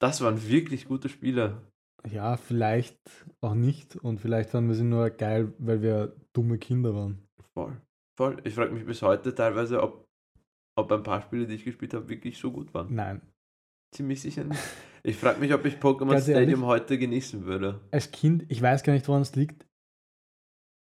Das 0.00 0.22
waren 0.22 0.48
wirklich 0.48 0.88
gute 0.88 1.10
Spiele. 1.10 1.60
Ja, 2.10 2.38
vielleicht 2.38 2.98
auch 3.42 3.54
nicht. 3.54 3.96
Und 3.96 4.20
vielleicht 4.20 4.50
fanden 4.50 4.70
wir 4.70 4.76
sie 4.76 4.84
nur 4.84 5.10
geil, 5.10 5.52
weil 5.58 5.82
wir 5.82 6.16
dumme 6.32 6.56
Kinder 6.56 6.94
waren. 6.94 7.28
Voll. 7.52 7.76
Voll. 8.16 8.38
Ich 8.44 8.54
frage 8.54 8.72
mich 8.72 8.86
bis 8.86 9.02
heute 9.02 9.34
teilweise, 9.34 9.82
ob, 9.82 10.06
ob 10.78 10.90
ein 10.92 11.02
paar 11.02 11.20
Spiele, 11.20 11.46
die 11.46 11.56
ich 11.56 11.64
gespielt 11.64 11.92
habe, 11.92 12.08
wirklich 12.08 12.38
so 12.38 12.50
gut 12.50 12.72
waren. 12.72 12.94
Nein. 12.94 13.20
Ziemlich 13.96 14.20
sicher 14.20 14.44
nicht. 14.44 14.60
Ich 15.02 15.16
frage 15.16 15.40
mich, 15.40 15.54
ob 15.54 15.64
ich 15.64 15.76
Pokémon 15.76 16.10
Ganz 16.10 16.28
ehrlich? 16.28 16.48
Stadium 16.50 16.66
heute 16.66 16.98
genießen 16.98 17.44
würde. 17.46 17.80
Als 17.92 18.10
Kind, 18.10 18.44
ich 18.48 18.60
weiß 18.60 18.82
gar 18.82 18.92
nicht, 18.92 19.06
woran 19.08 19.22
es 19.22 19.34
liegt. 19.36 19.64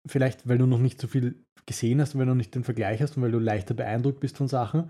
vielleicht, 0.08 0.48
weil 0.48 0.58
du 0.58 0.66
noch 0.66 0.80
nicht 0.80 1.00
so 1.02 1.08
viel 1.08 1.44
gesehen 1.66 2.02
hast, 2.02 2.16
weil 2.16 2.22
du 2.26 2.30
noch 2.32 2.36
nicht 2.36 2.54
den 2.56 2.64
Vergleich 2.64 3.02
hast 3.02 3.18
und 3.18 3.24
weil 3.24 3.32
du 3.32 3.40
leichter 3.40 3.74
beeindruckt 3.74 4.20
bist 4.20 4.38
von 4.38 4.48
Sachen. 4.48 4.90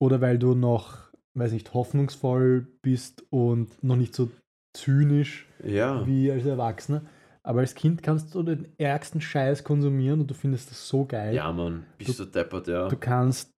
Oder 0.00 0.20
weil 0.20 0.38
du 0.38 0.54
noch, 0.54 1.10
weiß 1.34 1.52
nicht, 1.52 1.72
hoffnungsvoll 1.74 2.66
bist 2.82 3.24
und 3.30 3.82
noch 3.82 3.96
nicht 3.96 4.14
so 4.14 4.30
zynisch 4.76 5.46
Ja. 5.64 6.06
wie 6.06 6.30
als 6.30 6.44
Erwachsener. 6.44 7.02
Aber 7.44 7.60
als 7.60 7.74
Kind 7.74 8.02
kannst 8.02 8.34
du 8.34 8.42
den 8.42 8.68
ärgsten 8.78 9.20
Scheiß 9.20 9.64
konsumieren 9.64 10.20
und 10.20 10.30
du 10.30 10.34
findest 10.34 10.70
das 10.70 10.86
so 10.88 11.04
geil. 11.06 11.34
Ja, 11.34 11.52
Mann. 11.52 11.84
Bist 11.98 12.18
du 12.18 12.24
deppert, 12.24 12.68
ja. 12.68 12.88
Du 12.88 12.96
kannst 12.96 13.50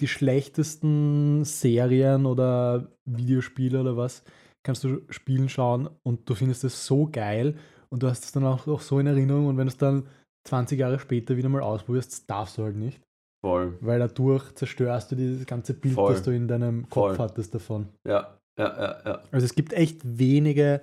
die 0.00 0.08
schlechtesten 0.08 1.44
Serien 1.44 2.26
oder 2.26 2.88
Videospiele 3.04 3.80
oder 3.80 3.96
was, 3.96 4.24
kannst 4.64 4.84
du 4.84 5.02
spielen 5.10 5.48
schauen 5.48 5.88
und 6.02 6.28
du 6.28 6.34
findest 6.34 6.64
es 6.64 6.86
so 6.86 7.08
geil 7.10 7.56
und 7.90 8.02
du 8.02 8.08
hast 8.08 8.24
es 8.24 8.32
dann 8.32 8.44
auch, 8.44 8.66
auch 8.66 8.80
so 8.80 8.98
in 8.98 9.06
Erinnerung 9.06 9.46
und 9.46 9.56
wenn 9.56 9.66
du 9.66 9.72
es 9.72 9.76
dann 9.78 10.08
20 10.48 10.78
Jahre 10.78 10.98
später 10.98 11.36
wieder 11.36 11.48
mal 11.48 11.62
ausprobierst, 11.62 12.28
darfst 12.28 12.58
du 12.58 12.64
halt 12.64 12.76
nicht, 12.76 13.00
Voll. 13.44 13.78
weil 13.80 13.98
dadurch 13.98 14.52
zerstörst 14.54 15.12
du 15.12 15.16
dieses 15.16 15.46
ganze 15.46 15.74
Bild, 15.74 15.94
Voll. 15.94 16.12
das 16.12 16.22
du 16.22 16.32
in 16.32 16.48
deinem 16.48 16.88
Kopf 16.88 17.16
Voll. 17.16 17.18
hattest 17.18 17.54
davon. 17.54 17.88
Ja, 18.06 18.38
ja, 18.58 18.76
ja, 18.76 19.02
ja. 19.04 19.22
Also 19.30 19.44
es 19.44 19.54
gibt 19.54 19.72
echt 19.72 20.00
wenige 20.04 20.80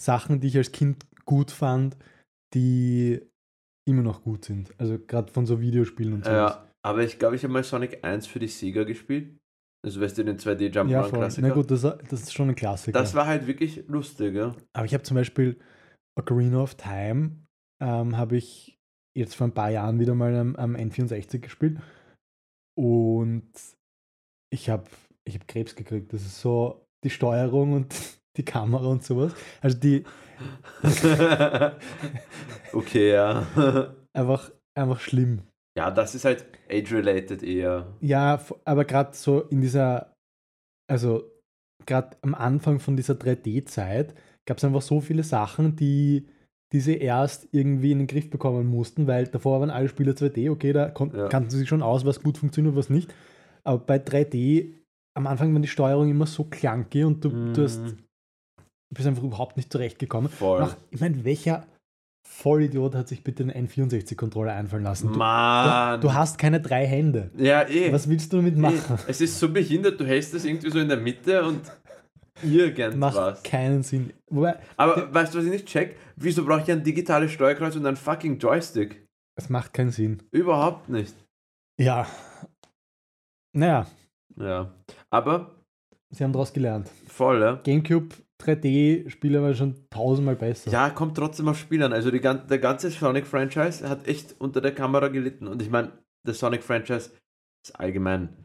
Sachen, 0.00 0.40
die 0.40 0.48
ich 0.48 0.56
als 0.56 0.72
Kind 0.72 1.04
gut 1.24 1.50
fand, 1.50 1.96
die 2.54 3.20
immer 3.88 4.02
noch 4.02 4.22
gut 4.22 4.44
sind. 4.44 4.72
Also 4.78 4.98
gerade 4.98 5.32
von 5.32 5.46
so 5.46 5.60
Videospielen 5.60 6.14
und 6.14 6.24
so. 6.24 6.30
Ja, 6.30 6.64
aber 6.84 7.02
ich 7.02 7.18
glaube, 7.18 7.36
ich 7.36 7.44
habe 7.44 7.52
mal 7.52 7.64
Sonic 7.64 8.04
1 8.04 8.26
für 8.26 8.38
die 8.38 8.48
Sega 8.48 8.84
gespielt. 8.84 9.38
Also 9.84 10.00
weißt 10.00 10.18
du, 10.18 10.24
den 10.24 10.38
2D 10.38 10.72
ja. 10.88 11.08
Na 11.38 11.48
gut, 11.50 11.70
das, 11.70 11.82
das 11.82 12.22
ist 12.22 12.32
schon 12.32 12.50
ein 12.50 12.54
Klassiker. 12.54 12.96
das 12.98 13.14
war 13.14 13.26
halt 13.26 13.48
wirklich 13.48 13.84
lustig, 13.88 14.34
ja. 14.34 14.54
Aber 14.72 14.86
ich 14.86 14.94
habe 14.94 15.02
zum 15.02 15.16
Beispiel 15.16 15.58
Ocarina 16.16 16.62
of 16.62 16.76
Time, 16.76 17.44
ähm, 17.82 18.16
habe 18.16 18.36
ich 18.36 18.78
jetzt 19.16 19.34
vor 19.34 19.48
ein 19.48 19.54
paar 19.54 19.70
Jahren 19.70 19.98
wieder 19.98 20.14
mal 20.14 20.34
am, 20.36 20.54
am 20.54 20.76
N64 20.76 21.40
gespielt. 21.40 21.80
Und 22.78 23.50
ich 24.52 24.70
habe 24.70 24.84
ich 25.24 25.34
hab 25.34 25.48
Krebs 25.48 25.74
gekriegt. 25.74 26.12
Das 26.12 26.22
ist 26.22 26.40
so 26.40 26.86
die 27.04 27.10
Steuerung 27.10 27.72
und 27.72 27.94
die 28.36 28.44
Kamera 28.44 28.86
und 28.86 29.02
sowas. 29.04 29.34
Also 29.60 29.78
die 29.78 30.04
okay, 32.72 33.12
ja. 33.12 33.46
einfach, 34.12 34.50
einfach 34.74 35.00
schlimm. 35.00 35.42
Ja, 35.76 35.90
das 35.90 36.14
ist 36.14 36.24
halt 36.24 36.46
age-related 36.70 37.42
eher. 37.42 37.86
Ja, 38.00 38.40
aber 38.64 38.84
gerade 38.84 39.14
so 39.14 39.42
in 39.42 39.60
dieser, 39.60 40.12
also 40.90 41.24
gerade 41.86 42.16
am 42.22 42.34
Anfang 42.34 42.78
von 42.80 42.96
dieser 42.96 43.14
3D-Zeit 43.14 44.14
gab 44.46 44.58
es 44.58 44.64
einfach 44.64 44.82
so 44.82 45.00
viele 45.00 45.22
Sachen, 45.22 45.76
die, 45.76 46.28
die 46.72 46.80
sie 46.80 46.96
erst 46.98 47.48
irgendwie 47.52 47.92
in 47.92 47.98
den 47.98 48.06
Griff 48.06 48.28
bekommen 48.30 48.66
mussten, 48.66 49.06
weil 49.06 49.26
davor 49.26 49.60
waren 49.60 49.70
alle 49.70 49.88
Spiele 49.88 50.12
2D, 50.12 50.50
okay, 50.50 50.72
da 50.72 50.88
Ja. 50.88 51.28
kannten 51.28 51.50
sie 51.50 51.58
sich 51.58 51.68
schon 51.68 51.82
aus, 51.82 52.04
was 52.04 52.22
gut 52.22 52.38
funktioniert 52.38 52.72
und 52.74 52.78
was 52.78 52.90
nicht. 52.90 53.12
Aber 53.64 53.78
bei 53.78 53.98
3D, 53.98 54.74
am 55.14 55.26
Anfang 55.26 55.52
war 55.52 55.60
die 55.60 55.68
Steuerung 55.68 56.10
immer 56.10 56.26
so 56.26 56.44
clunky 56.44 57.04
und 57.04 57.24
du, 57.24 57.30
du, 57.54 57.62
hast, 57.64 57.80
Mhm. 57.84 57.98
bist 58.94 59.06
einfach 59.08 59.22
überhaupt 59.22 59.56
nicht 59.56 59.72
zurechtgekommen. 59.72 60.30
Voll. 60.30 60.60
Nach, 60.60 60.76
ich 60.90 61.00
meine, 61.00 61.24
welcher 61.24 61.66
Vollidiot 62.34 62.94
hat 62.94 63.08
sich 63.08 63.22
bitte 63.22 63.42
einen 63.44 63.68
N64-Controller 63.68 64.52
einfallen 64.54 64.82
lassen? 64.84 65.12
Du, 65.12 65.18
Mann. 65.18 66.00
du, 66.00 66.08
du 66.08 66.14
hast 66.14 66.38
keine 66.38 66.60
drei 66.60 66.86
Hände. 66.86 67.30
ja, 67.36 67.68
eh. 67.68 67.92
Was 67.92 68.08
willst 68.08 68.32
du 68.32 68.38
damit 68.38 68.56
eh. 68.56 68.60
machen? 68.60 68.98
Es 69.06 69.20
ist 69.20 69.38
so 69.38 69.48
behindert, 69.52 70.00
du 70.00 70.04
hältst 70.06 70.34
das 70.34 70.44
irgendwie 70.44 70.70
so 70.70 70.78
in 70.80 70.88
der 70.88 70.96
Mitte 70.96 71.44
und 71.44 71.60
irgendwas. 72.42 73.14
Macht 73.14 73.44
keinen 73.44 73.82
Sinn. 73.82 74.12
Wobei, 74.30 74.58
Aber 74.76 75.12
weißt 75.14 75.34
du, 75.34 75.38
was 75.38 75.44
ich 75.44 75.50
nicht 75.52 75.66
check? 75.66 75.96
Wieso 76.16 76.44
brauche 76.44 76.62
ich 76.62 76.70
ein 76.72 76.82
digitales 76.82 77.30
Steuerkreuz 77.32 77.76
und 77.76 77.86
einen 77.86 77.96
fucking 77.96 78.38
Joystick? 78.38 79.06
es 79.38 79.48
macht 79.48 79.72
keinen 79.72 79.90
Sinn. 79.90 80.22
Überhaupt 80.30 80.88
nicht. 80.88 81.14
Ja. 81.80 82.06
Naja, 83.54 83.86
Ja. 84.36 84.72
Aber 85.10 85.54
sie 86.10 86.24
haben 86.24 86.32
daraus 86.32 86.52
gelernt. 86.52 86.88
voll, 87.06 87.40
ja. 87.40 87.60
Gamecube 87.64 88.14
3D-Spiele 88.42 89.42
waren 89.42 89.54
schon 89.54 89.88
tausendmal 89.90 90.36
besser. 90.36 90.70
Ja, 90.70 90.90
kommt 90.90 91.16
trotzdem 91.16 91.48
auf 91.48 91.58
Spiel 91.58 91.82
an. 91.82 91.92
Also 91.92 92.10
die, 92.10 92.20
der 92.20 92.58
ganze 92.58 92.90
Sonic-Franchise 92.90 93.88
hat 93.88 94.06
echt 94.08 94.34
unter 94.40 94.60
der 94.60 94.74
Kamera 94.74 95.08
gelitten. 95.08 95.46
Und 95.46 95.62
ich 95.62 95.70
meine, 95.70 95.92
der 96.26 96.34
Sonic-Franchise 96.34 97.10
ist 97.64 97.78
allgemein. 97.78 98.36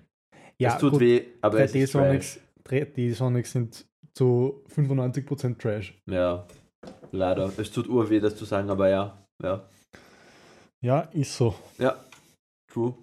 ja 0.60 0.74
es 0.74 0.78
tut 0.80 0.92
gut, 0.92 1.00
weh, 1.02 1.26
aber 1.42 1.60
es 1.60 1.74
ist 1.74 1.96
3D-Sonics 1.96 2.40
3D-Sonics 2.68 3.52
sind 3.52 3.86
zu 4.14 4.64
95% 4.76 5.58
Trash. 5.58 5.98
Ja, 6.10 6.46
leider. 7.12 7.52
Es 7.58 7.72
tut 7.72 7.88
urweh, 7.88 8.20
das 8.20 8.36
zu 8.36 8.46
sagen, 8.46 8.70
aber 8.70 8.90
ja. 8.90 9.26
Ja, 9.44 9.70
Ja, 10.82 11.02
ist 11.14 11.36
so. 11.36 11.56
ja. 11.78 12.04
True. 12.72 12.94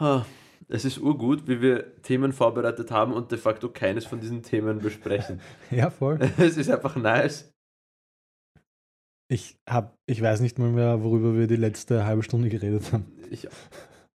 Ha. 0.00 0.26
Es 0.68 0.84
ist 0.84 0.98
urgut, 0.98 1.46
wie 1.46 1.60
wir 1.60 2.02
Themen 2.02 2.32
vorbereitet 2.32 2.90
haben 2.90 3.12
und 3.12 3.30
de 3.30 3.38
facto 3.38 3.68
keines 3.68 4.04
von 4.04 4.20
diesen 4.20 4.42
Themen 4.42 4.80
besprechen. 4.80 5.40
Ja, 5.70 5.90
voll. 5.90 6.18
es 6.38 6.56
ist 6.56 6.70
einfach 6.70 6.96
nice. 6.96 7.52
Ich, 9.28 9.56
hab, 9.68 9.96
ich 10.06 10.22
weiß 10.22 10.40
nicht 10.40 10.58
mal 10.58 10.70
mehr, 10.70 11.02
worüber 11.02 11.36
wir 11.36 11.46
die 11.46 11.56
letzte 11.56 12.04
halbe 12.04 12.22
Stunde 12.22 12.48
geredet 12.48 12.92
haben. 12.92 13.06
Ich, 13.30 13.48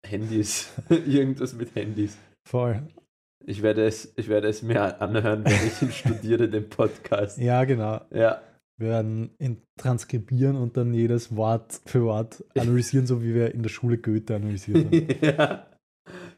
Handys. 0.06 0.70
Irgendwas 0.89 1.54
mit 1.54 1.76
Handys. 1.76 2.18
Voll. 2.47 2.82
Ich 3.45 3.62
werde 3.62 3.86
es, 3.86 4.14
ich 4.18 4.30
werde 4.30 4.47
es 4.47 4.62
mir 4.62 5.02
anhören, 5.02 5.43
wenn 5.43 5.68
ich 5.68 5.82
ihn 5.82 5.91
studiere, 5.91 6.47
den 6.47 6.70
Podcast. 6.70 7.39
Ja, 7.39 7.64
genau. 7.64 8.02
Ja, 8.12 8.41
Wir 8.78 8.89
werden 8.89 9.32
ihn 9.39 9.62
transkribieren 9.78 10.56
und 10.56 10.78
dann 10.78 10.93
jedes 10.93 11.36
Wort 11.36 11.82
für 11.86 12.04
Wort 12.04 12.43
analysieren, 12.58 13.08
so 13.08 13.24
wie 13.24 13.34
wir 13.34 13.54
in 13.54 13.64
der 13.64 13.70
Schule 13.70 13.97
Goethe 13.97 14.36
analysiert 14.36 14.86
haben. 14.86 15.08
ja. 15.22 15.66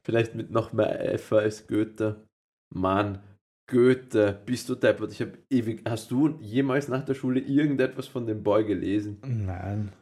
Vielleicht 0.06 0.36
mit 0.36 0.52
noch 0.52 0.74
mehr 0.74 1.00
Eifer 1.00 1.40
als 1.40 1.68
Goethe. 1.68 2.28
Mann, 2.74 3.20
Goethe, 3.68 4.42
bist 4.46 4.68
du 4.68 4.76
deppert? 4.76 5.12
Ich 5.14 5.22
habe 5.22 5.38
ewig. 5.50 5.84
Hast 5.88 6.12
du 6.12 6.38
jemals 6.42 6.90
nach 6.90 7.06
der 7.06 7.14
Schule 7.14 7.40
irgendetwas 7.40 8.08
von 8.08 8.26
dem 8.26 8.44
Boy 8.44 8.66
gelesen? 8.66 9.20
Nein. 9.26 9.94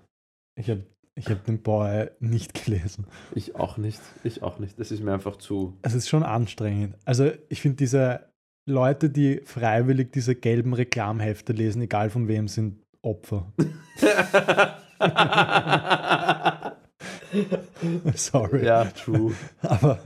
Ich 0.55 0.69
habe 0.69 0.83
ich 1.13 1.27
hab 1.29 1.43
den 1.45 1.61
Boy 1.61 2.09
nicht 2.19 2.53
gelesen. 2.65 3.05
Ich 3.35 3.55
auch 3.55 3.77
nicht. 3.77 4.01
Ich 4.23 4.41
auch 4.41 4.57
nicht. 4.57 4.79
Das 4.79 4.91
ist 4.91 5.03
mir 5.03 5.13
einfach 5.13 5.37
zu. 5.37 5.77
Es 5.83 5.93
ist 5.93 6.09
schon 6.09 6.23
anstrengend. 6.23 6.95
Also 7.05 7.31
ich 7.49 7.61
finde 7.61 7.77
diese 7.77 8.31
Leute, 8.67 9.09
die 9.09 9.41
freiwillig 9.45 10.11
diese 10.11 10.35
gelben 10.35 10.73
Reklamhefte 10.73 11.53
lesen, 11.53 11.81
egal 11.81 12.09
von 12.09 12.27
wem, 12.27 12.47
sind 12.47 12.81
Opfer. 13.03 13.51
Sorry. 18.15 18.65
ja, 18.65 18.85
true. 18.85 19.33
Aber 19.61 19.99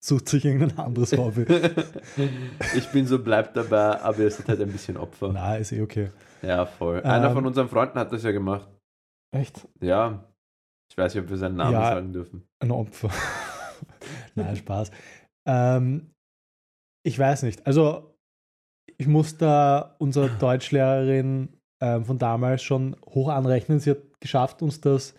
sucht 0.00 0.28
sich 0.28 0.44
irgendein 0.44 0.78
anderes 0.78 1.12
Hobby. 1.16 1.44
ich 2.76 2.88
bin 2.88 3.06
so, 3.06 3.18
bleib 3.18 3.54
dabei, 3.54 4.00
aber 4.00 4.18
ihr 4.20 4.30
seid 4.30 4.48
halt 4.48 4.60
ein 4.60 4.70
bisschen 4.72 4.96
Opfer. 4.96 5.30
Na, 5.32 5.56
ist 5.56 5.72
eh 5.72 5.82
okay. 5.82 6.10
Ja, 6.42 6.64
voll. 6.66 7.02
Einer 7.02 7.28
Ähm, 7.28 7.34
von 7.34 7.46
unseren 7.46 7.68
Freunden 7.68 7.98
hat 7.98 8.12
das 8.12 8.22
ja 8.22 8.30
gemacht. 8.30 8.68
Echt? 9.34 9.66
Ja. 9.80 10.24
Ich 10.90 10.96
weiß 10.96 11.14
nicht, 11.14 11.24
ob 11.24 11.30
wir 11.30 11.36
seinen 11.36 11.56
Namen 11.56 11.72
Ja. 11.72 11.86
sagen 11.90 12.12
dürfen. 12.12 12.44
Ein 12.60 12.70
Opfer. 12.70 13.10
Nein, 14.34 14.56
Spaß. 14.56 14.90
Ähm, 15.46 16.10
ich 17.04 17.18
weiß 17.18 17.42
nicht. 17.42 17.66
Also, 17.66 18.14
ich 18.96 19.06
muss 19.08 19.36
da 19.36 19.96
unsere 19.98 20.30
Deutschlehrerin 20.30 21.56
ähm, 21.82 22.04
von 22.04 22.18
damals 22.18 22.62
schon 22.62 22.96
hoch 23.04 23.28
anrechnen. 23.28 23.80
Sie 23.80 23.90
hat 23.90 24.20
geschafft, 24.20 24.62
uns 24.62 24.80
das 24.80 25.14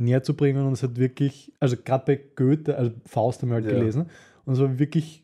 näher 0.00 0.22
zu 0.22 0.34
bringen 0.34 0.66
und 0.66 0.72
es 0.72 0.82
hat 0.82 0.96
wirklich, 0.96 1.52
also 1.60 1.76
gerade 1.76 2.04
bei 2.06 2.20
Goethe, 2.36 2.76
also 2.76 2.92
Faust 3.06 3.42
haben 3.42 3.50
wir 3.50 3.56
halt 3.56 3.66
Ja. 3.66 3.72
gelesen, 3.72 4.06
und 4.44 4.54
es 4.54 4.60
war 4.60 4.78
wirklich 4.78 5.22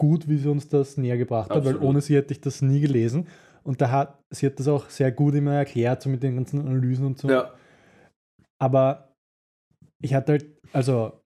gut, 0.00 0.28
wie 0.28 0.38
sie 0.38 0.50
uns 0.50 0.68
das 0.68 0.96
näher 0.96 1.18
gebracht 1.18 1.50
hat, 1.50 1.64
weil 1.64 1.74
Absolut. 1.74 1.82
ohne 1.82 2.00
sie 2.00 2.16
hätte 2.16 2.32
ich 2.32 2.40
das 2.40 2.62
nie 2.62 2.80
gelesen. 2.80 3.28
Und 3.62 3.82
da 3.82 3.90
hat, 3.90 4.18
sie 4.30 4.46
hat 4.46 4.58
das 4.58 4.66
auch 4.66 4.88
sehr 4.88 5.12
gut 5.12 5.34
immer 5.34 5.54
erklärt, 5.54 6.00
so 6.02 6.08
mit 6.08 6.22
den 6.22 6.36
ganzen 6.36 6.60
Analysen 6.60 7.04
und 7.04 7.18
so. 7.18 7.28
Ja. 7.28 7.52
Aber 8.58 9.12
ich 10.02 10.14
hatte 10.14 10.32
halt, 10.32 10.46
also 10.72 11.20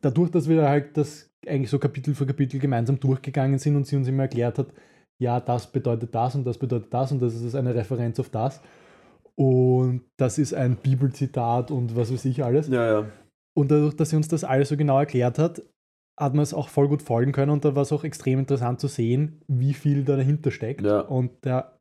dadurch, 0.00 0.30
dass 0.30 0.48
wir 0.48 0.68
halt 0.68 0.96
das 0.96 1.30
eigentlich 1.46 1.70
so 1.70 1.80
Kapitel 1.80 2.14
für 2.14 2.26
Kapitel 2.26 2.60
gemeinsam 2.60 3.00
durchgegangen 3.00 3.58
sind 3.58 3.74
und 3.74 3.86
sie 3.86 3.96
uns 3.96 4.06
immer 4.06 4.22
erklärt 4.22 4.58
hat, 4.58 4.68
ja, 5.20 5.40
das 5.40 5.70
bedeutet 5.70 6.14
das 6.14 6.34
und 6.36 6.44
das 6.44 6.58
bedeutet 6.58 6.94
das 6.94 7.10
und 7.12 7.20
das 7.20 7.34
ist 7.34 7.54
eine 7.54 7.74
Referenz 7.74 8.18
auf 8.20 8.28
das. 8.30 8.60
Und 9.36 10.04
das 10.16 10.38
ist 10.38 10.54
ein 10.54 10.76
Bibelzitat 10.76 11.70
und 11.70 11.96
was 11.96 12.12
weiß 12.12 12.24
ich 12.26 12.44
alles. 12.44 12.68
Ja, 12.68 13.00
ja. 13.00 13.08
Und 13.56 13.70
dadurch, 13.70 13.94
dass 13.94 14.10
sie 14.10 14.16
uns 14.16 14.28
das 14.28 14.44
alles 14.44 14.68
so 14.68 14.76
genau 14.76 14.98
erklärt 14.98 15.38
hat, 15.38 15.62
hat 16.18 16.34
man 16.34 16.42
es 16.42 16.54
auch 16.54 16.68
voll 16.68 16.88
gut 16.88 17.02
folgen 17.02 17.32
können 17.32 17.50
und 17.50 17.64
da 17.64 17.74
war 17.74 17.82
es 17.82 17.92
auch 17.92 18.04
extrem 18.04 18.38
interessant 18.38 18.80
zu 18.80 18.86
sehen, 18.86 19.42
wie 19.48 19.74
viel 19.74 20.04
da 20.04 20.16
dahinter 20.16 20.50
steckt. 20.50 20.82
Ja. 20.82 21.00
Und 21.00 21.32
da, 21.40 21.78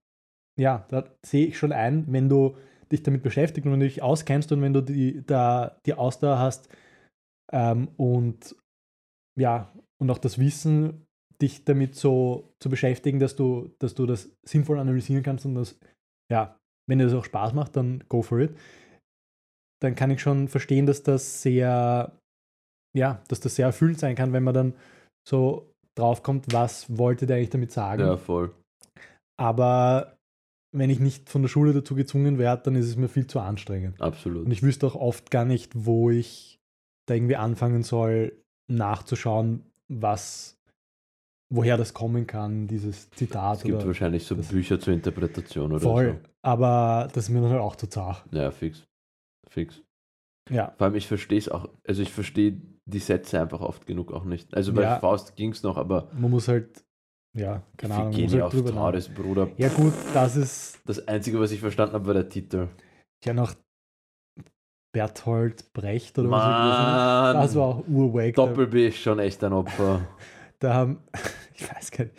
ja, 0.60 0.86
da 0.90 1.06
sehe 1.24 1.48
ich 1.48 1.58
schon 1.58 1.72
ein, 1.72 2.06
wenn 2.12 2.30
du 2.30 2.56
dich 2.92 3.04
damit 3.04 3.22
beschäftigst 3.22 3.66
und 3.66 3.74
wenn 3.74 3.80
du 3.80 3.88
dich 3.88 4.02
auskennst 4.02 4.52
und 4.52 4.62
wenn 4.62 4.74
du 4.74 4.82
die, 4.82 5.24
da, 5.26 5.80
die 5.86 5.94
Ausdauer 5.94 6.40
hast 6.40 6.70
ähm, 7.52 7.90
und 7.98 8.56
ja, 9.40 9.72
und 10.00 10.10
auch 10.10 10.18
das 10.18 10.40
Wissen, 10.40 11.06
dich 11.42 11.66
damit 11.66 11.96
so 11.96 12.54
zu 12.60 12.70
beschäftigen, 12.70 13.20
dass 13.20 13.36
du, 13.36 13.74
dass 13.80 13.96
du 13.96 14.06
das 14.06 14.32
sinnvoll 14.46 14.80
analysieren 14.80 15.24
kannst 15.24 15.46
und 15.46 15.56
das 15.56 15.80
ja, 16.32 16.60
wenn 16.88 17.00
dir 17.00 17.06
das 17.06 17.14
auch 17.14 17.26
Spaß 17.26 17.54
macht, 17.54 17.76
dann 17.76 18.04
go 18.10 18.22
for 18.22 18.40
it. 18.40 18.56
Dann 19.82 19.96
kann 19.96 20.12
ich 20.12 20.22
schon 20.22 20.48
verstehen, 20.48 20.86
dass 20.86 21.04
das 21.04 21.42
sehr, 21.42 22.18
ja, 22.96 23.22
dass 23.28 23.40
das 23.40 23.56
sehr 23.56 23.68
erfüllend 23.68 24.00
sein 24.00 24.16
kann, 24.16 24.34
wenn 24.34 24.44
man 24.44 24.54
dann 24.54 24.74
so 25.28 25.72
draufkommt, 25.96 26.52
was 26.52 26.98
wollte 26.98 27.26
der 27.26 27.38
eigentlich 27.38 27.50
damit 27.50 27.72
sagen. 27.72 28.02
Ja, 28.02 28.18
voll. 28.18 28.54
Aber 29.40 30.18
wenn 30.76 30.90
ich 30.90 31.00
nicht 31.00 31.30
von 31.30 31.42
der 31.42 31.50
Schule 31.50 31.74
dazu 31.74 31.96
gezwungen 31.96 32.38
werde, 32.38 32.64
dann 32.64 32.76
ist 32.76 32.88
es 32.88 32.96
mir 32.96 33.08
viel 33.08 33.28
zu 33.28 33.40
anstrengend. 33.40 34.02
Absolut. 34.02 34.46
Und 34.46 34.52
ich 34.52 34.64
wüsste 34.64 34.88
auch 34.88 34.96
oft 34.96 35.30
gar 35.32 35.46
nicht, 35.46 35.72
wo 35.76 36.10
ich 36.10 36.60
da 37.08 37.14
irgendwie 37.14 37.36
anfangen 37.36 37.84
soll, 37.84 38.42
nachzuschauen, 38.72 39.64
was, 39.92 40.53
woher 41.50 41.78
das 41.78 41.94
kommen 41.94 42.26
kann, 42.28 42.68
dieses 42.68 43.10
Zitat. 43.12 43.58
es 43.58 43.64
gibt 43.64 43.78
oder 43.78 43.88
wahrscheinlich 43.88 44.26
so 44.26 44.36
Bücher 44.36 44.80
zur 44.80 44.94
Interpretation 44.94 45.72
oder 45.72 45.80
voll. 45.82 46.20
Aber 46.42 47.08
das 47.14 47.26
ist 47.26 47.30
mir 47.30 47.42
dann 47.42 47.52
halt 47.52 47.62
auch 47.62 47.76
zu 47.76 47.88
zart. 47.88 48.24
so. 48.32 48.38
Ja, 48.38 48.52
fix. 48.52 48.84
Fix. 49.50 49.82
Ja, 50.50 50.74
Vor 50.78 50.86
allem, 50.88 50.96
ich 50.96 51.08
verstehe 51.08 51.38
es 51.38 51.48
auch, 51.48 51.70
also 51.88 52.02
ich 52.02 52.12
verstehe 52.12 52.62
die 52.86 53.00
Sätze 53.00 53.40
einfach 53.40 53.62
oft 53.62 53.86
genug 53.86 54.12
auch 54.12 54.26
nicht. 54.26 54.54
Also 54.54 54.74
bei 54.74 54.82
Ja. 54.82 55.00
Faust 55.00 55.36
ging 55.38 55.52
es 55.52 55.64
noch, 55.64 55.78
aber 55.78 56.10
man 56.20 56.32
muss 56.32 56.50
halt, 56.50 56.84
ja, 57.34 57.64
keine 57.78 57.96
Ahnung, 57.96 58.22
muss 58.22 58.34
halt 58.34 58.42
auf 58.44 58.52
drüber. 58.52 58.72
Tauris, 58.72 59.08
Bruder. 59.08 59.50
Ja 59.58 59.70
gut, 59.70 59.94
das 60.14 60.36
ist 60.36 60.82
Das 60.86 61.08
Einzige, 61.08 61.40
was 61.40 61.52
ich 61.52 61.62
verstanden 61.62 61.94
habe, 61.94 62.08
war 62.08 62.14
der 62.14 62.28
Titel. 62.28 62.68
ja 63.24 63.34
noch 63.34 63.54
Berthold 64.92 65.72
Brecht 65.74 66.20
oder 66.20 66.30
was 66.30 66.44
ich. 66.44 66.48
Mann! 66.50 67.36
Das 67.36 67.56
war 67.56 67.64
auch 67.64 67.88
urwag. 67.88 68.34
Da, 68.36 68.46
Doppel-B 68.46 68.88
ist 68.90 68.98
schon 68.98 69.20
echt 69.20 69.44
ein 69.44 69.54
Opfer. 69.54 70.02
da 70.64 70.74
haben, 70.74 71.00
ich 71.56 71.70
weiß 71.70 71.92
gar 71.92 72.06
nicht, 72.06 72.16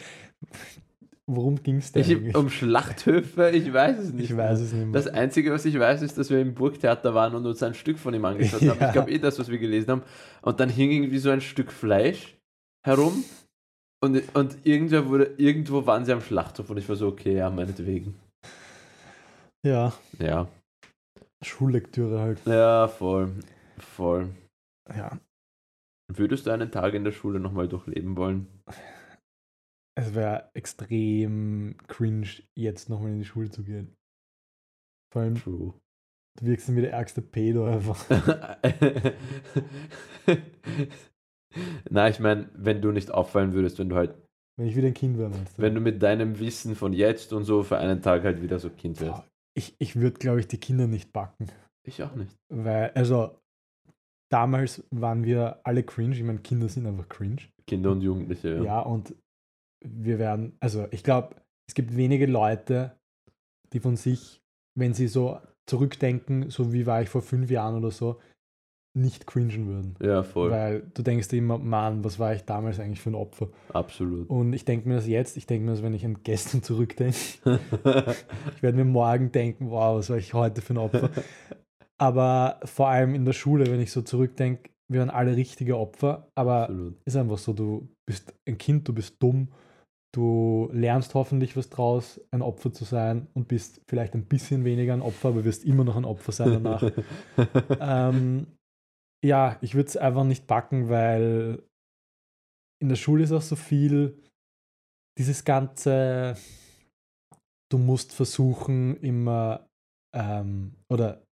worum 1.26 1.62
ging 1.62 1.78
es 1.78 1.94
eigentlich? 1.94 2.34
um 2.36 2.50
Schlachthöfe, 2.50 3.50
ich 3.50 3.72
weiß 3.72 3.98
es 3.98 4.12
nicht. 4.12 4.30
Ich 4.30 4.36
weiß 4.36 4.60
es 4.60 4.72
nicht 4.72 4.84
mehr. 4.84 4.92
Das 4.92 5.06
Einzige, 5.08 5.52
was 5.52 5.64
ich 5.64 5.78
weiß, 5.78 6.02
ist, 6.02 6.18
dass 6.18 6.30
wir 6.30 6.40
im 6.40 6.54
Burgtheater 6.54 7.14
waren 7.14 7.34
und 7.34 7.46
uns 7.46 7.62
ein 7.62 7.74
Stück 7.74 7.98
von 7.98 8.12
ihm 8.14 8.24
angeschaut 8.24 8.60
haben. 8.62 8.78
Ja. 8.80 8.86
Ich 8.88 8.92
glaube 8.92 9.10
eh 9.10 9.18
das, 9.18 9.38
was 9.38 9.48
wir 9.48 9.58
gelesen 9.58 9.90
haben. 9.90 10.02
Und 10.42 10.60
dann 10.60 10.68
hing 10.68 10.90
irgendwie 10.90 11.18
so 11.18 11.30
ein 11.30 11.40
Stück 11.40 11.72
Fleisch 11.72 12.36
herum. 12.84 13.24
Und, 14.02 14.22
und 14.34 14.58
irgendwer 14.66 15.08
wurde, 15.08 15.30
irgendwo 15.38 15.86
waren 15.86 16.04
sie 16.04 16.12
am 16.12 16.20
Schlachthof 16.20 16.68
und 16.68 16.76
ich 16.76 16.86
war 16.88 16.96
so, 16.96 17.08
okay, 17.08 17.36
ja, 17.36 17.48
meinetwegen. 17.48 18.14
ja, 19.64 19.94
Ja. 20.18 20.46
Schullektüre 21.42 22.20
halt. 22.20 22.38
Ja, 22.46 22.88
voll. 22.88 23.30
Voll. 23.78 24.28
Ja, 24.94 25.18
Würdest 26.16 26.46
du 26.46 26.50
einen 26.50 26.70
Tag 26.70 26.94
in 26.94 27.04
der 27.04 27.12
Schule 27.12 27.40
nochmal 27.40 27.68
durchleben 27.68 28.16
wollen? 28.16 28.46
es 29.96 30.14
wäre 30.14 30.50
extrem 30.54 31.76
cringe, 31.86 32.26
jetzt 32.56 32.88
nochmal 32.90 33.12
in 33.12 33.18
die 33.18 33.24
Schule 33.24 33.50
zu 33.50 33.62
gehen. 33.62 33.94
Vor 35.12 35.22
allem, 35.22 35.36
True. 35.36 35.74
du 36.40 36.46
wirkst 36.46 36.68
dann 36.68 36.76
wie 36.76 36.80
der 36.80 36.92
ärgste 36.92 37.22
Pedo 37.22 37.64
einfach. 37.64 38.04
Na, 41.90 42.08
ich 42.08 42.18
meine, 42.18 42.50
wenn 42.54 42.82
du 42.82 42.90
nicht 42.90 43.12
auffallen 43.12 43.52
würdest, 43.52 43.78
wenn 43.78 43.88
du 43.88 43.94
halt, 43.96 44.16
Wenn 44.58 44.66
ich 44.66 44.74
wieder 44.76 44.88
ein 44.88 44.94
Kind 44.94 45.16
wäre, 45.18 45.30
meinst 45.30 45.56
du? 45.56 45.62
wenn 45.62 45.74
du 45.74 45.80
mit 45.80 46.02
deinem 46.02 46.38
Wissen 46.40 46.74
von 46.74 46.92
jetzt 46.92 47.32
und 47.32 47.44
so 47.44 47.62
für 47.62 47.78
einen 47.78 48.02
Tag 48.02 48.24
halt 48.24 48.42
wieder 48.42 48.58
so 48.58 48.70
Kind 48.70 49.00
wärst. 49.00 49.22
Ich 49.56 49.76
ich 49.78 49.94
würde, 49.96 50.18
glaube 50.18 50.40
ich, 50.40 50.48
die 50.48 50.58
Kinder 50.58 50.88
nicht 50.88 51.12
backen. 51.12 51.48
Ich 51.86 52.02
auch 52.02 52.14
nicht. 52.16 52.34
Weil, 52.48 52.90
also, 52.90 53.38
damals 54.30 54.84
waren 54.90 55.24
wir 55.24 55.60
alle 55.64 55.82
cringe. 55.82 56.14
Ich 56.16 56.22
meine, 56.22 56.40
Kinder 56.40 56.68
sind 56.68 56.86
einfach 56.86 57.08
cringe. 57.08 57.42
Kinder 57.66 57.92
und 57.92 58.00
Jugendliche, 58.02 58.56
Ja, 58.56 58.64
ja. 58.64 58.80
und 58.80 59.14
wir 59.84 60.18
werden, 60.18 60.56
also 60.60 60.86
ich 60.90 61.02
glaube, 61.02 61.36
es 61.68 61.74
gibt 61.74 61.96
wenige 61.96 62.26
Leute, 62.26 62.98
die 63.72 63.80
von 63.80 63.96
sich, 63.96 64.42
wenn 64.78 64.94
sie 64.94 65.08
so 65.08 65.38
zurückdenken, 65.66 66.50
so 66.50 66.72
wie 66.72 66.86
war 66.86 67.02
ich 67.02 67.08
vor 67.08 67.22
fünf 67.22 67.50
Jahren 67.50 67.76
oder 67.76 67.90
so, 67.90 68.20
nicht 68.96 69.26
cringen 69.26 69.66
würden. 69.66 69.96
Ja, 70.00 70.22
voll. 70.22 70.50
Weil 70.50 70.82
du 70.94 71.02
denkst 71.02 71.28
dir 71.28 71.38
immer, 71.38 71.58
Mann, 71.58 72.04
was 72.04 72.18
war 72.18 72.32
ich 72.34 72.44
damals 72.44 72.78
eigentlich 72.78 73.00
für 73.00 73.10
ein 73.10 73.16
Opfer? 73.16 73.48
Absolut. 73.72 74.30
Und 74.30 74.52
ich 74.52 74.64
denke 74.64 74.88
mir 74.88 74.94
das 74.96 75.08
jetzt, 75.08 75.36
ich 75.36 75.46
denke 75.46 75.64
mir 75.64 75.72
das, 75.72 75.82
wenn 75.82 75.94
ich 75.94 76.04
an 76.04 76.18
gestern 76.22 76.62
zurückdenke. 76.62 77.16
Ich 78.56 78.62
werde 78.62 78.76
mir 78.78 78.84
morgen 78.84 79.32
denken, 79.32 79.70
wow, 79.70 79.98
was 79.98 80.10
war 80.10 80.16
ich 80.16 80.32
heute 80.32 80.62
für 80.62 80.74
ein 80.74 80.78
Opfer? 80.78 81.10
Aber 82.04 82.60
vor 82.64 82.88
allem 82.88 83.14
in 83.14 83.24
der 83.24 83.32
Schule, 83.32 83.66
wenn 83.66 83.80
ich 83.80 83.90
so 83.90 84.02
zurückdenke, 84.02 84.68
wir 84.92 85.00
waren 85.00 85.08
alle 85.08 85.36
richtige 85.36 85.78
Opfer, 85.78 86.28
aber 86.34 86.64
Absolut. 86.64 87.00
ist 87.06 87.16
einfach 87.16 87.38
so, 87.38 87.54
du 87.54 87.88
bist 88.06 88.34
ein 88.46 88.58
Kind, 88.58 88.86
du 88.86 88.92
bist 88.92 89.16
dumm, 89.22 89.48
du 90.14 90.68
lernst 90.70 91.14
hoffentlich 91.14 91.56
was 91.56 91.70
draus, 91.70 92.20
ein 92.30 92.42
Opfer 92.42 92.74
zu 92.74 92.84
sein 92.84 93.26
und 93.32 93.48
bist 93.48 93.80
vielleicht 93.88 94.12
ein 94.12 94.26
bisschen 94.26 94.66
weniger 94.66 94.92
ein 94.92 95.00
Opfer, 95.00 95.28
aber 95.28 95.46
wirst 95.46 95.64
immer 95.64 95.82
noch 95.82 95.96
ein 95.96 96.04
Opfer 96.04 96.32
sein 96.32 96.62
danach. 96.62 96.92
ähm, 97.80 98.48
ja, 99.24 99.56
ich 99.62 99.74
würde 99.74 99.88
es 99.88 99.96
einfach 99.96 100.24
nicht 100.24 100.46
backen, 100.46 100.90
weil 100.90 101.62
in 102.82 102.90
der 102.90 102.96
Schule 102.96 103.24
ist 103.24 103.32
auch 103.32 103.40
so 103.40 103.56
viel 103.56 104.22
dieses 105.16 105.46
ganze, 105.46 106.36
du 107.72 107.78
musst 107.78 108.12
versuchen 108.12 108.98
immer, 108.98 109.66
ähm, 110.14 110.74
oder 110.92 111.23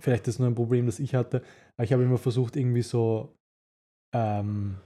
vielleicht 0.00 0.26
ist 0.28 0.38
nur 0.38 0.48
ein 0.48 0.54
Problem, 0.54 0.86
das 0.86 0.98
ich 0.98 1.14
hatte, 1.14 1.42
aber 1.76 1.84
ich 1.84 1.92
habe 1.92 2.02
immer 2.02 2.18
versucht, 2.18 2.56
irgendwie 2.56 2.82
so, 2.82 3.34
ähm, 4.14 4.78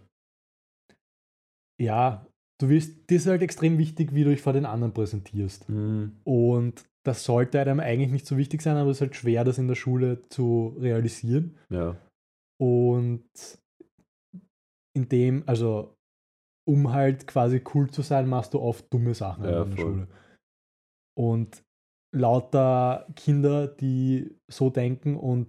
ja, 1.80 2.26
du 2.60 2.68
willst, 2.68 3.10
dir 3.10 3.16
ist 3.16 3.26
halt 3.26 3.42
extrem 3.42 3.78
wichtig, 3.78 4.14
wie 4.14 4.24
du 4.24 4.30
dich 4.30 4.42
vor 4.42 4.52
den 4.52 4.66
anderen 4.66 4.92
präsentierst. 4.92 5.68
Mhm. 5.68 6.20
Und 6.24 6.84
das 7.06 7.24
sollte 7.24 7.60
einem 7.60 7.80
eigentlich 7.80 8.10
nicht 8.10 8.26
so 8.26 8.36
wichtig 8.36 8.62
sein, 8.62 8.76
aber 8.76 8.90
es 8.90 8.98
ist 8.98 9.02
halt 9.02 9.16
schwer, 9.16 9.44
das 9.44 9.58
in 9.58 9.68
der 9.68 9.74
Schule 9.74 10.22
zu 10.28 10.76
realisieren. 10.78 11.56
Ja. 11.70 11.96
Und 12.60 13.24
in 14.96 15.08
dem, 15.08 15.42
also 15.46 15.94
um 16.66 16.92
halt 16.92 17.26
quasi 17.26 17.62
cool 17.74 17.90
zu 17.90 18.02
sein, 18.02 18.28
machst 18.28 18.54
du 18.54 18.60
oft 18.60 18.86
dumme 18.92 19.14
Sachen 19.14 19.44
Ja, 19.44 19.62
in 19.62 19.70
der 19.70 19.76
voll. 19.76 19.84
Schule. 19.84 20.08
Und 21.18 21.62
lauter 22.14 23.06
Kinder, 23.16 23.66
die 23.66 24.34
so 24.48 24.70
denken 24.70 25.16
und 25.16 25.48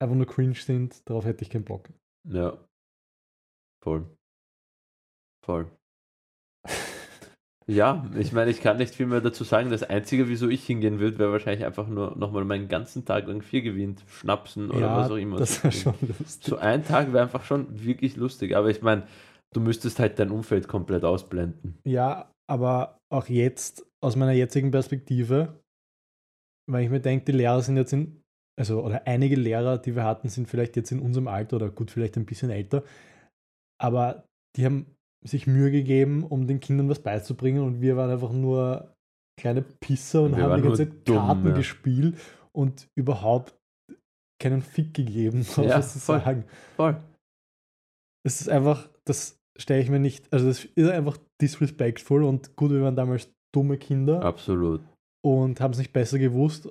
einfach 0.00 0.16
nur 0.16 0.26
cringe 0.26 0.54
sind, 0.54 1.08
darauf 1.08 1.24
hätte 1.24 1.42
ich 1.42 1.50
keinen 1.50 1.64
Bock. 1.64 1.90
Ja. 2.28 2.56
Voll. 3.82 4.06
Voll. 5.44 5.70
Ja, 7.68 8.08
ich 8.16 8.32
meine, 8.32 8.52
ich 8.52 8.60
kann 8.60 8.76
nicht 8.76 8.94
viel 8.94 9.06
mehr 9.06 9.20
dazu 9.20 9.42
sagen. 9.42 9.70
Das 9.70 9.82
Einzige, 9.82 10.28
wieso 10.28 10.48
ich 10.48 10.64
hingehen 10.64 11.00
würde, 11.00 11.18
wäre 11.18 11.32
wahrscheinlich 11.32 11.66
einfach 11.66 11.88
nur 11.88 12.16
nochmal 12.16 12.44
meinen 12.44 12.68
ganzen 12.68 13.04
Tag 13.04 13.26
lang 13.26 13.42
vier 13.42 13.60
gewinnt, 13.62 14.04
schnapsen 14.06 14.70
oder 14.70 14.96
was 14.96 15.10
auch 15.10 15.16
immer. 15.16 15.36
das 15.36 15.64
wäre 15.64 15.72
schon 15.72 15.94
lustig. 16.00 16.44
So 16.46 16.58
ein 16.58 16.84
Tag 16.84 17.12
wäre 17.12 17.24
einfach 17.24 17.42
schon 17.42 17.66
wirklich 17.84 18.14
lustig. 18.14 18.54
Aber 18.54 18.70
ich 18.70 18.82
meine, 18.82 19.08
du 19.52 19.60
müsstest 19.60 19.98
halt 19.98 20.20
dein 20.20 20.30
Umfeld 20.30 20.68
komplett 20.68 21.02
ausblenden. 21.02 21.76
Ja, 21.84 22.30
aber 22.48 23.00
auch 23.12 23.26
jetzt, 23.26 23.84
aus 24.00 24.14
meiner 24.14 24.30
jetzigen 24.30 24.70
Perspektive, 24.70 25.60
weil 26.70 26.84
ich 26.84 26.90
mir 26.90 27.00
denke, 27.00 27.26
die 27.26 27.32
Lehrer 27.32 27.62
sind 27.62 27.76
jetzt 27.76 27.92
in, 27.92 28.22
also, 28.58 28.82
oder 28.82 29.06
einige 29.06 29.36
Lehrer, 29.36 29.78
die 29.78 29.94
wir 29.94 30.04
hatten, 30.04 30.28
sind 30.28 30.48
vielleicht 30.48 30.76
jetzt 30.76 30.92
in 30.92 31.00
unserem 31.00 31.28
Alter 31.28 31.56
oder 31.56 31.70
gut, 31.70 31.90
vielleicht 31.90 32.16
ein 32.16 32.26
bisschen 32.26 32.50
älter, 32.50 32.82
aber 33.80 34.24
die 34.56 34.64
haben 34.64 34.86
sich 35.24 35.46
Mühe 35.46 35.70
gegeben, 35.70 36.24
um 36.24 36.46
den 36.46 36.60
Kindern 36.60 36.88
was 36.88 37.00
beizubringen 37.00 37.62
und 37.62 37.80
wir 37.80 37.96
waren 37.96 38.10
einfach 38.10 38.32
nur 38.32 38.94
kleine 39.38 39.62
Pisser 39.62 40.22
und 40.22 40.36
Wir 40.36 40.44
haben 40.44 40.62
die 40.62 40.68
ganze 40.68 40.88
Zeit 40.88 41.08
dumm, 41.08 41.16
Karten 41.16 41.48
ja. 41.48 41.54
gespielt 41.54 42.18
und 42.52 42.88
überhaupt 42.94 43.54
keinen 44.40 44.62
Fick 44.62 44.94
gegeben, 44.94 45.44
drauf 45.44 45.66
Ja, 45.66 45.78
was 45.78 45.94
zu 45.94 45.98
voll. 45.98 46.20
sagen. 46.20 46.44
Voll. 46.76 47.02
Es 48.24 48.40
ist 48.40 48.48
einfach, 48.48 48.88
das 49.04 49.38
stelle 49.58 49.82
ich 49.82 49.90
mir 49.90 50.00
nicht, 50.00 50.32
also 50.32 50.46
das 50.46 50.64
ist 50.64 50.90
einfach 50.90 51.18
disrespectful 51.40 52.24
und 52.24 52.56
gut, 52.56 52.70
wir 52.70 52.82
waren 52.82 52.96
damals 52.96 53.30
dumme 53.54 53.78
Kinder 53.78 54.22
Absolut. 54.22 54.80
Und 55.26 55.60
haben 55.60 55.72
es 55.72 55.78
nicht 55.78 55.92
besser 55.92 56.18
gewusst, 56.18 56.68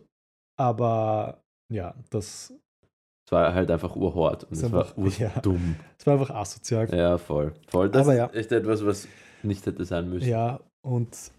aber 0.57 1.43
ja, 1.73 1.93
das, 2.09 2.53
Es 3.25 3.31
war 3.31 3.53
halt 3.53 3.69
einfach 3.69 3.95
urhort 3.95 4.45
und 4.45 4.53
Ist 4.53 4.63
es 4.63 4.71
war 4.71 4.87
ja. 5.19 5.39
dumm. 5.41 5.75
das 5.97 6.07
war 6.07 6.13
einfach 6.13 6.33
asozial. 6.33 6.89
Ja, 6.89 6.95
Ja, 6.97 7.17
voll. 7.17 7.53
Voll. 7.67 7.89
Das 7.89 8.03
Aber 8.03 8.13
ist 8.13 8.17
ja. 8.19 8.27
echt 8.39 8.51
etwas, 8.51 8.85
was 8.85 9.07
nicht 9.43 9.65
hätte 9.65 9.83
sein 9.83 10.09
müssen. 10.09 10.27
und 10.85 11.31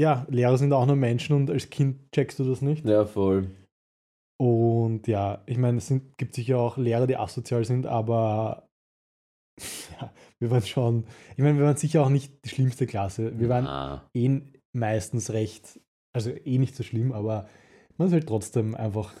ja, 0.00 0.26
Lehrer 0.30 0.58
sind 0.58 0.72
auch 0.72 0.86
nur 0.86 0.96
Menschen 0.96 1.34
und 1.36 1.50
als 1.50 1.70
Kind 1.70 2.10
checkst 2.12 2.38
du 2.38 2.44
das 2.44 2.60
nicht. 2.62 2.84
Ja, 2.84 3.04
voll. 3.04 3.50
Und 4.40 5.08
ja, 5.08 5.42
ich 5.46 5.58
meine, 5.58 5.78
es 5.78 5.88
sind, 5.88 6.16
gibt 6.18 6.34
sicher 6.34 6.58
auch 6.58 6.76
Lehrer, 6.76 7.06
die 7.08 7.16
asozial 7.16 7.64
sind, 7.64 7.86
aber 7.86 8.68
ja, 10.00 10.12
wir 10.40 10.50
waren 10.50 10.62
schon, 10.62 11.04
ich 11.36 11.42
meine, 11.42 11.58
wir 11.58 11.66
waren 11.66 11.76
sicher 11.76 12.02
auch 12.04 12.10
nicht 12.10 12.32
die 12.44 12.48
schlimmste 12.48 12.86
Klasse. 12.86 13.36
Wir 13.38 13.48
waren 13.48 13.66
Ah, 13.66 14.08
eh 14.14 14.40
meistens 14.72 15.30
recht, 15.30 15.80
also 16.14 16.30
eh 16.30 16.58
nicht 16.58 16.74
so 16.74 16.82
schlimm, 16.82 17.12
aber 17.12 17.48
man 17.96 18.08
ist 18.08 18.14
halt 18.14 18.26
trotzdem 18.28 18.74
einfach 18.74 19.14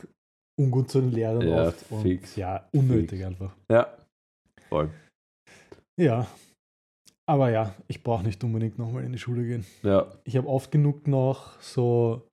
ungut 0.58 0.90
zu 0.90 1.00
den 1.00 1.12
Lehrern 1.12 1.46
Ja, 1.48 1.68
oft. 1.68 1.90
Und 1.90 2.02
fix. 2.02 2.36
ja, 2.36 2.68
unnötig 2.72 3.20
Fix. 3.20 3.24
einfach. 3.26 3.56
ja. 3.70 3.96
Voll. 4.68 4.90
Ja. 5.98 6.26
Aber 7.26 7.50
ja, 7.50 7.74
ich 7.88 8.02
brauche 8.02 8.22
nicht 8.22 8.42
unbedingt 8.44 8.78
nochmal 8.78 9.04
in 9.04 9.12
die 9.12 9.18
Schule 9.18 9.44
gehen. 9.44 9.66
Ja. 9.82 10.12
Ich 10.24 10.36
habe 10.36 10.48
oft 10.48 10.70
genug 10.70 11.06
noch 11.06 11.60
so 11.60 12.26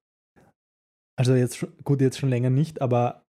Also 1.17 1.33
jetzt 1.35 1.57
schon, 1.57 1.71
gut, 1.83 2.01
jetzt 2.01 2.17
schon 2.19 2.29
länger 2.29 2.49
nicht, 2.49 2.81
aber 2.81 3.23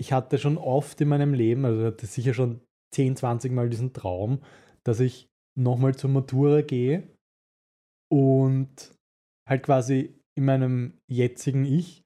ich 0.00 0.12
hatte 0.12 0.38
schon 0.38 0.56
oft 0.58 1.00
in 1.00 1.08
meinem 1.08 1.34
Leben, 1.34 1.64
also 1.64 1.84
hatte 1.84 2.06
sicher 2.06 2.32
schon 2.34 2.60
10, 2.94 3.16
20 3.16 3.52
Mal 3.52 3.68
diesen 3.68 3.92
Traum, 3.92 4.42
dass 4.84 5.00
ich 5.00 5.26
nochmal 5.58 5.94
zur 5.94 6.10
Matura 6.10 6.62
gehe 6.62 7.08
und 8.10 8.94
halt 9.48 9.62
quasi 9.62 10.17
in 10.38 10.44
meinem 10.44 10.94
jetzigen 11.08 11.64
Ich, 11.64 12.04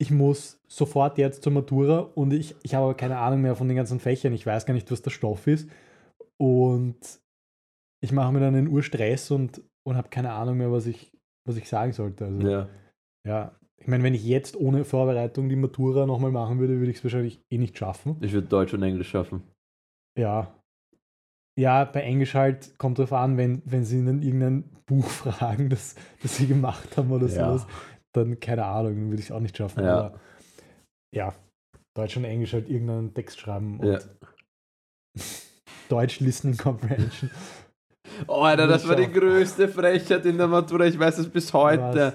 ich 0.00 0.10
muss 0.10 0.60
sofort 0.68 1.18
jetzt 1.18 1.42
zur 1.42 1.52
Matura 1.52 1.98
und 1.98 2.32
ich, 2.32 2.54
ich 2.62 2.74
habe 2.74 2.84
aber 2.84 2.94
keine 2.94 3.18
Ahnung 3.18 3.42
mehr 3.42 3.56
von 3.56 3.68
den 3.68 3.76
ganzen 3.76 4.00
Fächern, 4.00 4.32
ich 4.32 4.46
weiß 4.46 4.64
gar 4.64 4.74
nicht, 4.74 4.90
was 4.90 5.02
der 5.02 5.10
Stoff 5.10 5.46
ist 5.48 5.68
und 6.40 7.20
ich 8.02 8.12
mache 8.12 8.32
mir 8.32 8.40
dann 8.40 8.54
einen 8.54 8.68
Urstress 8.68 9.30
und, 9.30 9.60
und 9.86 9.96
habe 9.96 10.08
keine 10.08 10.32
Ahnung 10.32 10.56
mehr, 10.56 10.72
was 10.72 10.86
ich, 10.86 11.12
was 11.46 11.56
ich 11.56 11.68
sagen 11.68 11.92
sollte. 11.92 12.26
Also, 12.26 12.48
Ja. 12.48 12.68
ja, 13.26 13.58
ich 13.80 13.88
meine, 13.88 14.04
wenn 14.04 14.14
ich 14.14 14.24
jetzt 14.24 14.56
ohne 14.56 14.84
Vorbereitung 14.84 15.48
die 15.48 15.56
Matura 15.56 16.06
nochmal 16.06 16.30
machen 16.30 16.60
würde, 16.60 16.78
würde 16.78 16.90
ich 16.90 16.98
es 16.98 17.04
wahrscheinlich 17.04 17.42
eh 17.50 17.58
nicht 17.58 17.76
schaffen. 17.76 18.16
Ich 18.20 18.32
würde 18.32 18.46
Deutsch 18.46 18.74
und 18.74 18.82
Englisch 18.82 19.10
schaffen. 19.10 19.42
Ja. 20.16 20.61
Ja, 21.58 21.84
bei 21.84 22.00
Englisch 22.02 22.34
halt 22.34 22.78
kommt 22.78 22.98
drauf 22.98 23.12
an, 23.12 23.36
wenn, 23.36 23.62
wenn 23.64 23.84
sie 23.84 23.98
in 23.98 24.22
irgendein 24.22 24.64
Buch 24.86 25.06
fragen, 25.08 25.68
das, 25.68 25.94
das 26.22 26.36
sie 26.36 26.46
gemacht 26.46 26.96
haben 26.96 27.10
oder 27.10 27.26
Ja. 27.26 27.48
sowas, 27.50 27.66
dann 28.12 28.40
keine 28.40 28.64
Ahnung, 28.64 28.94
dann 28.94 29.10
würde 29.10 29.20
ich 29.20 29.26
es 29.28 29.32
auch 29.32 29.40
nicht 29.40 29.56
schaffen. 29.56 29.84
Ja. 29.84 29.98
Aber 29.98 30.20
ja, 31.14 31.34
Deutsch 31.94 32.16
und 32.16 32.24
Englisch 32.24 32.52
halt 32.54 32.68
irgendeinen 32.68 33.12
Text 33.14 33.38
schreiben 33.40 33.80
und 33.80 33.86
Ja. 33.86 33.98
Deutsch 35.88 36.20
Listening 36.20 36.56
Comprehension. 36.56 37.30
Oh, 38.26 38.42
Alter, 38.42 38.66
das 38.66 38.88
war 38.88 38.96
die 38.96 39.10
größte 39.10 39.68
Frechheit 39.68 40.24
in 40.26 40.38
der 40.38 40.48
Matura. 40.48 40.86
Ich 40.86 40.98
weiß 40.98 41.18
es 41.18 41.28
bis 41.28 41.52
heute. 41.52 42.14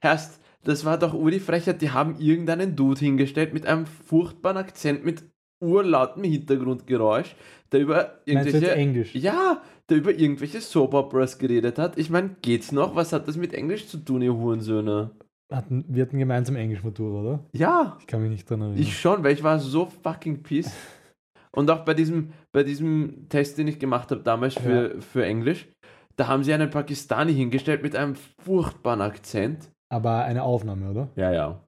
Herrst, 0.00 0.40
das 0.62 0.84
war 0.84 0.98
doch 0.98 1.14
ur 1.14 1.30
die 1.30 1.40
Frechheit. 1.40 1.82
Die 1.82 1.90
haben 1.90 2.18
irgendeinen 2.20 2.76
Dude 2.76 3.00
hingestellt 3.00 3.52
mit 3.52 3.66
einem 3.66 3.86
furchtbaren 3.86 4.56
Akzent, 4.56 5.04
mit 5.04 5.24
urlautem 5.60 6.24
Hintergrundgeräusch, 6.24 7.34
der 7.72 7.80
über 7.80 8.20
irgendwelche. 8.24 8.72
Englisch? 8.72 9.14
Ja, 9.14 9.62
der 9.88 9.96
über 9.98 10.12
irgendwelche 10.12 10.60
Soap 10.60 10.94
Operas 10.94 11.38
geredet 11.38 11.78
hat. 11.78 11.98
Ich 11.98 12.10
meine, 12.10 12.36
geht's 12.42 12.72
noch? 12.72 12.94
Was 12.94 13.12
hat 13.12 13.28
das 13.28 13.36
mit 13.36 13.54
Englisch 13.54 13.88
zu 13.88 13.98
tun, 13.98 14.22
ihr 14.22 14.34
Hurensöhne? 14.34 15.10
Hatten, 15.52 15.84
wir 15.88 16.02
hatten 16.02 16.18
gemeinsam 16.18 16.56
Englisch-Matura, 16.56 17.20
oder? 17.20 17.40
Ja, 17.52 17.96
Ich 18.00 18.06
kann 18.08 18.20
mich 18.20 18.30
nicht 18.30 18.50
dran 18.50 18.62
erinnern. 18.62 18.80
ich 18.80 18.98
schon, 18.98 19.22
weil 19.22 19.32
ich 19.32 19.44
war 19.44 19.60
so 19.60 19.86
fucking 20.02 20.42
pissed. 20.42 20.72
Und 21.52 21.70
auch 21.70 21.84
bei 21.84 21.94
diesem, 21.94 22.32
bei 22.52 22.64
diesem 22.64 23.28
Test, 23.28 23.56
den 23.56 23.68
ich 23.68 23.78
gemacht 23.78 24.10
habe 24.10 24.22
damals 24.22 24.54
für, 24.54 25.00
für 25.00 25.24
Englisch, 25.24 25.68
da 26.16 26.26
haben 26.28 26.42
sie 26.44 26.52
einen 26.52 26.68
Pakistani 26.68 27.32
hingestellt 27.32 27.82
mit 27.82 27.94
einem 27.96 28.16
furchtbaren 28.44 29.00
Akzent. 29.00 29.70
Aber 29.88 30.24
eine 30.24 30.42
Aufnahme, 30.42 30.90
oder? 30.90 31.08
Ja, 31.16 31.32
ja. 31.32 31.65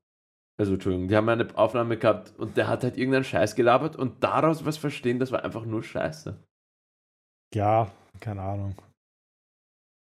Also, 0.61 0.75
Entschuldigung, 0.75 1.09
die 1.09 1.17
haben 1.17 1.29
eine 1.29 1.57
Aufnahme 1.57 1.97
gehabt 1.99 2.37
und 2.39 2.57
der 2.57 2.67
hat 2.67 2.83
halt 2.83 2.97
irgendeinen 2.97 3.25
Scheiß 3.25 3.55
gelabert 3.55 3.95
und 3.97 4.23
daraus 4.25 4.65
was 4.65 4.77
verstehen, 4.77 5.19
das 5.21 5.31
war 5.31 5.45
einfach 5.45 5.65
nur 5.65 5.83
Scheiße. 5.85 6.37
Ja, 7.55 7.91
keine 8.21 8.43
Ahnung. 8.43 8.75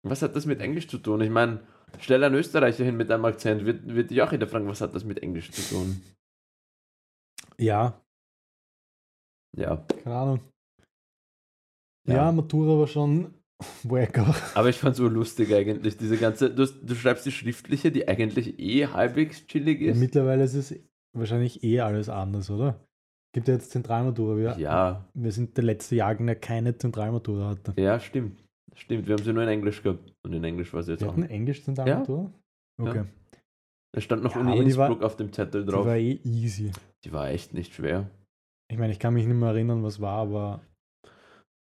Was 0.03 0.21
hat 0.21 0.35
das 0.35 0.45
mit 0.45 0.59
Englisch 0.59 0.87
zu 0.87 0.97
tun? 0.97 1.21
Ich 1.21 1.29
meine, 1.29 1.59
stell 1.99 2.23
einen 2.23 2.35
Österreicher 2.35 2.83
hin 2.83 2.97
mit 2.97 3.11
einem 3.11 3.25
Akzent, 3.25 3.65
wird, 3.65 3.85
wird 3.87 4.09
dich 4.09 4.21
auch 4.21 4.31
jeder 4.31 4.47
fragen, 4.47 4.67
was 4.67 4.81
hat 4.81 4.95
das 4.95 5.03
mit 5.03 5.21
Englisch 5.21 5.51
zu 5.51 5.61
tun? 5.61 6.01
Ja, 7.59 8.01
Ja. 9.55 9.77
keine 10.03 10.15
Ahnung. 10.15 10.39
Ja. 12.07 12.15
Ja, 12.15 12.31
Matura 12.31 12.79
war 12.79 12.87
schon 12.87 13.33
wack 13.83 14.19
auch. 14.19 14.35
Aber 14.55 14.69
ich 14.69 14.77
fand's 14.77 14.99
urlustig 14.99 15.53
eigentlich, 15.53 15.97
diese 15.97 16.17
ganze, 16.17 16.49
du, 16.53 16.65
du 16.65 16.95
schreibst 16.95 17.25
die 17.25 17.31
schriftliche, 17.31 17.91
die 17.91 18.07
eigentlich 18.07 18.59
eh 18.59 18.87
halbwegs 18.87 19.45
chillig 19.47 19.81
Ja, 19.81 19.91
ist. 19.91 19.99
mittlerweile 19.99 20.43
ist 20.43 20.53
es 20.53 20.75
wahrscheinlich 21.13 21.63
eh 21.63 21.79
alles 21.81 22.09
anders, 22.09 22.49
oder? 22.49 22.79
Gibt 23.33 23.47
ja 23.47 23.55
jetzt 23.55 23.71
Zentralmatura. 23.71 24.37
Wir, 24.37 24.57
Ja, 24.59 25.05
wir 25.13 25.31
sind 25.31 25.57
der 25.57 25.63
letzte 25.63 25.95
Jahrgang, 25.95 26.27
der 26.27 26.35
keine 26.37 26.75
Zentralmatura 26.77 27.49
hatte. 27.49 27.73
ja, 27.81 27.99
stimmt. 27.99 28.43
Stimmt, 28.75 29.07
wir 29.07 29.15
haben 29.15 29.23
sie 29.23 29.33
nur 29.33 29.41
in 29.43 29.49
Englisch 29.49 29.81
gehabt. 29.81 30.13
Und 30.23 30.33
in 30.33 30.43
Englisch 30.43 30.71
war 30.73 30.83
sie 30.83 30.91
jetzt 30.91 31.01
Wir 31.01 31.07
auch. 31.09 31.13
hatten 31.13 31.23
Englisch 31.23 31.63
Zentralmatura? 31.63 32.31
Okay. 32.79 33.03
Da 33.91 34.01
stand 34.01 34.21
noch 34.23 34.35
Ja, 34.35 34.41
Uni 34.41 34.51
die 34.65 34.77
war- 34.77 34.87
Innsbruck 34.87 35.03
auf 35.03 35.15
dem 35.15 35.33
Zettel 35.33 35.65
Die 35.65 35.71
drauf. 35.71 35.85
war 35.87 35.95
eh 35.97 36.19
easy. 36.23 36.71
die 37.03 37.11
war 37.11 37.29
echt 37.29 37.53
nicht 37.55 37.73
schwer. 37.73 38.07
Ich 38.71 38.77
meine, 38.77 38.91
ich 38.93 38.99
kann 38.99 39.15
mich 39.15 39.25
nicht 39.25 39.35
mehr 39.37 39.49
erinnern, 39.49 39.81
was 39.81 39.99
war, 39.99 40.19
aber 40.21 40.61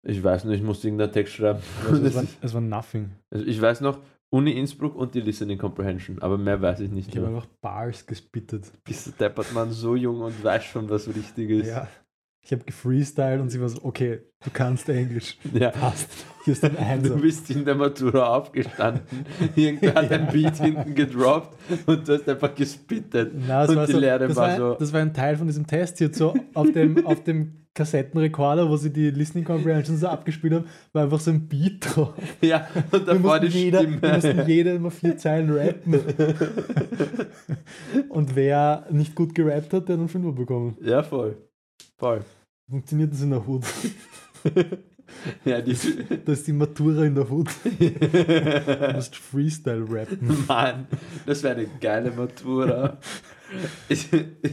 Ich 0.03 0.23
weiß 0.23 0.45
nicht, 0.45 0.59
ich 0.61 0.65
musste 0.65 0.87
irgendeinen 0.89 1.13
Text 1.13 1.35
schreiben. 1.35 1.61
also 1.89 2.05
es, 2.05 2.15
war, 2.15 2.25
es 2.41 2.55
war 2.55 2.61
nothing. 2.61 3.11
also 3.31 3.45
ich 3.45 3.61
weiß 3.61 3.81
noch, 3.81 3.99
Uni 4.31 4.53
Innsbruck 4.53 4.95
und 4.95 5.15
die 5.15 5.21
Listening 5.21 5.59
Comprehension, 5.59 6.21
aber 6.21 6.37
mehr 6.39 6.61
weiß 6.61 6.81
ich 6.81 6.91
nicht 6.91 7.09
Ich 7.09 7.17
habe 7.17 7.29
einfach 7.29 7.47
Bars 7.61 8.07
gespittet. 8.07 8.71
Bist 8.85 9.07
du 9.07 9.11
deppert 9.13 9.53
man 9.55 9.73
so 9.73 9.97
jung 9.97 10.21
und 10.21 10.45
weiß 10.45 10.65
schon, 10.65 10.89
was 10.91 11.09
richtig 11.09 11.51
ist. 11.51 11.69
Ja. 11.69 11.89
Ich 12.45 12.53
habe 12.53 12.65
gefreestylt 12.65 13.41
und 13.41 13.51
sie 13.51 13.61
war 13.61 13.69
so, 13.69 13.81
okay, 13.83 14.21
du 14.43 14.51
kannst 14.53 14.89
Englisch. 14.89 15.37
Ja. 15.53 15.71
Passt. 15.71 16.09
Hier 16.45 16.53
ist 16.53 16.65
ein 16.65 16.73
Du 16.77 16.79
Einser. 16.79 17.17
bist 17.17 17.51
in 17.51 17.65
der 17.65 17.75
Matura 17.75 18.37
aufgestanden, 18.37 19.03
irgendwer 19.57 19.95
hat 19.95 20.11
ein 20.13 20.29
Beat 20.29 20.57
hinten 20.57 20.95
gedroppt 20.95 21.57
und 21.87 22.07
du 22.09 22.15
hast 22.15 22.29
einfach 22.29 22.55
gespittet. 22.55 23.33
Na, 23.47 23.63
das 23.63 23.71
Und 23.71 23.77
war 23.77 23.87
die 23.87 23.93
so, 23.93 24.01
war 24.01 24.37
war, 24.37 24.57
so- 24.57 24.75
das 24.79 24.93
war 24.93 25.01
ein 25.01 25.13
Teil 25.13 25.37
von 25.37 25.47
diesem 25.47 25.67
Test 25.67 25.99
hier 25.99 26.13
so 26.15 26.35
auf 26.55 26.71
dem, 26.73 27.07
auf 27.07 27.23
dem 27.25 27.67
Kassettenrekorder, 27.79 28.69
wo 28.69 28.77
sie 28.77 28.93
die 28.93 29.11
Listening 29.11 29.45
Comprehension 29.45 29.97
so 29.97 30.09
abgespielt 30.09 30.53
haben, 30.53 30.65
war 30.93 31.05
einfach 31.05 31.21
so 31.21 31.31
ein 31.31 31.47
Beat 31.49 31.95
drauf. 31.97 32.13
Ja, 32.41 32.67
und 32.91 33.07
Wir 33.07 33.15
davor 33.15 33.39
die 33.39 33.47
jeder, 33.47 33.83
wir 33.83 33.89
mussten 33.89 34.19
Stimme. 34.33 34.49
jeder 34.49 34.75
immer 34.75 34.91
vier 34.91 35.17
Zeilen 35.17 35.57
rappen. 35.57 35.95
Und 38.09 38.35
wer 38.35 38.87
nicht 38.91 39.15
gut 39.15 39.35
gerappt 39.35 39.73
hat, 39.73 39.89
der 39.89 39.95
hat 39.95 40.01
einen 40.01 40.09
Fünfer 40.09 40.33
bekommen. 40.33 40.77
Ja, 40.83 41.03
voll. 41.03 41.37
Voll. 41.97 42.23
Funktioniert 42.69 43.13
das 43.13 43.23
in 43.23 43.31
der 43.31 43.47
Hut? 43.47 43.65
Ja, 45.45 45.61
die. 45.61 45.77
Da 46.25 46.33
ist 46.33 46.47
die 46.47 46.53
Matura 46.53 47.05
in 47.05 47.15
der 47.15 47.29
Hut. 47.31 47.49
Du 47.65 48.93
musst 48.95 49.17
Freestyle 49.17 49.85
rappen. 49.89 50.45
Mann, 50.47 50.87
das 51.27 51.43
wäre 51.43 51.57
eine 51.57 51.69
geile 51.81 52.11
Matura. 52.11 52.99
Ich, 53.89 54.09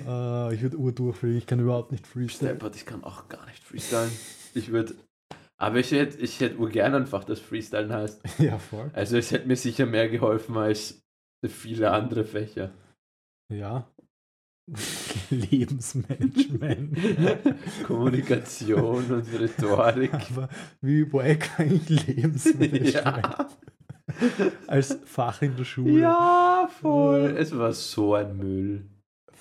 Ah, 0.08 0.50
ich 0.54 0.62
würde 0.62 0.78
urdurchfliegen, 0.78 1.38
ich 1.38 1.46
kann 1.46 1.60
überhaupt 1.60 1.92
nicht 1.92 2.08
freestylen. 2.08 2.56
Deppert, 2.56 2.76
ich 2.76 2.86
kann 2.86 3.04
auch 3.04 3.28
gar 3.28 3.46
nicht 3.48 3.64
freestylen. 3.64 4.12
Ich 4.54 4.72
würde. 4.72 4.96
Aber 5.58 5.80
ich 5.80 5.92
hätte 5.92 6.18
ich 6.20 6.40
hätt 6.40 6.58
urgern 6.60 6.96
einfach, 6.96 7.24
dass 7.24 7.40
Freestylen 7.40 7.92
heißt. 7.92 8.22
Ja, 8.40 8.58
voll. 8.60 8.90
Also 8.94 9.18
es 9.18 9.32
hätte 9.32 9.48
mir 9.48 9.56
sicher 9.56 9.86
mehr 9.86 10.10
geholfen 10.10 10.58
als 10.58 11.02
viele 11.48 11.92
andere 11.92 12.26
Fächer. 12.26 12.72
Ja. 13.54 13.88
Lebensmanagement. 15.30 16.98
Kommunikation 17.86 19.06
und 19.12 19.28
Rhetorik. 19.40 20.14
Aber 20.14 20.50
wie 20.82 21.12
wack 21.14 21.60
eigentlich 21.60 22.08
Lebensmanagement? 22.08 22.94
Ja. 22.94 23.50
Als 24.68 25.00
Fach 25.06 25.42
in 25.42 25.56
der 25.56 25.64
Schule. 25.64 26.02
ja, 26.02 26.70
voll. 26.82 27.36
Es 27.38 27.58
war 27.58 27.74
so 27.74 28.16
ein 28.16 28.38
Müll. 28.38 28.90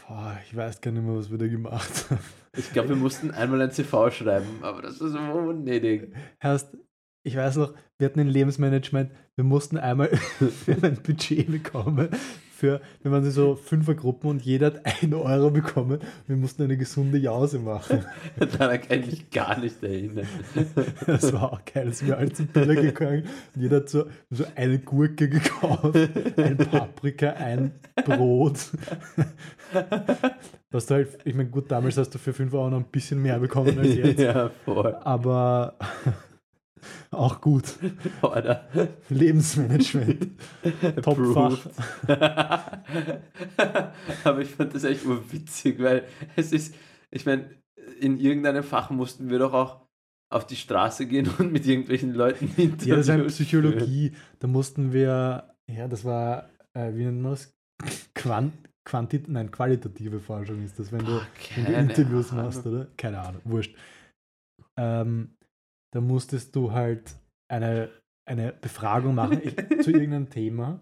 Boah, 0.06 0.38
ich 0.46 0.56
weiß 0.56 0.80
gar 0.80 0.90
nicht 0.90 1.04
mehr, 1.04 1.16
was 1.16 1.30
wir 1.30 1.38
da 1.38 1.46
gemacht 1.46 2.10
haben. 2.10 2.20
Ich 2.56 2.72
glaube, 2.72 2.90
wir 2.90 2.96
mussten 2.96 3.30
einmal 3.30 3.62
ein 3.62 3.70
CV 3.70 4.10
schreiben, 4.10 4.62
aber 4.62 4.82
das 4.82 5.00
ist 5.00 5.12
so 5.12 5.18
unnötig. 5.18 6.14
Erst, 6.40 6.76
ich 7.22 7.36
weiß 7.36 7.56
noch, 7.56 7.74
wir 7.98 8.06
hatten 8.06 8.20
ein 8.20 8.28
Lebensmanagement, 8.28 9.10
wir 9.36 9.44
mussten 9.44 9.76
einmal 9.76 10.10
haben 10.40 10.84
ein 10.84 11.02
Budget 11.02 11.50
bekommen 11.50 12.10
für, 12.64 12.80
wir 13.02 13.12
waren 13.12 13.30
so 13.30 13.56
Fünfergruppen 13.56 14.30
und 14.30 14.42
jeder 14.42 14.66
hat 14.66 14.86
1 15.02 15.12
Euro 15.12 15.50
bekommen. 15.50 15.98
Wir 16.26 16.36
mussten 16.36 16.62
eine 16.62 16.78
gesunde 16.78 17.18
Jause 17.18 17.58
machen. 17.58 18.06
Daran 18.58 18.80
kann 18.80 19.00
ich 19.00 19.06
mich 19.06 19.30
gar 19.30 19.58
nicht 19.58 19.82
erinnern. 19.82 20.26
Das 21.06 21.30
war 21.34 21.52
auch 21.52 21.60
geil. 21.66 21.86
Da 21.86 21.92
sind 21.92 22.08
wir 22.08 22.16
alle 22.16 22.32
zum 22.32 22.46
Biller 22.46 22.74
gegangen 22.74 23.24
und 23.54 23.62
jeder 23.62 23.76
hat 23.76 23.90
so, 23.90 24.06
so 24.30 24.44
eine 24.54 24.78
Gurke 24.78 25.28
gekauft, 25.28 25.98
ein 26.38 26.56
Paprika, 26.56 27.30
ein 27.32 27.72
Brot. 27.96 28.58
Was 30.70 30.86
du 30.86 30.94
halt, 30.94 31.18
ich 31.24 31.34
meine, 31.34 31.50
gut, 31.50 31.70
damals 31.70 31.98
hast 31.98 32.14
du 32.14 32.18
für 32.18 32.32
5 32.32 32.52
Euro 32.54 32.70
noch 32.70 32.78
ein 32.78 32.90
bisschen 32.90 33.20
mehr 33.20 33.38
bekommen 33.38 33.78
als 33.78 33.94
jetzt. 33.94 34.20
ja, 34.20 34.50
voll. 34.64 34.94
Aber 35.02 35.74
auch 37.10 37.40
gut. 37.40 37.78
Oder? 38.22 38.68
Lebensmanagement. 39.08 40.28
Topfach. 41.02 41.58
Aber 44.24 44.40
ich 44.40 44.50
fand 44.50 44.74
das 44.74 44.84
echt 44.84 45.04
urwitzig, 45.04 45.80
weil 45.80 46.04
es 46.36 46.52
ist, 46.52 46.74
ich 47.10 47.26
meine, 47.26 47.50
in 48.00 48.18
irgendeinem 48.18 48.64
Fach 48.64 48.90
mussten 48.90 49.30
wir 49.30 49.38
doch 49.38 49.52
auch 49.52 49.80
auf 50.30 50.46
die 50.46 50.56
Straße 50.56 51.06
gehen 51.06 51.30
und 51.38 51.52
mit 51.52 51.66
irgendwelchen 51.66 52.14
Leuten 52.14 52.46
Interviews 52.56 52.86
Ja, 52.86 52.96
das 52.96 53.08
war 53.08 53.16
führen. 53.16 53.28
Psychologie. 53.28 54.12
Da 54.40 54.46
mussten 54.48 54.92
wir, 54.92 55.54
ja, 55.70 55.88
das 55.88 56.04
war, 56.04 56.50
äh, 56.74 56.92
wie 56.94 57.04
nennt 57.04 57.22
man 57.22 57.32
das? 57.32 57.54
Quant, 58.14 58.52
Quantit, 58.84 59.28
nein, 59.28 59.50
qualitative 59.50 60.20
Forschung 60.20 60.62
ist 60.62 60.78
das, 60.78 60.92
wenn 60.92 61.04
du, 61.04 61.20
wenn 61.54 61.64
du 61.66 61.72
keine 61.72 61.74
Interviews 61.74 62.32
Ahnung. 62.32 62.44
machst, 62.46 62.66
oder? 62.66 62.88
Keine 62.96 63.20
Ahnung, 63.20 63.40
wurscht. 63.44 63.76
Ähm, 64.76 65.33
da 65.94 66.00
musstest 66.00 66.54
du 66.56 66.72
halt 66.72 67.14
eine, 67.48 67.88
eine 68.26 68.52
Befragung 68.52 69.14
machen 69.14 69.40
zu 69.82 69.90
irgendeinem 69.90 70.28
Thema 70.28 70.80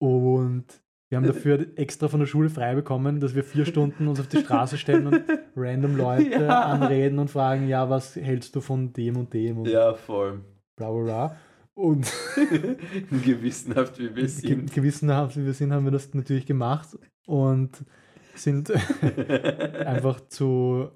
und 0.00 0.64
Wir 1.10 1.18
haben 1.18 1.26
dafür 1.26 1.66
extra 1.76 2.08
von 2.08 2.20
der 2.20 2.26
Schule 2.26 2.50
frei 2.50 2.74
bekommen, 2.74 3.20
dass 3.20 3.34
wir 3.34 3.44
vier 3.44 3.66
Stunden 3.66 4.08
uns 4.08 4.18
auf 4.20 4.26
die 4.26 4.38
Straße 4.38 4.78
stellen 4.78 5.06
und 5.06 5.22
random 5.56 5.96
Leute 5.96 6.30
Ja. 6.44 6.62
anreden 6.62 7.18
und 7.18 7.30
fragen, 7.30 7.68
ja, 7.68 7.88
was 7.88 8.16
hältst 8.16 8.54
du 8.56 8.60
von 8.60 8.92
dem 8.92 9.16
und 9.16 9.32
dem 9.32 9.58
und 9.58 9.68
Ja, 9.68 9.94
voll. 9.94 10.40
bla 10.76 10.90
bla 10.90 11.02
bla. 11.04 11.36
Und 11.74 12.12
Gewissenhaft, 13.24 13.98
wie 13.98 14.14
wir 14.14 14.28
sind. 14.28 14.72
gewissenhaft, 14.72 15.36
wie 15.36 15.44
wir 15.44 15.52
sind, 15.54 15.72
haben 15.72 15.84
wir 15.84 15.92
das 15.92 16.12
natürlich 16.14 16.46
gemacht 16.46 16.96
und 17.26 17.84
sind 18.34 18.70
einfach 19.86 20.20
zu 20.28 20.90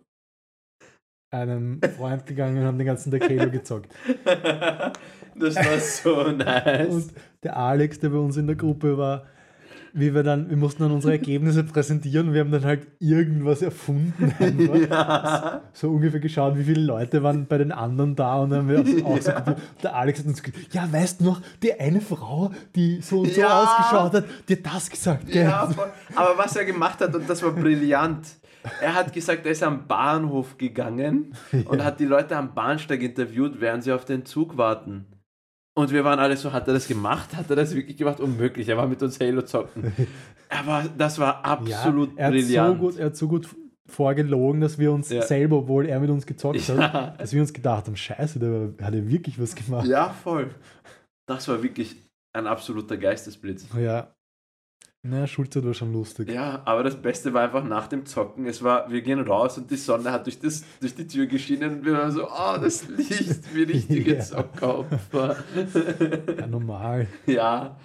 einem 1.30 1.80
Freund 1.96 2.26
gegangen 2.26 2.58
und 2.58 2.64
haben 2.64 2.78
den 2.78 2.86
ganzen 2.86 3.10
Tag 3.10 3.28
Halo 3.28 3.50
gezockt. 3.50 3.92
Das 5.40 5.54
war 5.54 5.78
so 5.78 6.32
nice. 6.36 6.88
Und 6.88 7.12
der 7.44 7.56
Alex, 7.56 8.00
der 8.00 8.08
bei 8.08 8.18
uns 8.18 8.36
in 8.36 8.48
der 8.48 8.56
Gruppe 8.56 8.98
war, 8.98 9.22
wie 9.92 10.12
wir 10.12 10.24
dann, 10.24 10.50
wir 10.50 10.56
mussten 10.56 10.82
dann 10.82 10.90
unsere 10.90 11.12
Ergebnisse 11.12 11.62
präsentieren 11.62 12.26
und 12.28 12.34
wir 12.34 12.40
haben 12.40 12.50
dann 12.50 12.64
halt 12.64 12.88
irgendwas 12.98 13.62
erfunden. 13.62 14.34
Ja. 14.90 15.62
So 15.72 15.90
ungefähr 15.90 16.18
geschaut, 16.18 16.58
wie 16.58 16.64
viele 16.64 16.80
Leute 16.82 17.22
waren 17.22 17.46
bei 17.46 17.58
den 17.58 17.70
anderen 17.70 18.16
da 18.16 18.38
und 18.40 18.50
dann 18.50 18.60
haben 18.60 18.68
wir 18.68 18.80
auch, 19.06 19.20
so 19.20 19.30
Ja. 19.30 19.56
Der 19.82 19.94
Alex 19.94 20.18
hat 20.18 20.26
uns 20.26 20.42
gesagt, 20.42 20.74
ja, 20.74 20.88
weißt 20.92 21.20
du 21.20 21.24
noch, 21.26 21.40
die 21.62 21.72
eine 21.78 22.00
Frau, 22.00 22.50
die 22.74 23.00
so 23.00 23.20
und 23.20 23.32
so 23.32 23.40
Ja. 23.40 23.62
ausgeschaut 23.62 24.14
hat, 24.14 24.24
die 24.48 24.54
hat 24.56 24.66
das 24.74 24.90
gesagt. 24.90 25.28
Gell? 25.28 25.44
Ja, 25.44 25.68
aber 26.16 26.36
was 26.36 26.56
er 26.56 26.64
gemacht 26.64 27.00
hat, 27.00 27.14
und 27.14 27.30
das 27.30 27.42
war 27.44 27.52
brillant, 27.52 28.26
er 28.80 28.94
hat 28.94 29.12
gesagt, 29.12 29.46
er 29.46 29.52
ist 29.52 29.62
am 29.62 29.86
Bahnhof 29.86 30.58
gegangen 30.58 31.34
und 31.66 31.84
hat 31.84 32.00
die 32.00 32.04
Leute 32.06 32.36
am 32.36 32.54
Bahnsteig 32.54 33.02
interviewt, 33.02 33.60
während 33.60 33.84
sie 33.84 33.92
auf 33.92 34.04
den 34.04 34.24
Zug 34.24 34.56
warten. 34.56 35.06
Und 35.76 35.92
wir 35.92 36.04
waren 36.04 36.18
alle 36.18 36.36
so, 36.36 36.52
hat 36.52 36.66
er 36.66 36.74
das 36.74 36.88
gemacht? 36.88 37.36
Hat 37.36 37.48
er 37.50 37.56
das 37.56 37.74
wirklich 37.74 37.96
gemacht? 37.96 38.18
Unmöglich. 38.18 38.68
Er 38.68 38.76
war 38.76 38.88
mit 38.88 39.00
uns 39.02 39.20
Halo 39.20 39.42
zocken. 39.42 39.92
Aber 40.48 40.84
das 40.96 41.18
war 41.20 41.44
absolut 41.44 42.16
er 42.16 42.26
hat, 42.28 42.32
so 42.34 42.38
brillant. 42.40 42.78
gut, 42.80 42.96
er 42.96 43.06
hat 43.06 43.16
so 43.16 43.28
gut 43.28 43.48
vorgelogen, 43.88 44.60
dass 44.60 44.78
wir 44.78 44.90
uns 44.92 45.08
Ja. 45.08 45.22
selber, 45.22 45.58
obwohl 45.58 45.86
er 45.86 46.00
mit 46.00 46.10
uns 46.10 46.26
gezockt 46.26 46.68
hat, 46.68 46.78
Ja. 46.78 47.14
dass 47.18 47.32
wir 47.32 47.40
uns 47.40 47.52
gedacht 47.52 47.86
haben, 47.86 47.96
scheiße, 47.96 48.38
der 48.40 48.72
hat 48.84 48.92
ja 48.94 49.08
wirklich 49.08 49.40
was 49.40 49.54
gemacht. 49.54 49.86
ja, 49.86 50.08
voll. 50.10 50.50
Das 51.26 51.46
war 51.48 51.62
wirklich 51.62 51.96
ein 52.32 52.46
absoluter 52.46 52.96
Geistesblitz. 52.96 53.66
Ja. 53.78 54.14
Naja, 55.06 55.26
Schulzeit 55.28 55.64
war 55.64 55.74
schon 55.74 55.92
lustig. 55.92 56.28
Ja, 56.30 56.60
aber 56.64 56.82
das 56.82 57.00
Beste 57.00 57.32
war 57.32 57.42
einfach 57.44 57.62
nach 57.64 57.86
dem 57.86 58.04
Zocken, 58.04 58.46
es 58.46 58.62
war, 58.64 58.90
wir 58.90 59.00
gehen 59.00 59.20
raus 59.20 59.56
und 59.56 59.70
die 59.70 59.76
Sonne 59.76 60.10
hat 60.10 60.26
durch, 60.26 60.40
das, 60.40 60.64
durch 60.80 60.94
die 60.96 61.06
Tür 61.06 61.26
geschienen 61.26 61.78
und 61.78 61.84
wir 61.84 61.92
waren 61.94 62.10
so, 62.10 62.26
oh, 62.26 62.56
das 62.60 62.88
Licht, 62.88 63.54
wie 63.54 63.62
richtige 63.74 64.14
Ja. 64.16 64.20
Zockeropfer. 64.20 65.36
Ja, 66.38 66.46
normal. 66.48 67.06
ja, 67.26 67.78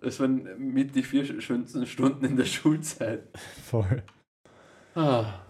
es 0.00 0.20
waren 0.20 0.46
mit 0.72 0.94
die 0.94 1.02
vier 1.02 1.40
schönsten 1.40 1.86
Stunden 1.86 2.24
in 2.24 2.36
der 2.36 2.44
Schulzeit. 2.46 3.24
Voll. 3.64 4.02
Ah, 4.94 5.40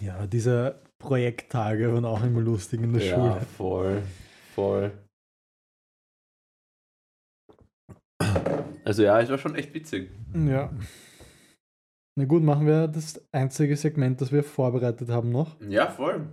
Ja, 0.00 0.26
diese 0.26 0.80
Projekttage 0.98 1.92
waren 1.92 2.06
auch 2.06 2.24
immer 2.24 2.40
lustig 2.40 2.80
in 2.82 2.94
der 2.94 3.04
ja, 3.04 3.14
Schule. 3.14 3.40
voll, 3.56 4.02
voll. 4.54 4.92
Also 8.84 9.02
ja, 9.02 9.20
es 9.20 9.30
war 9.30 9.38
schon 9.38 9.54
echt 9.54 9.72
witzig. 9.74 10.10
Ja. 10.34 10.70
Na 12.16 12.26
gut, 12.26 12.42
machen 12.42 12.66
wir 12.66 12.86
das 12.86 13.20
einzige 13.32 13.76
Segment, 13.76 14.20
das 14.20 14.30
wir 14.30 14.44
vorbereitet 14.44 15.08
haben 15.08 15.30
noch. 15.30 15.60
Ja, 15.60 15.90
voll. 15.90 16.28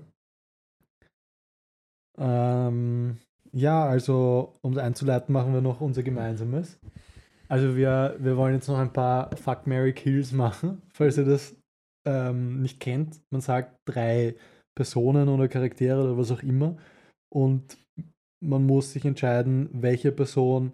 Ähm, 2.19 3.17
ja, 3.51 3.85
also 3.85 4.53
um 4.61 4.73
es 4.73 4.77
einzuleiten, 4.77 5.33
machen 5.33 5.53
wir 5.53 5.61
noch 5.61 5.81
unser 5.81 6.03
gemeinsames. 6.03 6.79
Also 7.47 7.75
wir, 7.75 8.15
wir 8.19 8.37
wollen 8.37 8.53
jetzt 8.53 8.67
noch 8.67 8.77
ein 8.77 8.93
paar 8.93 9.35
Fuck 9.35 9.65
Mary 9.65 9.93
Kills 9.93 10.31
machen, 10.31 10.81
falls 10.93 11.17
ihr 11.17 11.25
das 11.25 11.55
ähm, 12.05 12.61
nicht 12.61 12.79
kennt. 12.79 13.21
Man 13.31 13.41
sagt 13.41 13.75
drei 13.85 14.35
Personen 14.75 15.29
oder 15.29 15.47
Charaktere 15.47 16.03
oder 16.03 16.17
was 16.17 16.31
auch 16.31 16.43
immer 16.43 16.77
und 17.33 17.77
man 18.43 18.65
muss 18.65 18.93
sich 18.93 19.05
entscheiden, 19.05 19.69
welche 19.73 20.11
Person 20.11 20.73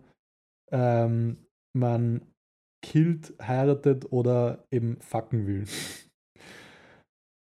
ähm, 0.71 1.46
man 1.75 2.21
killt, 2.83 3.33
heiratet 3.41 4.11
oder 4.11 4.65
eben 4.71 4.99
fucken 5.01 5.47
will. 5.47 5.65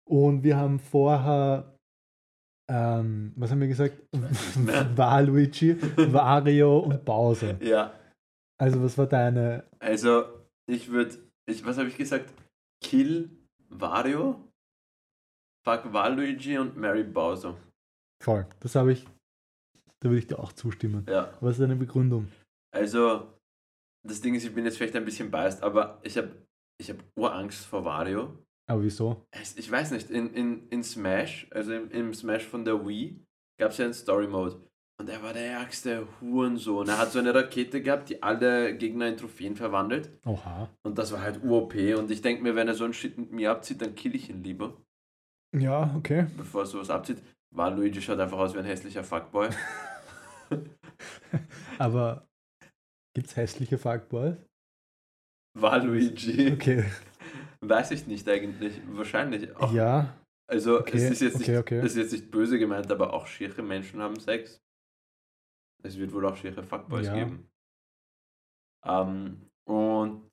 Und 0.08 0.42
wir 0.44 0.56
haben 0.56 0.78
vorher 0.78 1.72
ähm, 2.68 3.32
was 3.36 3.50
haben 3.50 3.60
wir 3.60 3.68
gesagt? 3.68 4.02
Waluigi, 4.96 5.76
Wario 6.12 6.78
und 6.80 7.04
Bowser. 7.04 7.62
Ja, 7.62 7.94
Also 8.58 8.82
was 8.82 8.98
war 8.98 9.06
deine? 9.06 9.64
also 9.78 10.24
ich 10.68 10.90
würde, 10.90 11.16
ich, 11.48 11.64
was 11.64 11.78
habe 11.78 11.88
ich 11.88 11.96
gesagt? 11.96 12.32
Kill 12.82 13.30
Wario, 13.68 14.42
Fuck 15.64 15.92
Waluigi 15.92 16.58
und 16.58 16.76
Mary 16.76 17.04
Bowser. 17.04 17.56
Voll. 18.22 18.46
Das 18.60 18.74
habe 18.74 18.92
ich. 18.92 19.04
Da 20.00 20.08
würde 20.10 20.18
ich 20.18 20.26
dir 20.26 20.38
auch 20.38 20.52
zustimmen. 20.52 21.06
Ja, 21.08 21.32
Was 21.40 21.52
ist 21.52 21.60
deine 21.60 21.76
Begründung? 21.76 22.28
also 22.74 23.32
das 24.06 24.20
Ding 24.20 24.34
ist, 24.34 24.44
ich 24.44 24.54
bin 24.54 24.64
jetzt 24.64 24.76
vielleicht 24.78 24.96
ein 24.96 25.04
bisschen 25.04 25.30
biased, 25.30 25.62
aber 25.62 26.00
ich 26.02 26.16
habe 26.16 26.30
ich 26.78 26.90
hab 26.90 26.96
Urangst 27.16 27.66
vor 27.66 27.84
Wario. 27.84 28.38
Aber 28.68 28.82
wieso? 28.82 29.26
Es- 29.30 29.56
Ich 29.56 29.70
weiß 29.70 29.90
nicht, 29.92 30.10
in, 30.10 30.32
in, 30.34 30.68
in 30.68 30.82
Smash, 30.82 31.46
also 31.50 31.72
im, 31.72 31.90
im 31.90 32.14
Smash 32.14 32.44
von 32.44 32.64
der 32.64 32.86
Wii, 32.86 33.20
gab 33.60 33.70
es 33.70 33.78
ja 33.78 33.84
einen 33.84 33.94
Story-Mode. 33.94 34.60
Und 34.98 35.10
er 35.10 35.22
war 35.22 35.32
der 35.34 35.44
ärgste 35.52 36.06
Hurensohn. 36.20 36.88
Er 36.88 36.96
hat 36.98 37.12
so 37.12 37.18
eine 37.18 37.34
Rakete 37.34 37.82
gehabt, 37.82 38.08
die 38.08 38.22
alle 38.22 38.74
Gegner 38.76 39.06
in 39.08 39.16
Trophäen 39.18 39.54
verwandelt. 39.54 40.10
Oha. 40.24 40.70
Und 40.84 40.96
das 40.98 41.12
war 41.12 41.20
halt 41.20 41.42
UOP. 41.44 41.74
Und 41.98 42.10
ich 42.10 42.22
denke 42.22 42.42
mir, 42.42 42.54
wenn 42.56 42.66
er 42.66 42.74
so 42.74 42.84
einen 42.84 42.94
Shit 42.94 43.18
mit 43.18 43.30
mir 43.30 43.50
abzieht, 43.50 43.82
dann 43.82 43.94
kill 43.94 44.14
ich 44.14 44.30
ihn 44.30 44.42
lieber, 44.42 44.74
Ja, 45.54 45.94
okay. 45.96 46.26
bevor 46.36 46.62
er 46.62 46.66
sowas 46.66 46.88
abzieht. 46.90 47.22
War 47.54 47.70
Luigi 47.70 48.00
schaut 48.02 48.18
einfach 48.18 48.38
aus 48.38 48.54
wie 48.54 48.58
ein 48.58 48.64
hässlicher 48.64 49.04
Fuckboy. 49.04 49.48
Aber 51.78 52.26
gibt 53.16 53.28
es 53.28 53.36
hässliche 53.36 53.78
Fuckboys? 53.78 54.36
War 55.58 55.82
Luigi. 55.82 56.52
Okay. 56.52 56.84
Weiß 57.62 57.90
ich 57.92 58.06
nicht 58.06 58.28
eigentlich. 58.28 58.78
Wahrscheinlich 58.88 59.56
auch. 59.56 59.72
Ja. 59.72 60.14
Also 60.46 60.80
Okay, 60.80 60.98
es 60.98 61.12
ist 61.12 61.22
jetzt 61.22 61.36
okay, 61.36 61.52
nicht, 61.52 61.60
okay. 61.60 61.78
es 61.78 61.92
ist 61.92 61.96
jetzt 61.96 62.12
nicht 62.12 62.30
böse 62.30 62.58
gemeint, 62.58 62.92
aber 62.92 63.14
auch 63.14 63.26
schiere 63.26 63.62
Menschen 63.62 64.02
haben 64.02 64.20
Sex. 64.20 64.60
Es 65.82 65.96
wird 65.96 66.12
wohl 66.12 66.26
auch 66.26 66.36
schiere 66.36 66.62
Fuckboys 66.62 67.06
Ja. 67.06 67.14
geben. 67.14 67.48
Ähm, 68.84 69.48
und, 69.66 70.28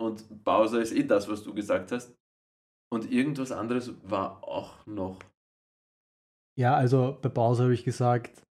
und 0.00 0.44
Bowser 0.44 0.80
ist 0.80 0.92
eh 0.92 1.02
das, 1.02 1.28
was 1.28 1.42
du 1.42 1.52
gesagt 1.52 1.90
hast. 1.90 2.14
Und 2.92 3.10
irgendwas 3.10 3.50
anderes 3.50 3.92
war 4.08 4.44
auch 4.44 4.86
noch. 4.86 5.18
Ja, 6.56 6.76
also 6.76 7.18
bei 7.20 7.28
Bowser 7.28 7.64
habe 7.64 7.74
ich 7.74 7.84
gesagt, 7.84 8.46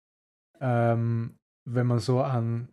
ähm, 0.61 1.35
wenn 1.67 1.87
man 1.87 1.99
so 1.99 2.21
an, 2.21 2.69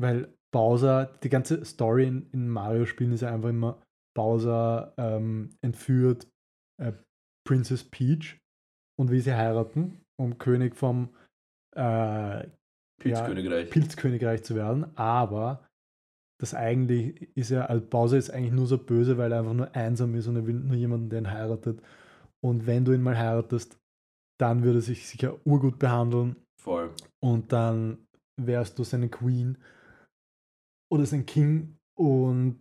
weil 0.00 0.32
Bowser, 0.52 1.06
die 1.22 1.28
ganze 1.28 1.64
Story 1.64 2.06
in, 2.06 2.28
in 2.32 2.48
Mario-Spielen 2.48 3.12
ist 3.12 3.22
ja 3.22 3.32
einfach 3.32 3.48
immer, 3.48 3.80
Bowser 4.14 4.92
ähm, 4.98 5.50
entführt 5.62 6.28
äh, 6.80 6.92
Princess 7.46 7.84
Peach 7.84 8.38
und 8.98 9.10
will 9.10 9.20
sie 9.20 9.34
heiraten, 9.34 10.00
um 10.20 10.38
König 10.38 10.76
vom 10.76 11.08
äh, 11.74 12.46
Pilzkönigreich. 13.00 13.70
Pilzkönigreich 13.70 14.42
zu 14.44 14.54
werden, 14.54 14.96
aber 14.96 15.66
das 16.40 16.54
eigentlich 16.54 17.36
ist 17.36 17.50
ja, 17.50 17.66
also 17.66 17.84
Bowser 17.84 18.18
ist 18.18 18.30
eigentlich 18.30 18.52
nur 18.52 18.66
so 18.66 18.76
böse, 18.76 19.16
weil 19.16 19.32
er 19.32 19.38
einfach 19.38 19.54
nur 19.54 19.74
einsam 19.74 20.14
ist 20.14 20.26
und 20.26 20.36
er 20.36 20.46
will 20.46 20.54
nur 20.54 20.76
jemanden, 20.76 21.08
der 21.08 21.20
ihn 21.20 21.30
heiratet. 21.30 21.80
Und 22.40 22.66
wenn 22.66 22.84
du 22.84 22.92
ihn 22.92 23.02
mal 23.02 23.16
heiratest, 23.16 23.78
dann 24.40 24.64
würde 24.64 24.78
er 24.78 24.82
sich 24.82 25.06
sicher 25.06 25.38
urgut 25.46 25.78
behandeln 25.78 26.36
Voll. 26.60 26.90
und 27.20 27.52
dann 27.52 27.98
wärst 28.36 28.78
du 28.78 28.84
seine 28.84 29.08
Queen 29.08 29.56
oder 30.92 31.06
sein 31.06 31.24
King. 31.26 31.76
Und 31.98 32.60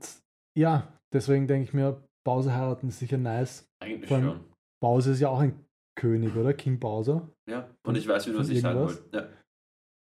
ja, 0.57 0.91
deswegen 1.13 1.47
denke 1.47 1.63
ich 1.65 1.73
mir, 1.73 2.01
Bowser 2.25 2.53
heiraten 2.55 2.87
ist 2.87 2.99
sicher 2.99 3.17
nice. 3.17 3.67
Eigentlich 3.81 4.07
Vor 4.07 4.17
allem- 4.17 4.25
schon. 4.27 4.53
Bowser 4.81 5.11
ist 5.11 5.19
ja 5.19 5.29
auch 5.29 5.39
ein 5.39 5.65
König, 5.99 6.35
oder? 6.35 6.53
King 6.53 6.79
Bowser. 6.79 7.29
Ja. 7.47 7.69
Und 7.85 7.95
ich 7.97 8.07
weiß, 8.07 8.25
wie 8.25 8.31
du 8.31 8.37
Von 8.37 8.43
was 8.45 8.49
ich 8.49 8.61
sagen 8.61 8.79
wollte. 8.79 9.09
Ja. 9.13 9.29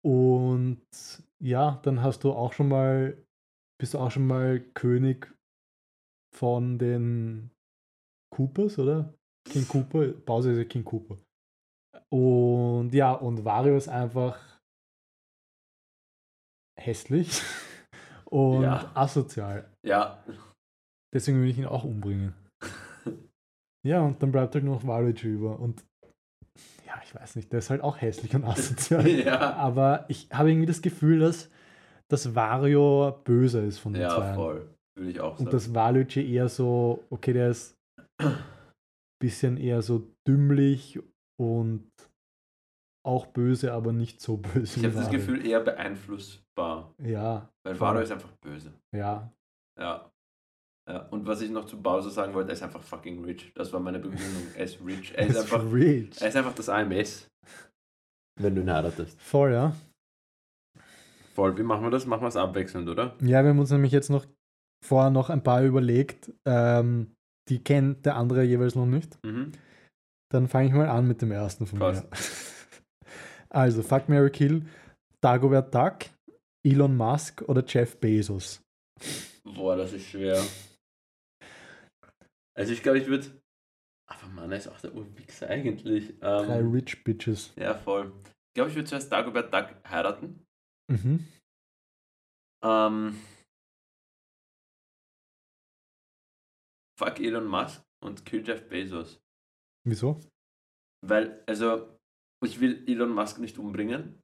Und 0.04 0.82
ja, 1.42 1.80
dann 1.82 2.02
hast 2.02 2.24
du 2.24 2.32
auch 2.32 2.52
schon 2.52 2.68
mal, 2.68 3.16
bist 3.80 3.94
du 3.94 3.98
auch 3.98 4.10
schon 4.10 4.26
mal 4.26 4.60
König 4.74 5.32
von 6.34 6.78
den 6.78 7.50
Coopers, 8.34 8.78
oder? 8.78 9.14
King 9.48 9.66
Cooper, 9.68 10.08
Bowser 10.08 10.50
ist 10.52 10.58
ja 10.58 10.64
King 10.64 10.84
Cooper. 10.84 11.16
Und 12.10 12.92
ja, 12.92 13.12
und 13.12 13.44
Wario 13.44 13.76
ist 13.76 13.88
einfach 13.88 14.38
hässlich 16.78 17.30
und 18.36 18.62
Ja. 18.62 18.90
asozial. 18.94 19.64
ja. 19.84 20.22
Deswegen 21.14 21.40
will 21.40 21.48
ich 21.48 21.58
ihn 21.58 21.66
auch 21.66 21.84
umbringen. 21.84 22.34
Ja, 23.86 24.00
und 24.02 24.20
dann 24.20 24.32
bleibt 24.32 24.52
halt 24.54 24.64
nur 24.64 24.74
noch 24.74 24.86
Waluigi 24.86 25.28
über. 25.28 25.60
Und 25.60 25.84
ja, 26.84 26.94
ich 27.04 27.14
weiß 27.14 27.36
nicht, 27.36 27.52
der 27.52 27.60
ist 27.60 27.70
halt 27.70 27.82
auch 27.82 28.00
hässlich 28.00 28.34
und 28.34 28.44
asozial. 28.44 29.06
ja. 29.24 29.54
Aber 29.54 30.06
ich 30.08 30.28
habe 30.32 30.50
irgendwie 30.50 30.66
das 30.66 30.82
Gefühl, 30.82 31.20
dass 31.20 31.48
dass 32.10 32.34
Wario 32.34 33.20
böse 33.24 33.60
ist 33.64 33.78
von 33.78 33.92
den 33.92 34.02
Ja, 34.02 34.10
zwei. 34.10 34.34
voll. 34.34 34.74
Würde 34.96 35.10
ich 35.10 35.20
auch 35.20 35.36
sagen. 35.36 35.46
Und 35.46 35.52
dass 35.54 35.72
Waluigi 35.72 36.34
eher 36.34 36.48
so, 36.48 37.04
okay, 37.10 37.32
der 37.32 37.50
ist 37.50 37.76
bisschen 39.22 39.56
eher 39.56 39.82
so 39.82 40.02
dümmlich 40.26 40.98
und 41.40 41.88
auch 43.06 43.26
böse, 43.26 43.72
aber 43.72 43.92
nicht 43.92 44.20
so 44.20 44.36
böse. 44.36 44.80
ich 44.80 44.84
habe 44.84 44.94
das. 44.94 45.10
Gefühl, 45.10 45.46
eher 45.46 45.60
beeinflussbar. 45.60 46.94
Ja, 47.02 47.48
Weil. 47.64 47.78
Wario 47.80 48.02
ist 48.02 48.12
einfach 48.12 48.32
böse. 48.42 48.72
ja. 48.94 49.30
Ja. 49.78 50.10
ja. 50.88 51.00
Und 51.08 51.26
was 51.26 51.42
ich 51.42 51.50
noch 51.50 51.66
zu 51.66 51.80
Bowser 51.82 52.10
sagen 52.10 52.32
wollte, 52.32 52.50
er 52.50 52.54
ist 52.54 52.62
einfach 52.62 52.80
fucking 52.82 53.22
rich. 53.24 53.52
Das 53.54 53.72
war 53.72 53.80
meine 53.80 53.98
Begründung. 53.98 54.48
Er 54.54 54.64
ist 54.64 54.78
rich. 54.84 55.12
Er 55.14 55.26
ist 55.28 55.36
einfach, 55.38 55.70
rich. 55.70 56.20
er 56.20 56.28
ist 56.28 56.36
einfach 56.36 56.54
das 56.54 56.68
AMS. 56.70 57.28
Wenn 58.40 58.54
du 58.54 58.62
ihn 58.62 58.70
heiratest. 58.72 59.20
Voll, 59.20 59.52
ja. 59.52 59.74
Voll. 61.34 61.56
Wie 61.58 61.62
machen 61.62 61.82
wir 61.84 61.90
das? 61.90 62.06
Machen 62.06 62.22
wir 62.22 62.28
es 62.28 62.36
abwechselnd, 62.36 62.88
oder? 62.88 63.14
Ja, 63.20 63.42
wir 63.42 63.50
haben 63.50 63.58
uns 63.58 63.70
nämlich 63.70 63.92
jetzt 63.92 64.08
noch 64.08 64.24
vorher 64.82 65.10
noch 65.10 65.28
ein 65.28 65.42
paar 65.42 65.62
überlegt. 65.62 66.32
Ähm, 66.46 67.12
die 67.48 67.62
kennt 67.62 68.06
der 68.06 68.16
andere 68.16 68.42
jeweils 68.42 68.74
noch 68.74 68.86
nicht. 68.86 69.22
Mhm. 69.24 69.52
Dann 70.32 70.48
fange 70.48 70.68
ich 70.68 70.74
mal 70.74 70.88
an 70.88 71.06
mit 71.06 71.20
dem 71.22 71.30
ersten 71.32 71.66
von 71.66 71.78
Passt. 71.78 72.04
mir. 72.10 72.16
Also, 73.56 73.82
Fuck 73.82 74.10
Mary 74.10 74.30
Kill, 74.30 74.66
Dagobert 75.22 75.74
Duck, 75.74 76.10
Elon 76.62 76.94
Musk 76.94 77.40
oder 77.48 77.64
Jeff 77.66 77.98
Bezos. 77.98 78.62
Boah, 79.44 79.76
das 79.76 79.94
ist 79.94 80.08
schwer. 80.08 80.44
Also 82.54 82.72
ich 82.74 82.82
glaube, 82.82 82.98
ich 82.98 83.06
würde. 83.06 83.40
Aber 84.10 84.28
Mann, 84.28 84.52
er 84.52 84.58
ist 84.58 84.68
auch 84.68 84.78
der 84.80 84.94
Urwichser 84.94 85.48
eigentlich. 85.48 86.18
Drei 86.20 86.58
Ähm, 86.58 86.70
Rich 86.70 87.02
Bitches. 87.02 87.54
ja, 87.56 87.72
voll. 87.74 88.12
Ich 88.26 88.54
glaube, 88.54 88.68
ich 88.70 88.76
würde 88.76 88.88
zuerst 88.88 89.10
Dagobert 89.10 89.52
Duck 89.52 89.74
heiraten. 89.88 90.44
Mhm. 90.88 91.26
Ähm, 92.62 93.18
fuck 96.98 97.18
Elon 97.20 97.46
Musk 97.46 97.82
und 98.04 98.26
kill 98.26 98.46
Jeff 98.46 98.68
Bezos. 98.68 99.18
Wieso? 99.86 100.20
Weil, 101.02 101.42
also, 101.46 101.95
ich 102.46 102.60
will 102.60 102.82
Elon 102.86 103.10
Musk 103.10 103.38
nicht 103.38 103.58
umbringen, 103.58 104.20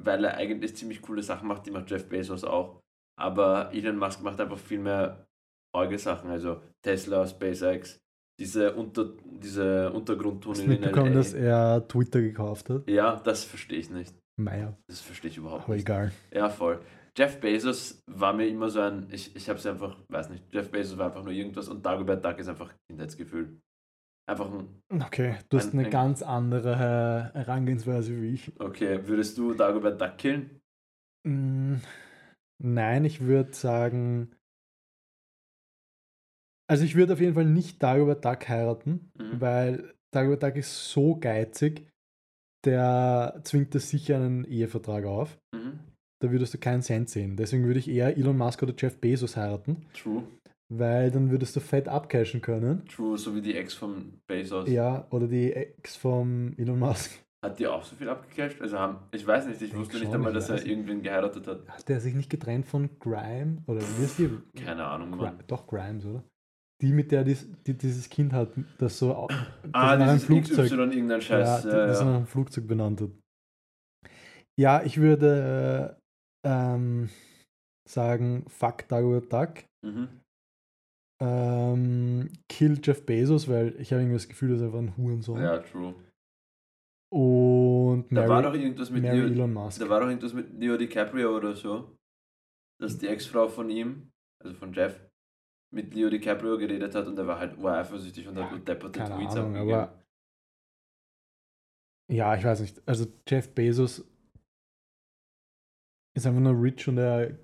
weil 0.00 0.24
er 0.24 0.36
eigentlich 0.36 0.74
ziemlich 0.76 1.02
coole 1.02 1.22
Sachen 1.22 1.48
macht, 1.48 1.66
die 1.66 1.70
macht 1.70 1.90
Jeff 1.90 2.08
Bezos 2.08 2.44
auch. 2.44 2.80
Aber 3.20 3.70
Elon 3.72 3.96
Musk 3.98 4.22
macht 4.22 4.40
einfach 4.40 4.58
viel 4.58 4.78
mehr 4.80 5.26
arge 5.74 5.98
Sachen, 5.98 6.30
also 6.30 6.60
Tesla, 6.82 7.26
SpaceX, 7.26 7.98
diese, 8.40 8.72
Unter, 8.74 9.12
diese 9.24 9.92
Untergrundtunnel 9.92 10.72
in 10.72 10.82
LA. 10.82 11.08
dass 11.10 11.32
er 11.34 11.86
Twitter 11.86 12.20
gekauft 12.20 12.70
hat? 12.70 12.88
Ja, 12.88 13.16
das 13.16 13.44
verstehe 13.44 13.78
ich 13.78 13.90
nicht. 13.90 14.14
Meier, 14.36 14.76
Das 14.88 15.00
verstehe 15.00 15.30
ich 15.30 15.36
überhaupt 15.36 15.64
aber 15.64 15.74
nicht. 15.74 15.82
egal. 15.88 16.12
Ja, 16.32 16.48
voll. 16.48 16.80
Jeff 17.16 17.38
Bezos 17.38 18.02
war 18.10 18.32
mir 18.32 18.48
immer 18.48 18.68
so 18.68 18.80
ein, 18.80 19.06
ich, 19.12 19.34
ich 19.36 19.48
habe 19.48 19.60
es 19.60 19.66
einfach, 19.66 19.96
weiß 20.08 20.30
nicht, 20.30 20.42
Jeff 20.52 20.68
Bezos 20.72 20.98
war 20.98 21.06
einfach 21.06 21.22
nur 21.22 21.32
irgendwas 21.32 21.68
und 21.68 21.86
Dagobert 21.86 22.24
Duck 22.24 22.38
ist 22.40 22.48
einfach 22.48 22.72
Kindheitsgefühl. 22.90 23.60
Einfach 24.26 24.50
ein, 24.50 24.82
Okay, 25.02 25.36
du 25.50 25.58
hast 25.58 25.72
Ein- 25.72 25.78
eine 25.80 25.88
ein- 25.88 25.90
ganz 25.90 26.22
andere 26.22 27.32
äh, 27.34 27.38
Herangehensweise 27.38 28.20
wie 28.20 28.34
ich. 28.34 28.52
okay, 28.60 29.06
würdest 29.06 29.36
du 29.36 29.52
Dagobert 29.54 30.00
Duck 30.00 30.16
killen? 30.18 30.60
Mm, 31.26 31.76
Nein, 32.62 33.04
ich 33.04 33.20
würde 33.20 33.52
sagen. 33.52 34.34
Also 36.70 36.84
ich 36.84 36.94
würde 36.94 37.12
auf 37.14 37.20
jeden 37.20 37.34
Fall 37.34 37.44
nicht 37.44 37.82
Dagobert 37.82 38.24
Duck 38.24 38.48
heiraten, 38.48 39.10
Mhm. 39.18 39.40
weil 39.40 39.94
Dagobert 40.12 40.42
Duck 40.42 40.56
ist 40.56 40.90
so 40.90 41.16
geizig, 41.16 41.86
der 42.64 43.40
zwingt 43.44 43.74
dir 43.74 43.80
sicher 43.80 44.16
einen 44.16 44.44
Ehevertrag 44.44 45.04
auf. 45.04 45.38
Mhm. 45.52 45.80
Da 46.22 46.30
würdest 46.30 46.54
du 46.54 46.58
keinen 46.58 46.80
Cent 46.80 47.10
sehen. 47.10 47.36
Deswegen 47.36 47.64
würde 47.66 47.80
ich 47.80 47.88
eher 47.88 48.16
Elon 48.16 48.38
Musk 48.38 48.62
oder 48.62 48.72
Jeff 48.78 48.98
Bezos 48.98 49.36
heiraten, 49.36 49.84
True. 49.92 50.22
Weil 50.68 51.10
dann 51.10 51.30
würdest 51.30 51.54
du 51.56 51.60
fett 51.60 51.88
abcashen 51.88 52.40
können. 52.40 52.84
True, 52.86 53.16
so 53.18 53.34
wie 53.34 53.42
die 53.42 53.54
Ex 53.56 53.74
von 53.74 54.20
Bezos. 54.26 54.68
Ja, 54.68 55.06
oder 55.10 55.26
die 55.28 55.52
Ex 55.52 55.96
vom 55.96 56.54
Elon 56.56 56.78
Musk. 56.78 57.10
Hat 57.44 57.58
die 57.58 57.66
auch 57.66 57.84
so 57.84 57.94
viel 57.96 58.08
abgecasht? 58.08 58.60
Also 58.62 58.78
haben, 58.78 58.98
ich 59.12 59.26
weiß 59.26 59.46
nicht, 59.46 59.60
ich 59.60 59.70
Denk 59.70 59.82
wusste 59.82 59.98
nicht 59.98 60.12
einmal, 60.14 60.30
ich 60.32 60.38
dass 60.38 60.48
er 60.48 60.54
nicht. 60.56 60.66
irgendwen 60.66 61.02
geheiratet 61.02 61.46
hat. 61.46 61.68
Hat 61.68 61.88
der 61.90 62.00
sich 62.00 62.14
nicht 62.14 62.30
getrennt 62.30 62.64
von 62.66 62.98
Grime? 62.98 63.62
Oder 63.66 63.82
wie 63.82 64.04
ist 64.04 64.18
die? 64.18 64.30
Keine 64.64 64.84
Ahnung, 64.86 65.10
Gri- 65.12 65.16
Mann. 65.24 65.44
Doch, 65.46 65.66
Grimes, 65.66 66.06
oder? 66.06 66.24
Die, 66.80 66.90
mit 66.92 67.12
der 67.12 67.22
dies, 67.22 67.46
die 67.66 67.74
dieses 67.76 68.08
Kind 68.08 68.32
hat, 68.32 68.48
das 68.78 68.98
so 68.98 69.14
au- 69.14 69.28
das 69.28 69.38
Ah, 69.72 69.96
nach 69.96 70.08
einem 70.08 70.20
Flugzeug, 70.20 70.66
XY 70.66 70.74
irgendein 70.80 71.08
ja, 71.08 71.20
Scheiß. 71.20 71.62
die- 71.62 71.68
Ja, 71.68 71.86
das 71.86 72.00
ja, 72.00 72.04
nach 72.06 72.14
einem 72.16 72.26
Flugzeug 72.26 72.66
benannt 72.66 73.00
hat. 73.02 73.10
Ja, 74.58 74.82
ich 74.82 74.98
würde 74.98 76.00
ähm, 76.44 77.10
sagen, 77.88 78.44
fuck 78.48 78.88
Dagobert 78.88 79.32
Duck. 79.32 79.64
Mhm. 79.82 80.08
Ähm, 81.20 82.28
kill 82.48 82.80
Jeff 82.82 83.06
Bezos, 83.06 83.48
weil 83.48 83.74
ich 83.80 83.92
habe 83.92 84.02
irgendwie 84.02 84.16
das 84.16 84.28
Gefühl, 84.28 84.50
dass 84.50 84.60
er 84.60 84.66
einfach 84.66 84.80
ein 84.80 84.96
Hurensohn. 84.96 85.40
ja, 85.40 85.58
true. 85.58 85.94
Und 87.12 88.08
Da 88.10 88.28
war 88.28 88.42
doch 88.42 88.50
Mary, 88.50 88.64
irgendwas 88.64 88.90
mit 88.90 89.02
Mary 89.02 89.18
Leo, 89.20 89.26
Elon 89.26 89.52
Musk. 89.52 89.78
da 89.80 89.88
war 89.88 90.00
doch 90.00 90.08
irgendwas 90.08 90.32
mit 90.34 90.52
Leo 90.58 90.76
DiCaprio 90.76 91.36
oder 91.36 91.54
so, 91.54 91.96
dass 92.80 92.98
die 92.98 93.06
Ex-Frau 93.06 93.48
von 93.48 93.70
ihm, 93.70 94.10
also 94.42 94.54
von 94.56 94.72
Jeff, 94.72 95.00
mit 95.72 95.94
Leo 95.94 96.10
DiCaprio 96.10 96.58
geredet 96.58 96.94
hat 96.94 97.06
und 97.06 97.16
er 97.18 97.26
war 97.26 97.38
halt 97.38 97.56
eifersüchtig 97.64 98.26
und 98.26 98.36
hat 98.36 98.44
Ja, 98.46 98.50
nur 98.50 98.64
depperte 98.64 98.98
Keine 98.98 99.14
Tweets 99.16 99.36
Ahnung, 99.36 99.54
abgegeben. 99.56 99.72
aber 99.80 100.04
ja, 102.10 102.36
ich 102.36 102.44
weiß 102.44 102.60
nicht. 102.60 102.82
Also 102.86 103.06
Jeff 103.28 103.54
Bezos 103.54 104.04
ist 106.14 106.26
einfach 106.26 106.40
nur 106.40 106.60
rich 106.60 106.86
und 106.88 106.98
er 106.98 107.38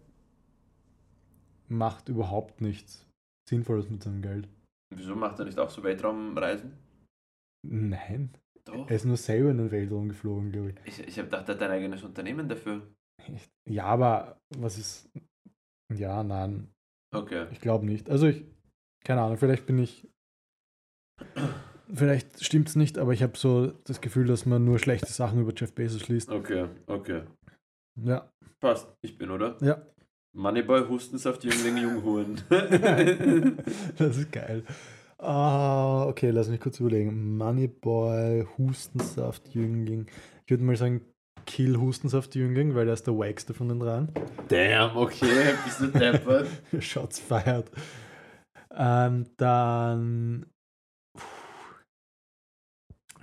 macht 1.69 2.09
überhaupt 2.09 2.61
nichts 2.61 3.07
Sinnvolles 3.51 3.91
mit 3.91 4.03
seinem 4.03 4.23
Geld. 4.23 4.49
Wieso 4.95 5.15
macht 5.17 5.39
er 5.41 5.45
nicht 5.45 5.59
auch 5.59 5.71
so 5.71 5.83
Weltraumreisen? 5.83 6.73
Nein, 7.67 8.31
Doch. 8.65 8.89
er 8.89 8.97
ist 8.97 9.05
nur 9.05 9.17
selber 9.17 9.51
in 9.51 9.59
den 9.59 9.71
Weltraum 9.71 10.09
geflogen, 10.09 10.53
glaube 10.53 10.71
ich. 10.71 10.77
Ich, 11.01 11.09
ich 11.09 11.19
habe 11.19 11.27
gedacht, 11.29 11.49
er 11.49 11.55
hat 11.57 11.63
ein 11.63 11.71
eigenes 11.73 12.03
Unternehmen 12.05 12.49
dafür. 12.49 12.83
Ja, 13.69 13.85
aber 13.85 14.39
was 14.57 14.79
ist. 14.79 15.11
Ja, 15.93 16.23
nein, 16.23 16.71
Okay. 17.13 17.47
ich 17.51 17.61
glaube 17.61 17.85
nicht. 17.85 18.09
Also 18.09 18.29
ich, 18.29 18.45
keine 19.05 19.21
Ahnung, 19.23 19.37
vielleicht 19.37 19.67
bin 19.67 19.79
ich. 19.81 20.09
Vielleicht 21.93 22.45
stimmt 22.45 22.69
es 22.69 22.77
nicht, 22.77 22.99
aber 22.99 23.13
ich 23.13 23.23
habe 23.23 23.37
so 23.37 23.67
das 23.85 24.01
Gefühl, 24.01 24.27
dass 24.27 24.47
man 24.47 24.65
nur 24.65 24.79
schlechte 24.79 25.13
Sachen 25.13 25.41
über 25.41 25.53
Jeff 25.55 25.75
Bezos 25.75 26.09
liest. 26.09 26.31
Okay, 26.31 26.69
okay. 26.87 27.25
Ja, 28.01 28.31
Passt. 28.61 28.89
Ich 29.03 29.19
bin, 29.19 29.31
oder? 29.31 29.57
ja. 29.61 29.83
Moneyboy, 30.33 30.89
Hustensaft, 30.89 31.45
Jüngling, 31.45 31.77
Junghuren. 31.79 32.41
das 33.99 34.17
ist 34.17 34.31
geil. 34.31 34.63
Ah, 35.19 36.07
okay, 36.07 36.31
lass 36.31 36.49
mich 36.49 36.61
kurz 36.61 36.79
überlegen. 36.81 37.37
Moneyboy, 37.37 38.47
Hustensaft, 38.57 39.49
Jüngling. 39.55 40.07
Ich 40.45 40.51
würde 40.51 40.65
mal 40.65 40.77
sagen, 40.77 41.03
Kill 41.47 41.77
Hustensaft, 41.77 42.35
Jüngling, 42.37 42.75
weil 42.75 42.87
er 42.87 42.95
ist 42.95 43.07
der 43.07 43.19
wackste 43.19 43.55
von 43.55 43.69
den 43.69 43.81
dreien. 43.81 44.13
Damn, 44.49 44.97
okay, 44.97 45.55
bist 45.65 45.81
du 45.81 45.89
deppert. 45.89 46.49
Shots 46.79 47.19
feiert. 47.19 47.71
Ähm, 48.75 49.27
dann. 49.37 50.47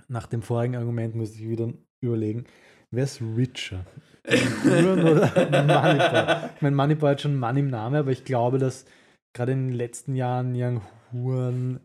Nach 0.08 0.26
dem 0.26 0.42
vorigen 0.42 0.76
Argument 0.76 1.14
muss 1.14 1.34
ich 1.34 1.48
wieder 1.48 1.72
überlegen, 2.00 2.44
wer 2.90 3.04
ist 3.04 3.20
richer? 3.20 3.84
Huren 4.28 5.00
oder 5.00 5.26
Moneyboy? 5.62 6.50
Ich 6.56 6.62
meine, 6.62 6.76
Moneyboy 6.76 7.10
hat 7.10 7.20
schon 7.20 7.38
Mann 7.38 7.56
im 7.56 7.68
Namen, 7.68 7.96
aber 7.96 8.10
ich 8.10 8.24
glaube, 8.24 8.58
dass 8.58 8.84
gerade 9.34 9.52
in 9.52 9.68
den 9.68 9.76
letzten 9.76 10.14
Jahren 10.14 10.52
Young 10.54 10.82
Huren 11.12 11.80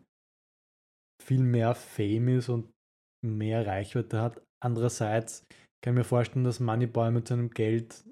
viel 1.22 1.42
mehr 1.42 1.74
Fame 1.74 2.38
ist 2.38 2.48
und 2.48 2.70
mehr 3.24 3.66
Reichweite 3.66 4.20
hat. 4.20 4.42
Andererseits 4.62 5.46
kann 5.82 5.94
ich 5.94 5.98
mir 5.98 6.04
vorstellen, 6.04 6.44
dass 6.44 6.60
Moneyboy 6.60 7.10
mit 7.10 7.28
seinem 7.28 7.50
Geld 7.50 8.04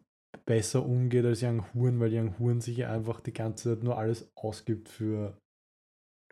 besser 0.46 0.84
umgeht 0.84 1.24
als 1.24 1.42
Young 1.42 1.72
Huren, 1.74 2.00
weil 2.00 2.12
Young 2.12 2.38
Huren 2.38 2.60
sich 2.60 2.84
einfach 2.86 3.20
die 3.20 3.32
ganze 3.32 3.74
Zeit 3.74 3.84
nur 3.84 3.98
alles 3.98 4.30
ausgibt 4.34 4.88
für 4.88 5.36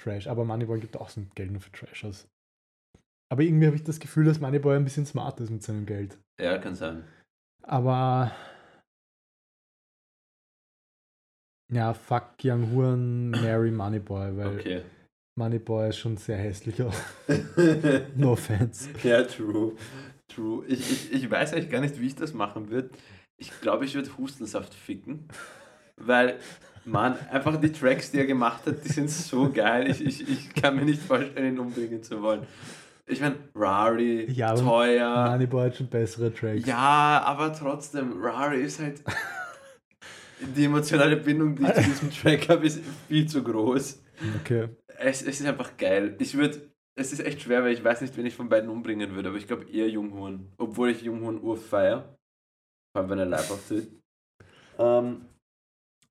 Trash. 0.01 0.27
Aber 0.27 0.45
Moneyboy 0.45 0.81
gibt 0.81 0.97
auch 0.97 1.11
sein 1.11 1.31
Geld 1.35 1.51
nur 1.51 1.61
für 1.61 1.73
Trash 1.73 2.05
aus. 2.05 2.29
Aber 3.33 3.43
irgendwie 3.43 3.67
habe 3.67 3.77
ich 3.77 3.85
das 3.85 4.01
Gefühl, 4.01 4.25
dass 4.25 4.41
Moneyboy 4.41 4.77
ein 4.77 4.85
bisschen 4.85 5.07
smart 5.07 5.41
ist 5.41 5.51
mit 5.51 5.63
seinem 5.63 5.87
Geld. 5.87 6.19
Ja, 6.41 6.59
kann 6.59 6.75
sein. 6.75 7.05
Aber 7.71 8.33
ja, 11.73 11.95
fuck 11.95 12.31
Young 12.43 12.73
Huren, 12.73 13.31
marry 13.31 13.71
Moneyboy, 13.71 14.37
weil 14.37 14.59
Okay. 14.59 14.83
Moneyboy 15.39 15.91
ist 15.91 15.99
schon 15.99 16.17
sehr 16.17 16.37
hässlich 16.37 16.83
auch. 16.83 16.95
No 18.17 18.33
offense. 18.33 18.89
ja, 19.05 19.23
true. 19.23 19.77
True. 20.27 20.65
Ich, 20.67 20.81
ich, 20.81 21.13
ich 21.13 21.31
weiß 21.31 21.53
eigentlich 21.55 21.71
gar 21.71 21.81
nicht, 21.81 22.01
wie 22.01 22.09
ich 22.09 22.17
das 22.17 22.35
machen 22.35 22.71
würde. 22.71 22.91
Ich 23.39 23.53
glaube, 23.61 23.85
ich 23.85 23.95
würde 23.95 24.17
Hustensaft 24.19 24.75
ficken. 24.75 25.29
Weil, 25.97 26.39
Mann, 26.85 27.17
einfach 27.31 27.59
die 27.61 27.71
Tracks, 27.71 28.11
die 28.11 28.19
er 28.19 28.27
gemacht 28.27 28.67
hat, 28.67 28.85
die 28.85 28.89
sind 28.89 29.11
so 29.11 29.49
geil. 29.51 29.89
Ich, 29.89 30.05
ich, 30.05 30.29
ich 30.29 30.55
kann 30.55 30.75
mir 30.75 30.85
nicht 30.85 31.01
vorstellen, 31.01 31.55
ihn 31.55 31.61
umbringen 31.61 32.03
zu 32.03 32.21
wollen. 32.21 32.47
Ich 33.11 33.21
meine, 33.21 33.37
Rari, 33.55 34.31
Ja, 34.31 34.55
teuer. 34.55 35.31
Moneyboy 35.33 35.67
hat 35.67 35.77
schon 35.77 35.89
bessere 35.89 36.33
Tracks. 36.33 36.67
Ja, 36.67 37.23
aber 37.25 37.53
trotzdem, 37.53 38.23
Rari 38.23 38.61
ist 38.63 38.79
halt. 38.81 39.03
die 40.57 40.65
emotionale 40.65 41.17
Bindung, 41.17 41.57
die 41.57 41.65
ich 41.65 41.73
zu 41.75 41.83
diesem 41.83 42.11
Track 42.11 42.49
habe, 42.49 42.67
ist 42.67 42.81
viel 43.09 43.27
zu 43.27 43.43
groß. 43.43 44.03
Okay. 44.41 44.69
Es, 44.99 45.23
es 45.23 45.41
ist 45.41 45.47
einfach 45.47 45.77
geil. 45.77 46.17
Ich 46.19 46.37
würde, 46.37 46.71
es 46.99 47.13
ist 47.13 47.21
echt 47.21 47.41
schwer, 47.43 47.63
weil 47.65 47.73
ich 47.73 47.83
weiß 47.83 48.01
nicht, 48.03 48.17
wen 48.17 48.27
ich 48.27 48.35
von 48.35 48.49
beiden 48.49 48.71
umbringen 48.71 49.15
würde, 49.15 49.31
aber 49.31 49.39
ich 49.39 49.47
glaube 49.47 49.69
eher 49.71 49.89
Junghorn. 49.89 50.53
Obwohl 50.59 50.91
ich 50.91 51.03
Junghorn 51.03 51.41
urfeier. 51.41 52.17
Vor 52.93 53.03
allem, 53.03 53.11
wenn 53.11 53.19
er 53.19 53.27
live 53.27 53.51
auftritt. 53.51 53.91
Ähm, 54.79 55.27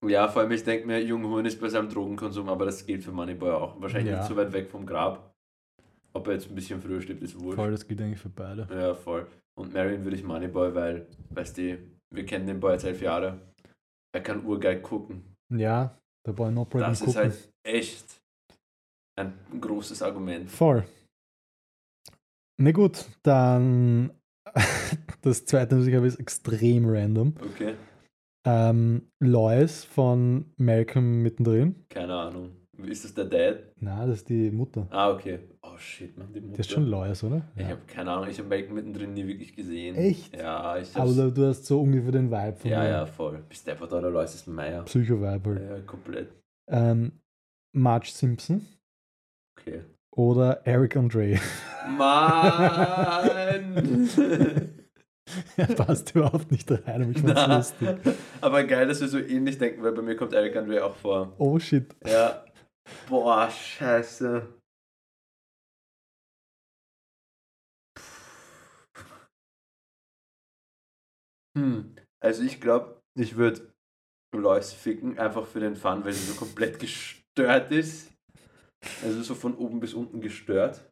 ja, 0.06 0.28
vor 0.28 0.42
allem, 0.42 0.52
ich 0.52 0.64
denke 0.64 0.88
mir, 0.88 1.02
Junghorn 1.04 1.46
ist 1.46 1.60
bei 1.60 1.70
seinem 1.70 1.90
Drogenkonsum, 1.90 2.50
aber 2.50 2.66
das 2.66 2.86
gilt 2.86 3.04
für 3.04 3.12
Moneyboy 3.12 3.52
auch. 3.52 3.82
Wahrscheinlich 3.82 4.12
Ja. 4.12 4.20
nicht 4.20 4.28
so 4.28 4.36
weit 4.36 4.54
weg 4.54 4.70
vom 4.70 4.86
Grab. 4.86 5.29
Ob 6.14 6.28
er 6.28 6.34
jetzt 6.34 6.50
ein 6.50 6.56
bisschen 6.56 6.82
früher 6.82 7.02
stirbt, 7.02 7.22
ist 7.22 7.40
wurscht. 7.40 7.56
Voll, 7.56 7.72
das 7.72 7.88
gilt 7.88 8.02
eigentlich 8.02 8.20
für 8.20 8.30
beide. 8.30 8.68
Ja, 8.72 8.94
voll. 8.96 9.28
Und 9.56 9.74
Marion 9.74 10.04
würde 10.04 10.16
ich 10.18 10.24
Moneyboy, 10.24 10.74
weil, 10.74 11.08
weißt 11.30 11.58
du, 11.58 11.78
wir 12.12 12.26
kennen 12.26 12.48
den 12.48 12.60
Boy 12.60 12.74
jetzt 12.74 12.86
elf 12.86 13.02
Jahre. 13.02 13.40
Er 14.14 14.22
kann 14.22 14.44
urgeil 14.46 14.82
gucken. 14.82 15.36
Ja, 15.54 15.98
der 16.26 16.34
Boy 16.34 16.52
No 16.52 16.66
Problem 16.66 16.90
Das 16.90 17.02
ist 17.02 17.16
halt 17.16 17.50
echt 17.64 18.22
ein 19.18 19.34
großes 19.60 20.02
Argument. 20.02 20.50
Voll. 20.50 20.86
Na 22.58 22.72
gut, 22.72 23.06
dann 23.24 24.12
das 25.22 25.46
zweite 25.46 25.76
Musik 25.76 25.96
habe 25.96 26.08
ist 26.08 26.20
extrem 26.20 26.86
random. 26.90 27.34
Okay, 27.42 27.76
Ähm, 28.46 29.12
Lois 29.20 29.84
von 29.86 30.52
Malcolm 30.58 31.22
mittendrin. 31.22 31.86
keine 31.90 32.16
Ahnung. 32.16 32.56
Ist 32.78 33.04
das 33.04 33.14
der 33.14 33.26
Dad? 33.26 33.64
Na, 33.82 34.06
das 34.06 34.20
ist 34.20 34.30
die 34.30 34.50
Mutter. 34.52 34.88
Ah, 34.90 35.12
okay. 35.12 35.40
Shit, 35.80 36.18
man, 36.18 36.32
die 36.34 36.42
Mutter. 36.42 36.56
Die 36.56 36.60
ist 36.60 36.72
schon 36.72 36.86
Lois, 36.88 37.24
oder? 37.24 37.42
Ich 37.56 37.64
habe 37.66 37.80
keine 37.88 38.12
Ahnung, 38.12 38.30
ich 38.30 38.38
habe 38.38 38.50
Malcolm 38.50 38.76
mittendrin 38.76 39.14
nie 39.14 39.26
wirklich 39.28 39.56
gesehen. 39.56 39.96
Echt? 39.96 40.36
Ja, 40.36 40.78
ich 40.78 40.94
Aber 40.96 41.06
hab's. 41.06 41.16
du, 41.16 41.32
du 41.32 41.48
hast 41.48 41.66
so 41.66 41.82
ungefähr 41.82 42.12
den 42.12 42.30
Vibe 42.30 42.58
von 42.58 42.70
ja, 42.72 42.84
dem 42.84 42.92
ja, 42.92 43.06
voll. 43.06 43.44
Bis 43.48 43.64
Deppert 43.64 43.94
oder 43.94 44.10
Lois 44.10 44.36
ist 44.36 44.48
Meier. 44.48 44.84
Psycho-Vibe 44.84 45.50
halt. 45.50 45.70
Ja, 45.70 45.80
komplett. 45.86 46.30
Ähm, 46.70 47.14
Marge 47.74 48.10
Simpson 48.12 48.66
Okay. 49.60 49.82
oder 50.12 50.62
Eric 50.66 50.98
Andre. 50.98 51.40
Mann! 51.98 54.10
er 55.58 55.68
passt 55.76 56.16
überhaupt 56.16 56.52
nicht 56.52 56.70
rein, 56.72 57.02
aber 57.02 57.12
ich 57.12 57.20
fand's 57.20 57.34
Na, 57.36 57.58
lustig. 57.58 57.90
Aber 58.42 58.64
geil, 58.64 58.88
dass 58.88 59.02
wir 59.02 59.08
so 59.08 59.20
ähnlich 59.20 59.58
denken, 59.58 59.84
weil 59.84 59.92
bei 59.94 60.02
mir 60.02 60.16
kommt 60.16 60.34
Eric 60.34 60.56
Andre 60.56 60.84
auch 60.84 60.96
vor. 60.96 61.34
Oh 61.38 61.58
shit. 61.60 61.96
Ja. 62.06 62.44
Boah, 63.08 63.50
scheiße. 63.50 64.48
Hm. 71.60 71.96
Also 72.24 72.44
ich 72.44 72.60
glaube, 72.62 73.00
ich 73.18 73.36
würde 73.36 73.72
Lois 74.36 74.74
ficken, 74.74 75.18
einfach 75.18 75.46
für 75.46 75.60
den 75.60 75.76
Fun, 75.76 76.04
weil 76.06 76.14
sie 76.14 76.26
so 76.32 76.36
komplett 76.36 76.80
gestört 76.80 77.72
ist. 77.72 78.12
Also 79.04 79.22
so 79.24 79.36
von 79.36 79.56
oben 79.56 79.80
bis 79.80 79.94
unten 79.94 80.22
gestört. 80.22 80.90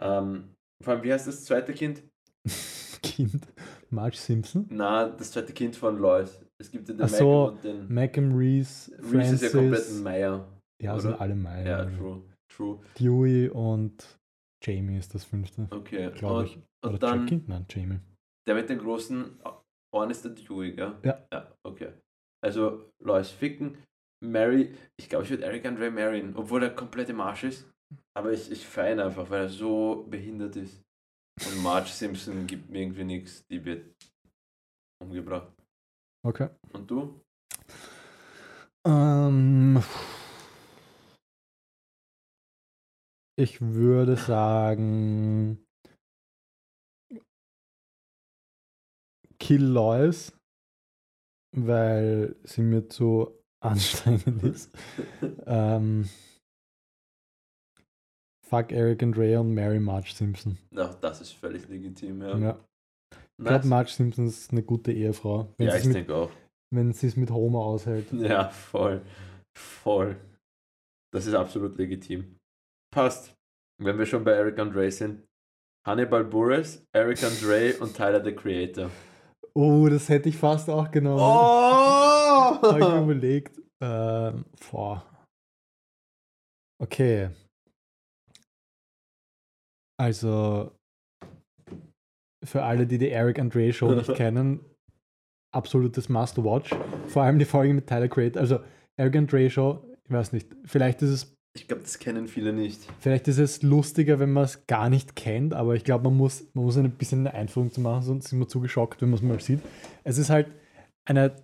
Ähm, 0.00 0.54
vor 0.82 0.94
allem, 0.94 1.02
wie 1.02 1.12
heißt 1.12 1.26
das 1.26 1.44
zweite 1.44 1.72
Kind? 1.74 2.02
Kind. 3.02 3.46
Marge 3.90 4.16
Simpson. 4.16 4.66
Na, 4.70 5.08
das 5.08 5.32
zweite 5.32 5.52
Kind 5.52 5.76
von 5.76 5.98
Lois. 5.98 6.40
Es 6.58 6.70
gibt 6.70 6.88
ja 6.88 6.94
den 6.94 7.02
Ach 7.02 7.08
so, 7.08 7.24
Malcolm 7.24 7.56
und 7.56 7.64
den... 7.64 7.94
Malcolm 7.94 8.34
Reese, 8.36 8.92
Reese 9.12 9.34
ist 9.34 9.42
ja 9.42 9.48
komplett 9.50 9.80
ein 9.80 9.84
Francis. 9.84 10.00
Meier. 10.02 10.48
Ja, 10.80 10.98
sind 10.98 11.10
oder? 11.12 11.20
alle 11.20 11.34
Meilen. 11.34 11.66
Ja, 11.66 11.84
true, 11.84 12.22
true. 12.48 12.80
Dewey 12.98 13.48
und 13.50 14.18
Jamie 14.64 14.96
ist 14.98 15.14
das 15.14 15.24
fünfte, 15.24 15.68
Okay. 15.70 16.10
glaube 16.12 16.44
ich. 16.46 16.56
und 16.56 16.90
Oder 16.90 16.98
dann 16.98 17.20
Jackie? 17.26 17.42
Nein, 17.46 17.66
Jamie. 17.68 18.00
Der 18.46 18.54
mit 18.54 18.68
den 18.68 18.78
großen 18.78 19.40
Ohren 19.94 20.10
ist 20.10 20.24
der 20.24 20.32
Dewey, 20.32 20.72
gell? 20.72 20.98
Ja. 21.02 21.26
Ja, 21.32 21.54
okay. 21.64 21.92
Also 22.44 22.90
Lois 23.02 23.30
ficken, 23.30 23.78
Mary, 24.24 24.74
ich 24.98 25.08
glaube, 25.08 25.24
ich 25.24 25.30
würde 25.30 25.44
Eric 25.44 25.66
Andre 25.66 25.90
marryen, 25.90 26.34
obwohl 26.36 26.62
er 26.62 26.70
komplett 26.70 27.08
im 27.10 27.20
Arsch 27.20 27.44
ist. 27.44 27.68
Aber 28.16 28.32
ich, 28.32 28.50
ich 28.50 28.78
ihn 28.78 29.00
einfach, 29.00 29.28
weil 29.30 29.42
er 29.42 29.48
so 29.48 30.06
behindert 30.08 30.56
ist. 30.56 30.82
Und 31.46 31.62
Marge 31.62 31.88
Simpson 31.88 32.46
gibt 32.46 32.70
mir 32.70 32.82
irgendwie 32.82 33.04
nichts, 33.04 33.46
die 33.50 33.64
wird 33.64 33.94
umgebracht. 35.02 35.52
Okay. 36.24 36.48
Und 36.72 36.90
du? 36.90 37.20
Ähm, 38.86 39.82
ich 43.38 43.60
würde 43.60 44.16
sagen, 44.16 45.64
Kill 49.42 49.64
Lois, 49.64 50.32
weil 51.56 52.36
sie 52.44 52.62
mir 52.62 52.88
zu 52.88 53.38
anstrengend 53.60 54.42
ist. 54.44 54.70
ähm, 55.46 56.08
fuck 58.46 58.70
Eric 58.72 59.02
and 59.02 59.16
Ray 59.18 59.36
und 59.36 59.52
Mary 59.54 59.80
Marge 59.80 60.12
Simpson. 60.14 60.58
Na, 60.70 60.94
das 61.00 61.20
ist 61.20 61.32
völlig 61.32 61.68
legitim, 61.68 62.22
ja. 62.22 62.38
Ja. 62.38 62.64
Ich 63.38 63.44
glaube. 63.44 63.66
Marge 63.66 63.90
Simpson 63.90 64.26
ist 64.28 64.52
eine 64.52 64.62
gute 64.62 64.92
Ehefrau, 64.92 65.52
wenn 65.58 65.66
Ja, 65.68 65.76
ich 65.76 65.90
denke 65.90 66.14
auch. 66.14 66.30
wenn 66.72 66.92
sie 66.92 67.08
es 67.08 67.16
mit 67.16 67.30
Homer 67.30 67.60
aushält. 67.60 68.12
Ja, 68.12 68.48
voll. 68.50 69.02
Voll. 69.58 70.16
Das 71.12 71.26
ist 71.26 71.34
absolut 71.34 71.76
legitim. 71.76 72.36
Passt. 72.94 73.34
Wenn 73.82 73.98
wir 73.98 74.06
schon 74.06 74.22
bei 74.24 74.32
Eric 74.32 74.58
Andre 74.58 74.90
sind. 74.90 75.24
Hannibal 75.84 76.24
Buress, 76.24 76.84
Eric 76.94 77.24
Andre 77.24 77.74
und 77.80 77.96
Tyler 77.96 78.24
the 78.24 78.32
Creator. 78.32 78.88
Oh, 79.54 79.88
das 79.88 80.08
hätte 80.08 80.28
ich 80.28 80.36
fast 80.36 80.70
auch 80.70 80.90
genommen. 80.90 81.20
Habe 81.20 82.78
ich 82.80 82.86
mir 82.86 83.00
Oh! 83.00 83.04
überlegt. 83.04 83.60
Ähm, 83.82 84.44
boah. 84.70 85.04
Okay. 86.80 87.30
Also, 90.00 90.72
für 92.44 92.62
alle, 92.64 92.86
die 92.86 92.98
die 92.98 93.10
Eric 93.10 93.38
Andre 93.38 93.72
Show 93.72 93.92
nicht 93.92 94.14
kennen, 94.14 94.60
absolutes 95.54 96.08
Must-Watch. 96.08 96.74
Vor 97.08 97.22
allem 97.22 97.38
die 97.38 97.44
Folge 97.44 97.74
mit 97.74 97.86
Tyler 97.86 98.08
Creator. 98.08 98.40
Also, 98.40 98.60
Eric 98.98 99.16
Andre 99.16 99.50
Show, 99.50 99.84
ich 100.04 100.10
weiß 100.10 100.32
nicht, 100.32 100.48
vielleicht 100.64 101.02
ist 101.02 101.10
es 101.10 101.31
Ich 101.54 101.68
glaube, 101.68 101.82
das 101.82 101.98
kennen 101.98 102.28
viele 102.28 102.52
nicht. 102.52 102.80
Vielleicht 102.98 103.28
ist 103.28 103.38
es 103.38 103.62
lustiger, 103.62 104.18
wenn 104.18 104.32
man 104.32 104.44
es 104.44 104.66
gar 104.66 104.88
nicht 104.88 105.16
kennt, 105.16 105.52
aber 105.52 105.74
ich 105.74 105.84
glaube, 105.84 106.04
man 106.04 106.16
muss, 106.16 106.44
man 106.54 106.64
muss 106.64 106.78
ein 106.78 106.90
bisschen 106.92 107.26
eine 107.26 107.34
Einführung 107.34 107.70
zu 107.70 107.82
machen, 107.82 108.02
sonst 108.02 108.28
sind 108.28 108.38
wir 108.38 108.48
zu 108.48 108.60
geschockt, 108.60 109.02
wenn 109.02 109.10
man 109.10 109.18
es 109.18 109.22
mal 109.22 109.40
sieht. 109.40 109.60
Es 110.02 110.16
ist 110.16 110.30
halt 110.30 110.46
eine, 111.04 111.36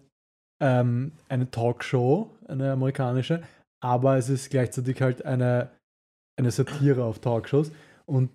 ähm, 0.60 1.12
eine 1.28 1.50
Talkshow, 1.50 2.30
eine 2.46 2.72
amerikanische, 2.72 3.42
aber 3.80 4.16
es 4.16 4.30
ist 4.30 4.48
gleichzeitig 4.50 5.02
halt 5.02 5.26
eine, 5.26 5.70
eine 6.38 6.50
Satire 6.50 7.04
auf 7.04 7.18
Talkshows 7.18 7.70
und 8.06 8.30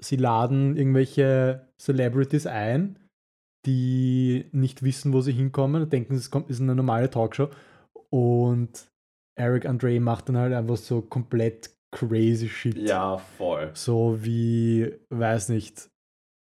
sie 0.00 0.16
laden 0.16 0.76
irgendwelche 0.76 1.66
Celebrities 1.80 2.46
ein, 2.46 3.00
die 3.66 4.46
nicht 4.52 4.84
wissen, 4.84 5.12
wo 5.12 5.22
sie 5.22 5.32
hinkommen 5.32 5.90
denken, 5.90 6.14
es 6.14 6.28
ist 6.28 6.60
eine 6.60 6.76
normale 6.76 7.10
Talkshow 7.10 7.50
und 8.10 8.88
Eric 9.38 9.66
Andre 9.66 10.00
macht 10.00 10.28
dann 10.28 10.36
halt 10.38 10.52
einfach 10.54 10.76
so 10.76 11.02
komplett 11.02 11.70
crazy 11.94 12.48
shit. 12.48 12.76
Ja, 12.76 13.18
voll. 13.18 13.70
So 13.74 14.18
wie, 14.24 14.92
weiß 15.10 15.50
nicht, 15.50 15.88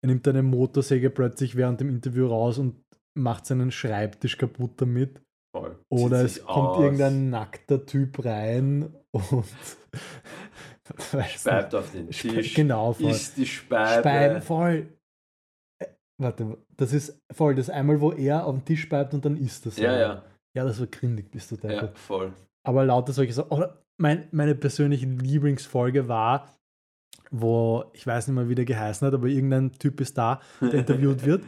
er 0.04 0.08
nimmt 0.10 0.28
eine 0.28 0.44
Motorsäge 0.44 1.10
plötzlich 1.10 1.56
während 1.56 1.80
dem 1.80 1.90
Interview 1.90 2.28
raus 2.28 2.58
und 2.58 2.84
macht 3.18 3.46
seinen 3.46 3.72
Schreibtisch 3.72 4.38
kaputt 4.38 4.74
damit. 4.82 5.22
voll. 5.56 5.78
Oder 5.90 6.24
es 6.24 6.44
kommt 6.44 6.70
aus, 6.70 6.84
irgendein 6.84 7.30
nackter 7.30 7.86
Typ 7.86 8.24
rein 8.26 8.96
und 9.12 9.46
Speibt 11.30 11.76
auf 11.76 11.92
den 11.92 12.10
Tisch. 12.10 12.54
Genau, 12.54 12.94
voll. 12.94 13.12
Isst 13.12 13.38
die 13.38 13.46
Speibe. 13.46 14.02
Speiben, 14.02 14.42
voll. 14.42 14.88
Äh, 15.82 15.88
Warte, 16.22 16.58
das 16.78 16.94
ist 16.94 17.20
voll 17.32 17.56
das 17.56 17.70
einmal, 17.70 18.02
wo 18.02 18.12
er 18.12 18.46
auf 18.46 18.56
den 18.56 18.66
Tisch 18.66 18.82
speibt 18.82 19.14
und 19.14 19.24
dann 19.26 19.38
isst 19.38 19.66
das. 19.66 19.78
Ja, 19.78 19.98
ja. 19.98 20.26
Ja, 20.56 20.66
das 20.66 20.80
war 20.80 20.88
grindig, 20.88 21.32
bist 21.32 21.52
du 21.52 21.56
Ja, 21.56 21.62
deppert. 21.70 21.98
voll. 21.98 22.34
Aber 22.64 22.86
lauter 22.86 23.14
solche 23.14 23.34
Sachen. 23.34 23.52
Oder 23.52 23.84
mein, 23.98 24.28
meine 24.32 24.56
persönliche 24.56 25.06
Lieblingsfolge 25.06 26.08
war, 26.08 26.50
wo, 27.32 27.86
ich 27.94 28.06
weiß 28.06 28.28
nicht 28.28 28.36
mehr, 28.36 28.50
wie 28.50 28.56
der 28.56 28.66
geheißen 28.66 29.08
hat, 29.08 29.14
aber 29.14 29.28
irgendein 29.28 29.72
Typ 29.74 30.02
ist 30.02 30.18
da, 30.18 30.42
der 30.60 30.74
interviewt 30.74 31.26
wird. 31.26 31.44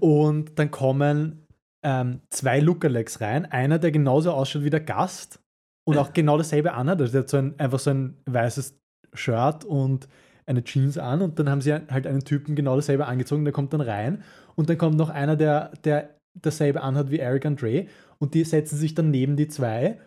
Und 0.00 0.58
dann 0.58 0.70
kommen 0.70 1.46
ähm, 1.82 2.20
zwei 2.30 2.60
Lookalikes 2.60 3.20
rein. 3.20 3.46
Einer, 3.46 3.78
der 3.78 3.92
genauso 3.92 4.32
ausschaut 4.32 4.64
wie 4.64 4.70
der 4.70 4.80
Gast 4.80 5.40
und 5.84 5.96
auch 5.96 6.12
genau 6.12 6.36
dasselbe 6.36 6.72
anhat. 6.72 7.00
Also 7.00 7.12
der 7.12 7.22
hat 7.22 7.28
so 7.28 7.36
ein, 7.36 7.58
einfach 7.58 7.78
so 7.78 7.90
ein 7.90 8.16
weißes 8.26 8.78
Shirt 9.14 9.64
und 9.64 10.08
eine 10.46 10.64
Jeans 10.64 10.98
an 10.98 11.22
und 11.22 11.38
dann 11.38 11.48
haben 11.48 11.60
sie 11.60 11.72
halt 11.72 12.06
einen 12.06 12.24
Typen 12.24 12.56
genau 12.56 12.76
dasselbe 12.76 13.06
angezogen, 13.06 13.44
der 13.44 13.52
kommt 13.52 13.72
dann 13.72 13.80
rein 13.80 14.22
und 14.56 14.68
dann 14.68 14.78
kommt 14.78 14.96
noch 14.96 15.08
einer, 15.08 15.36
der, 15.36 15.70
der 15.84 16.16
dasselbe 16.34 16.82
anhat 16.82 17.10
wie 17.10 17.18
Eric 17.18 17.46
Andre 17.46 17.86
und 18.18 18.34
die 18.34 18.44
setzen 18.44 18.76
sich 18.76 18.94
dann 18.94 19.10
neben 19.10 19.36
die 19.36 19.48
zwei 19.48 19.98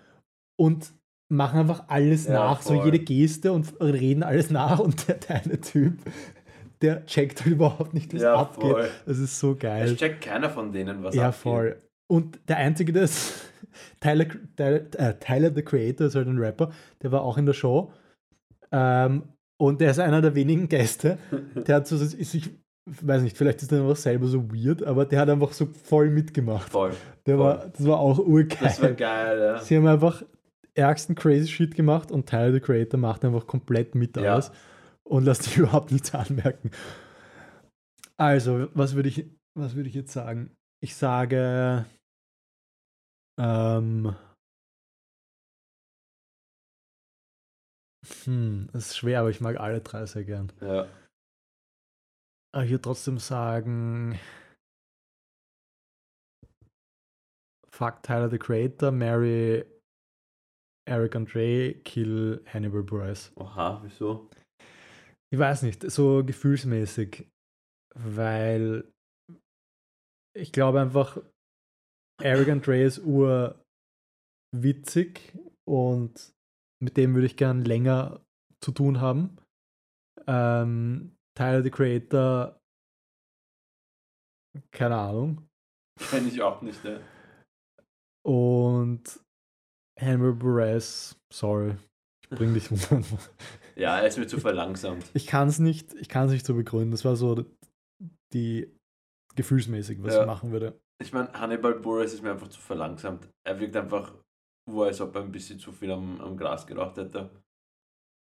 und 0.55 0.93
machen 1.29 1.59
einfach 1.61 1.85
alles 1.87 2.25
Ja, 2.27 2.33
nach, 2.33 2.61
so 2.61 2.75
voll. 2.75 2.85
jede 2.85 2.99
Geste 2.99 3.51
und 3.51 3.73
reden 3.81 4.23
alles 4.23 4.49
nach 4.51 4.79
und 4.79 5.07
der, 5.07 5.15
der 5.15 5.43
eine 5.43 5.59
Typ, 5.61 5.97
der 6.81 7.05
checkt 7.05 7.43
halt 7.43 7.53
überhaupt 7.53 7.93
nicht, 7.93 8.13
was 8.13 8.21
Ja, 8.21 8.35
abgeht. 8.35 8.71
voll. 8.71 8.89
Das 9.05 9.17
ist 9.19 9.39
so 9.39 9.55
geil. 9.55 9.85
Es 9.85 9.95
checkt 9.97 10.21
keiner 10.21 10.49
von 10.49 10.71
denen, 10.71 11.03
was 11.03 11.15
Ja, 11.15 11.27
abgeht. 11.29 11.41
voll. 11.41 11.81
Und 12.07 12.39
der 12.47 12.57
Einzige, 12.57 12.91
der 12.93 13.03
ist 13.03 13.49
Tyler, 14.01 14.25
Tyler, 14.55 14.81
äh, 14.99 15.13
Tyler 15.19 15.51
the 15.55 15.61
Creator, 15.63 16.07
ist 16.07 16.15
halt 16.15 16.27
ein 16.27 16.37
Rapper, 16.37 16.71
der 17.01 17.11
war 17.11 17.21
auch 17.23 17.37
in 17.37 17.45
der 17.45 17.53
Show. 17.53 17.91
Ähm, 18.71 19.23
und 19.57 19.81
der 19.81 19.91
ist 19.91 19.99
einer 19.99 20.21
der 20.21 20.35
wenigen 20.35 20.67
Gäste, 20.67 21.17
der 21.67 21.75
hat 21.77 21.87
so, 21.87 21.95
ist, 21.95 22.13
ich 22.33 22.49
weiß 22.85 23.21
nicht, 23.23 23.37
vielleicht 23.37 23.61
ist 23.61 23.71
er 23.71 23.81
einfach 23.81 23.95
selber 23.95 24.27
so 24.27 24.51
weird, 24.51 24.83
aber 24.83 25.05
der 25.05 25.21
hat 25.21 25.29
einfach 25.29 25.53
so 25.53 25.65
voll 25.67 26.09
mitgemacht. 26.09 26.69
Voll. 26.69 26.91
Der 27.25 27.37
voll. 27.37 27.45
war, 27.45 27.67
das 27.69 27.85
war 27.87 27.99
auch 27.99 28.19
urgeil. 28.19 28.57
Das 28.61 28.81
war 28.81 28.91
geil, 28.91 29.39
ja. 29.39 29.57
Sie 29.59 29.77
haben 29.77 29.87
einfach 29.87 30.21
ärgsten 30.75 31.15
crazy 31.15 31.47
Shit 31.47 31.75
gemacht 31.75 32.11
und 32.11 32.27
Tyler 32.27 32.51
the 32.53 32.59
Creator 32.59 32.99
macht 32.99 33.23
einfach 33.25 33.45
komplett 33.47 33.95
mit 33.95 34.17
Ja. 34.17 34.35
aus 34.37 34.51
und 35.03 35.23
lässt 35.25 35.43
sich 35.43 35.57
überhaupt 35.57 35.91
nichts 35.91 36.13
anmerken. 36.13 36.71
Also, 38.17 38.69
was 38.73 38.95
würde 38.95 39.09
ich, 39.09 39.25
was 39.57 39.75
würde 39.75 39.89
ich 39.89 39.95
jetzt 39.95 40.13
sagen? 40.13 40.55
Ich 40.81 40.95
sage, 40.95 41.85
ähm, 43.39 44.15
hm, 48.25 48.67
das 48.73 48.87
ist 48.87 48.97
schwer, 48.97 49.21
aber 49.21 49.29
ich 49.29 49.41
mag 49.41 49.57
alle 49.59 49.81
drei 49.81 50.05
sehr 50.05 50.23
gern. 50.23 50.51
ja. 50.61 50.87
Aber 52.55 52.65
ich 52.65 52.69
würde 52.69 52.83
trotzdem 52.83 53.17
sagen, 53.17 54.19
fuck 57.71 58.03
Tyler 58.03 58.29
the 58.29 58.37
Creator, 58.37 58.91
marry 58.91 59.65
Eric 60.85 61.15
Andre, 61.15 61.75
kill 61.85 62.43
Hannibal 62.45 62.83
Buress. 62.83 63.31
Oha, 63.35 63.81
wieso? 63.83 64.29
Ich 65.31 65.39
weiß 65.39 65.63
nicht, 65.63 65.89
so 65.89 66.23
gefühlsmäßig, 66.23 67.27
weil 67.95 68.91
ich 70.37 70.51
glaube 70.51 70.81
einfach, 70.81 71.21
Eric 72.21 72.49
Andre 72.49 72.83
ist 72.83 72.99
urwitzig 72.99 73.57
und 75.67 76.33
mit 76.81 76.97
dem 76.97 77.13
würde 77.15 77.27
ich 77.27 77.37
gern 77.37 77.63
länger 77.63 78.23
zu 78.63 78.71
tun 78.71 79.01
haben. 79.01 79.37
Ähm, 80.27 81.15
Tyler 81.35 81.63
the 81.63 81.71
Creator, 81.71 82.59
keine 84.71 84.97
Ahnung. 84.97 85.47
Kenn 85.99 86.27
ich 86.27 86.41
auch 86.41 86.61
nicht, 86.61 86.83
ne? 86.83 87.01
Und 88.25 89.22
Hannibal 89.99 90.33
Buress, 90.33 91.15
sorry, 91.31 91.75
ich 92.23 92.29
bring 92.29 92.53
dich 92.53 92.69
runter. 92.71 93.01
Ja, 93.75 93.99
er 93.99 94.07
ist 94.07 94.19
mir 94.19 94.27
zu 94.27 94.39
verlangsamt. 94.39 95.03
Ich 95.15 95.25
kann 95.25 95.47
es 95.47 95.57
nicht, 95.57 95.95
ich 95.95 96.07
kann 96.07 96.27
es 96.27 96.31
nicht 96.31 96.45
so 96.45 96.53
begründen. 96.53 96.91
Das 96.91 97.03
war 97.05 97.15
so 97.15 97.43
die 98.31 98.71
gefühlsmäßig, 99.35 100.03
was 100.03 100.13
Ja. 100.13 100.21
ich 100.21 100.27
machen 100.27 100.51
würde. 100.51 100.79
Ich 101.01 101.11
meine, 101.11 101.33
Hannibal 101.33 101.73
Buress 101.73 102.13
ist 102.13 102.21
mir 102.21 102.31
einfach 102.33 102.49
zu 102.49 102.59
verlangsamt. 102.61 103.27
Er 103.43 103.59
wirkt 103.59 103.75
einfach, 103.75 104.13
wo 104.69 104.83
als 104.83 105.01
ob 105.01 105.15
er 105.15 105.23
ein 105.23 105.31
bisschen 105.31 105.57
zu 105.57 105.71
viel 105.71 105.89
am, 105.91 106.21
am 106.21 106.37
Gras 106.37 106.67
geraucht 106.67 106.97
hätte. 106.97 107.31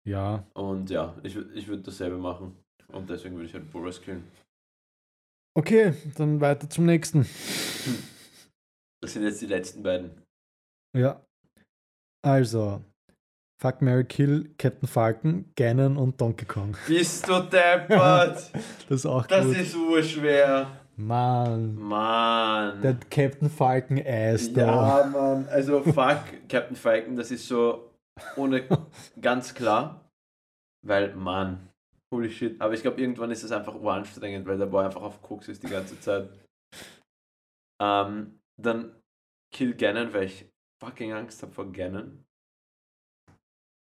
Ja, 0.05 0.45
Und 0.55 0.91
ja, 0.91 1.17
ich, 1.23 1.37
ich 1.37 1.69
würde 1.69 1.83
dasselbe 1.85 2.19
machen. 2.19 2.57
Und 2.89 3.09
deswegen 3.09 3.37
würde 3.37 3.47
ich 3.47 3.55
halt 3.55 3.71
Buress 3.71 4.03
killen. 4.03 4.25
okay, 5.57 5.95
dann 6.17 6.41
weiter 6.41 6.69
zum 6.69 6.87
nächsten. 6.87 7.25
Das 9.01 9.13
sind 9.13 9.23
jetzt 9.23 9.41
die 9.43 9.47
letzten 9.47 9.83
beiden. 9.85 10.11
Ja. 10.97 11.25
Also, 12.27 12.83
Fuck 13.63 13.81
Mary 13.83 14.05
Kill, 14.05 14.51
Captain 14.59 14.89
Falcon, 14.89 15.45
Ganon 15.55 15.97
und 15.97 16.21
Donkey 16.21 16.45
Kong. 16.45 16.77
Bist 16.89 17.29
du 17.29 17.39
deppert? 17.41 18.51
Das 18.89 19.01
ist 19.01 19.07
auch 19.07 19.27
Das 19.27 19.47
gut. 19.47 19.57
ist 19.57 19.77
urschwer. 19.77 20.67
Mann, 20.97 21.75
Mann. 21.77 22.81
der 22.83 22.95
Captain 23.11 23.49
Falcon 23.51 24.03
Ass 24.05 24.53
da. 24.53 25.01
ja, 25.03 25.07
Mann. 25.07 25.47
Also 25.49 25.83
fuck, 25.83 26.19
Captain 26.49 26.75
Falcon, 26.77 27.15
das 27.17 27.31
ist 27.31 27.47
so 27.47 27.93
ohne 28.37 28.65
ganz 29.21 29.55
klar. 29.55 30.11
Weil, 30.85 31.15
Mann, 31.15 31.69
holy 32.13 32.31
shit. 32.31 32.61
Aber 32.61 32.75
ich 32.75 32.83
glaube, 32.83 33.01
irgendwann 33.01 33.31
ist 33.31 33.45
es 33.45 33.53
einfach 33.53 33.75
uranstrengend, 33.75 34.47
weil 34.47 34.59
der 34.59 34.67
Boy 34.67 34.85
einfach 34.85 35.03
auf 35.03 35.23
Koks 35.23 35.49
ist 35.49 35.63
die 35.63 35.69
ganze 35.69 36.01
Zeit. 36.01 36.29
Ähm, 37.81 38.41
dann 38.61 38.95
Kill 39.55 39.75
Ganon, 39.75 40.13
weil 40.15 40.25
ich 40.25 40.47
fucking 40.81 41.13
Angst 41.13 41.43
habe 41.43 41.53
vor 41.53 41.71
Ganon. 41.73 42.25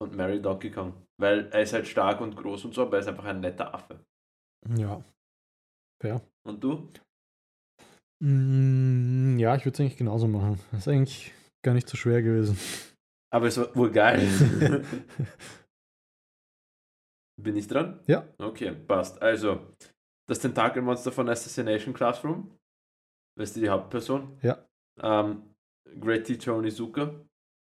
Und 0.00 0.16
Mary 0.16 0.40
Donkey 0.40 0.70
Kong. 0.70 1.06
Weil 1.18 1.48
er 1.50 1.62
ist 1.62 1.72
halt 1.72 1.86
stark 1.86 2.20
und 2.20 2.36
groß 2.36 2.64
und 2.66 2.74
so, 2.74 2.82
aber 2.82 2.96
er 2.96 3.00
ist 3.00 3.08
einfach 3.08 3.24
ein 3.24 3.40
netter 3.40 3.72
Affe. 3.74 4.04
Ja. 4.76 5.02
Fair. 6.00 6.20
Und 6.46 6.62
du? 6.62 6.90
Mm, 8.20 9.38
ja, 9.38 9.54
ich 9.56 9.64
würde 9.64 9.74
es 9.74 9.80
eigentlich 9.80 9.96
genauso 9.96 10.26
machen. 10.26 10.60
Das 10.72 10.80
ist 10.80 10.88
eigentlich 10.88 11.32
gar 11.62 11.74
nicht 11.74 11.88
so 11.88 11.96
schwer 11.96 12.22
gewesen. 12.22 12.58
Aber 13.32 13.46
es 13.46 13.56
war 13.58 13.74
wohl 13.74 13.90
geil. 13.90 14.20
Bin 17.40 17.56
ich 17.56 17.66
dran? 17.66 18.00
Ja. 18.06 18.28
Okay, 18.38 18.72
passt. 18.72 19.20
Also, 19.20 19.74
das 20.28 20.38
Tentakelmonster 20.38 21.10
von 21.10 21.28
Assassination 21.28 21.92
Classroom. 21.92 22.56
Weißt 23.36 23.56
du 23.56 23.60
die 23.60 23.68
Hauptperson? 23.68 24.38
Ja. 24.42 24.64
Ähm, 25.02 25.53
Great 26.00 26.24
Teacher 26.26 26.54
Onizuka 26.56 27.14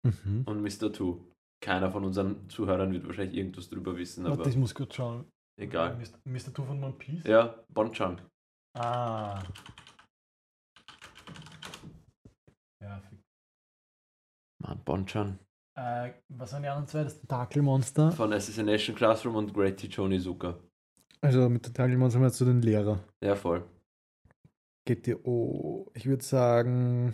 Mhm. 0.03 0.43
und 0.45 0.61
Mr. 0.61 0.91
Two. 0.93 1.25
Keiner 1.61 1.91
von 1.91 2.05
unseren 2.05 2.49
Zuhörern 2.49 2.91
wird 2.93 3.05
wahrscheinlich 3.05 3.35
irgendwas 3.37 3.67
drüber 3.69 3.97
wissen, 3.97 4.25
aber 4.25 4.45
ich 4.47 4.55
muss 4.55 4.73
kurz 4.73 4.95
schauen. 4.95 5.25
egal. 5.59 5.97
Mr. 5.97 6.17
Mr. 6.23 6.53
Two 6.53 6.63
von 6.63 6.81
One 6.81 6.93
Piece? 6.93 7.23
Ja, 7.25 7.63
Bonchan. 7.67 8.21
Ah. 8.77 9.43
Ja, 12.81 12.99
fick. 13.01 13.19
Mann, 14.61 14.83
Bonchan. 14.85 15.39
Äh, 15.77 16.13
was 16.29 16.53
waren 16.53 16.63
die 16.63 16.69
anderen 16.69 16.87
zwei? 16.87 17.03
Das 17.03 17.19
Tentakelmonster. 17.19 18.11
Von 18.11 18.31
Assassination 18.33 18.95
Classroom 18.95 19.35
und 19.35 19.53
Great 19.53 19.77
Teacher 19.77 20.03
Onizuka. 20.03 20.57
Also 21.21 21.49
mit 21.49 21.63
Tentakelmonster 21.63 22.19
meinst 22.19 22.39
du 22.39 22.45
den 22.45 22.61
Lehrer. 22.61 23.03
Ja, 23.21 23.35
voll. 23.35 23.67
GTO. 24.87 25.91
Ich 25.93 26.05
würde 26.05 26.23
sagen. 26.23 27.13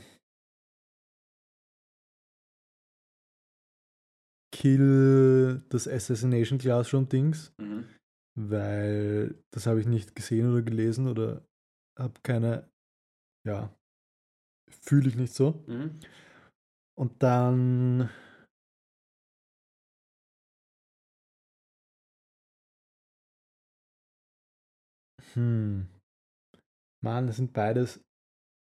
Kill 4.55 5.61
das 5.69 5.85
Assassination 5.85 6.57
Classroom 6.59 7.09
Dings, 7.09 7.53
Mhm. 7.59 7.85
weil 8.39 9.35
das 9.51 9.67
habe 9.67 9.81
ich 9.81 9.85
nicht 9.85 10.15
gesehen 10.15 10.49
oder 10.49 10.61
gelesen 10.61 11.09
oder 11.09 11.45
habe 11.99 12.13
keine, 12.23 12.69
ja, 13.45 13.75
fühle 14.71 15.09
ich 15.09 15.15
nicht 15.17 15.33
so. 15.33 15.65
Mhm. 15.67 15.99
Und 16.97 17.21
dann. 17.21 18.09
Hm. 25.33 25.87
Mann, 27.03 27.27
das 27.27 27.35
sind 27.35 27.51
beides. 27.51 27.99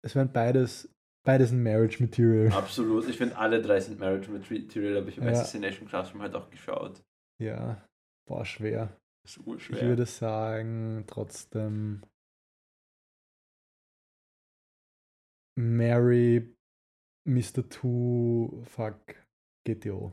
Es 0.04 0.14
wären 0.14 0.32
beides. 0.32 0.88
Beides 1.28 1.52
ein 1.52 1.62
Marriage 1.62 2.02
Material. 2.02 2.50
Absolut. 2.54 3.06
Ich 3.06 3.18
finde, 3.18 3.36
alle 3.36 3.60
drei 3.60 3.78
sind 3.80 4.00
Marriage 4.00 4.30
Material, 4.30 4.96
aber 4.96 5.08
ich 5.08 5.18
habe 5.18 5.26
Ja. 5.26 5.32
Assassination 5.32 5.86
Classroom 5.86 6.22
halt 6.22 6.34
auch 6.34 6.48
geschaut. 6.48 7.04
Ja. 7.38 7.86
Boah, 8.26 8.46
schwer. 8.46 8.96
Ist 9.26 9.36
Ich 9.36 9.46
urschwer. 9.46 9.82
würde 9.82 10.06
sagen, 10.06 11.04
trotzdem. 11.06 12.00
Mary, 15.58 16.56
Mr. 17.26 17.68
Two, 17.68 18.62
fuck, 18.64 18.98
GTO. 19.66 20.12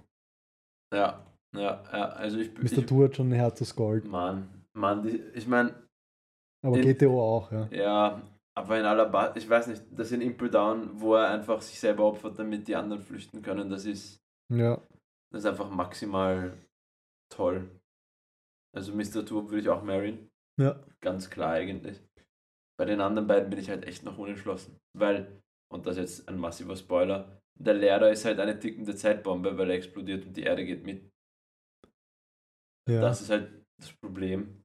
Ja, 0.93 1.25
ja, 1.55 1.81
ja. 1.93 2.09
Also 2.09 2.39
ich, 2.39 2.51
Mr. 2.57 2.63
ich 2.79 2.85
Two 2.85 3.05
hat 3.05 3.15
schon 3.15 3.29
ein 3.29 3.35
Herz 3.35 3.61
aus 3.61 3.73
Gold. 3.73 4.03
Mann, 4.05 4.65
Mann, 4.73 5.07
ich 5.33 5.47
meine, 5.47 5.81
Aber 6.61 6.75
In- 6.77 6.83
GTO 6.83 7.21
auch, 7.37 7.53
ja. 7.53 7.69
ja, 7.71 8.21
aber 8.57 8.79
in 8.79 8.85
aller 8.85 9.07
ba 9.09 9.35
ich 9.35 9.49
weiß 9.49 9.67
nicht, 9.67 9.83
das 9.91 10.11
in 10.11 10.21
Impel 10.21 10.49
Down, 10.49 10.99
wo 10.99 11.15
er 11.15 11.29
einfach 11.29 11.61
sich 11.61 11.79
selber 11.79 12.05
opfert, 12.05 12.39
damit 12.39 12.67
die 12.67 12.75
anderen 12.75 13.01
flüchten 13.01 13.41
können, 13.41 13.69
das 13.69 13.85
ist, 13.85 14.19
Ja. 14.51 14.81
das 15.31 15.43
ist 15.43 15.45
einfach 15.45 15.69
maximal 15.69 16.57
toll. 17.31 17.69
Also 18.75 18.93
Mr. 18.93 19.25
Tour 19.25 19.49
würde 19.49 19.59
ich 19.61 19.69
auch 19.69 19.83
marryen, 19.83 20.29
Ja. 20.59 20.83
ganz 21.01 21.29
klar 21.29 21.53
eigentlich. 21.53 22.01
Bei 22.77 22.85
den 22.85 22.99
anderen 23.01 23.27
beiden 23.27 23.49
bin 23.49 23.59
ich 23.59 23.69
halt 23.69 23.85
echt 23.85 24.03
noch 24.03 24.17
unentschlossen, 24.17 24.77
weil, 24.97 25.41
und 25.71 25.85
das 25.85 25.97
ist 25.97 26.19
jetzt 26.19 26.29
ein 26.29 26.37
massiver 26.37 26.75
Spoiler, 26.75 27.41
der 27.57 27.73
Lehrer 27.73 28.11
ist 28.11 28.25
halt 28.25 28.39
eine 28.39 28.59
tickende 28.59 28.95
Zeitbombe, 28.95 29.57
weil 29.57 29.69
er 29.69 29.77
explodiert 29.77 30.25
und 30.25 30.35
die 30.35 30.43
Erde 30.43 30.65
geht 30.65 30.83
mit. 30.85 31.09
Ja. 32.89 33.01
Das 33.01 33.21
ist 33.21 33.29
halt 33.29 33.63
das 33.79 33.93
Problem. 33.93 34.61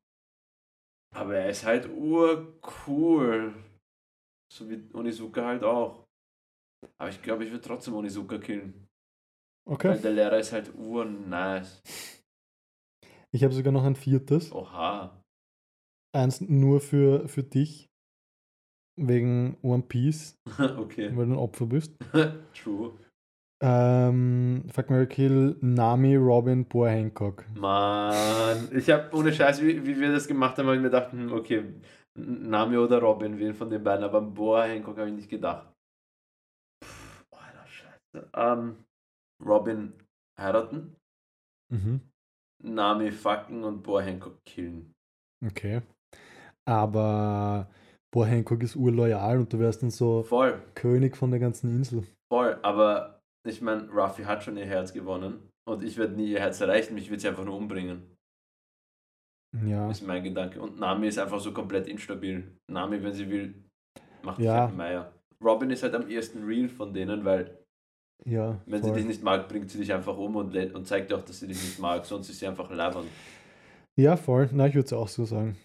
Aber 1.14 1.36
er 1.36 1.48
ist 1.50 1.64
halt 1.64 1.88
urcool. 1.88 3.54
So 4.52 4.68
wie 4.68 4.88
Onizuka 4.94 5.46
halt 5.46 5.64
auch. 5.64 6.06
Aber 6.98 7.10
ich 7.10 7.22
glaube, 7.22 7.44
ich 7.44 7.50
würde 7.50 7.66
trotzdem 7.66 7.94
Onizuka 7.94 8.38
killen. 8.38 8.88
Weil 9.66 9.74
okay. 9.74 10.00
der 10.00 10.12
Lehrer 10.12 10.38
ist 10.38 10.52
halt 10.52 10.74
urnice. 10.74 11.82
Ich 13.32 13.44
habe 13.44 13.54
sogar 13.54 13.72
noch 13.72 13.84
ein 13.84 13.96
viertes. 13.96 14.52
Oha. 14.52 15.22
Eins 16.12 16.40
nur 16.40 16.80
für, 16.80 17.28
für 17.28 17.44
dich. 17.44 17.88
wegen 18.96 19.56
One 19.62 19.82
Piece, 19.82 20.38
okay. 20.76 21.10
weil 21.16 21.26
du 21.26 21.32
ein 21.32 21.38
Opfer 21.38 21.66
bist. 21.66 21.96
True. 22.54 22.98
Ähm, 23.62 24.64
Fuck 24.72 24.90
Mary 24.90 25.06
Kill, 25.06 25.56
Nami, 25.60 26.16
Robin, 26.16 26.64
Boa 26.64 26.88
Hancock. 26.88 27.44
Mann, 27.54 28.68
ich 28.74 28.88
habe 28.90 29.14
ohne 29.14 29.32
Scheiß, 29.32 29.62
wie, 29.62 29.86
wie 29.86 30.00
wir 30.00 30.12
das 30.12 30.26
gemacht 30.26 30.56
haben, 30.58 30.66
habe 30.66 30.76
ich 30.76 30.82
mir 30.82 30.90
gedacht, 30.90 31.12
hm, 31.12 31.32
okay, 31.32 31.64
Nami 32.18 32.76
oder 32.76 33.00
Robin, 33.00 33.38
wen 33.38 33.54
von 33.54 33.70
den 33.70 33.82
beiden, 33.82 34.04
aber 34.04 34.18
an 34.18 34.34
Boa 34.34 34.64
Hancock 34.64 34.98
habe 34.98 35.08
ich 35.08 35.14
nicht 35.14 35.30
gedacht. 35.30 35.72
Pff, 36.84 37.24
Alter, 37.30 37.66
Scheiße. 37.66 38.30
Ähm, 38.34 38.84
Robin 39.44 39.92
heiraten, 40.38 40.96
Mhm. 41.72 42.00
Nami 42.62 43.12
fucken 43.12 43.64
und 43.64 43.82
Boa 43.82 44.02
Hancock 44.02 44.44
killen. 44.44 44.92
Okay. 45.44 45.82
Aber 46.68 47.70
Boa 48.12 48.26
Hancock 48.26 48.62
ist 48.62 48.76
urloyal 48.76 49.38
und 49.38 49.52
du 49.52 49.58
wärst 49.58 49.82
dann 49.82 49.90
so 49.90 50.24
Voll, 50.24 50.60
König 50.74 51.16
von 51.16 51.30
der 51.30 51.40
ganzen 51.40 51.70
Insel. 51.74 52.04
voll, 52.30 52.58
aber 52.62 53.20
ich 53.46 53.60
meine, 53.62 53.88
Ruffy 53.90 54.24
hat 54.24 54.42
schon 54.42 54.56
ihr 54.56 54.66
Herz 54.66 54.92
gewonnen 54.92 55.48
und 55.66 55.82
ich 55.82 55.96
werde 55.96 56.14
nie 56.14 56.32
ihr 56.32 56.40
Herz 56.40 56.60
erreichen, 56.60 56.94
mich 56.94 57.10
wird 57.10 57.20
sie 57.20 57.28
einfach 57.28 57.44
nur 57.44 57.56
umbringen. 57.56 58.16
Ja. 59.66 59.90
ist 59.90 60.06
mein 60.06 60.22
Gedanke. 60.22 60.60
Und 60.60 60.78
Nami 60.78 61.08
ist 61.08 61.18
einfach 61.18 61.40
so 61.40 61.52
komplett 61.52 61.88
instabil. 61.88 62.56
Nami, 62.70 63.02
wenn 63.02 63.12
sie 63.12 63.28
will, 63.28 63.54
macht 64.22 64.38
Ja. 64.40 64.66
ja. 64.66 64.68
Meier. 64.68 65.12
Robin 65.42 65.70
ist 65.70 65.82
halt 65.82 65.94
am 65.94 66.08
ersten 66.08 66.44
real 66.44 66.68
von 66.68 66.92
denen, 66.94 67.24
weil 67.24 67.58
Ja. 68.26 68.60
wenn 68.66 68.80
voll. 68.80 68.90
sie 68.90 68.96
dich 69.00 69.06
nicht 69.06 69.22
mag, 69.22 69.48
bringt 69.48 69.70
sie 69.70 69.78
dich 69.78 69.92
einfach 69.92 70.16
um 70.16 70.36
und, 70.36 70.54
und 70.74 70.86
zeigt 70.86 71.10
dir 71.10 71.16
auch, 71.16 71.24
dass 71.24 71.40
sie 71.40 71.48
dich 71.48 71.60
nicht 71.62 71.78
mag, 71.78 72.04
sonst 72.06 72.28
ist 72.30 72.38
sie 72.38 72.46
einfach 72.46 72.70
labern. 72.70 73.06
ja, 73.98 74.16
voll. 74.16 74.48
Na, 74.52 74.66
ich 74.66 74.74
würde 74.74 74.86
es 74.86 74.92
auch 74.92 75.08
so 75.08 75.24
sagen. 75.24 75.56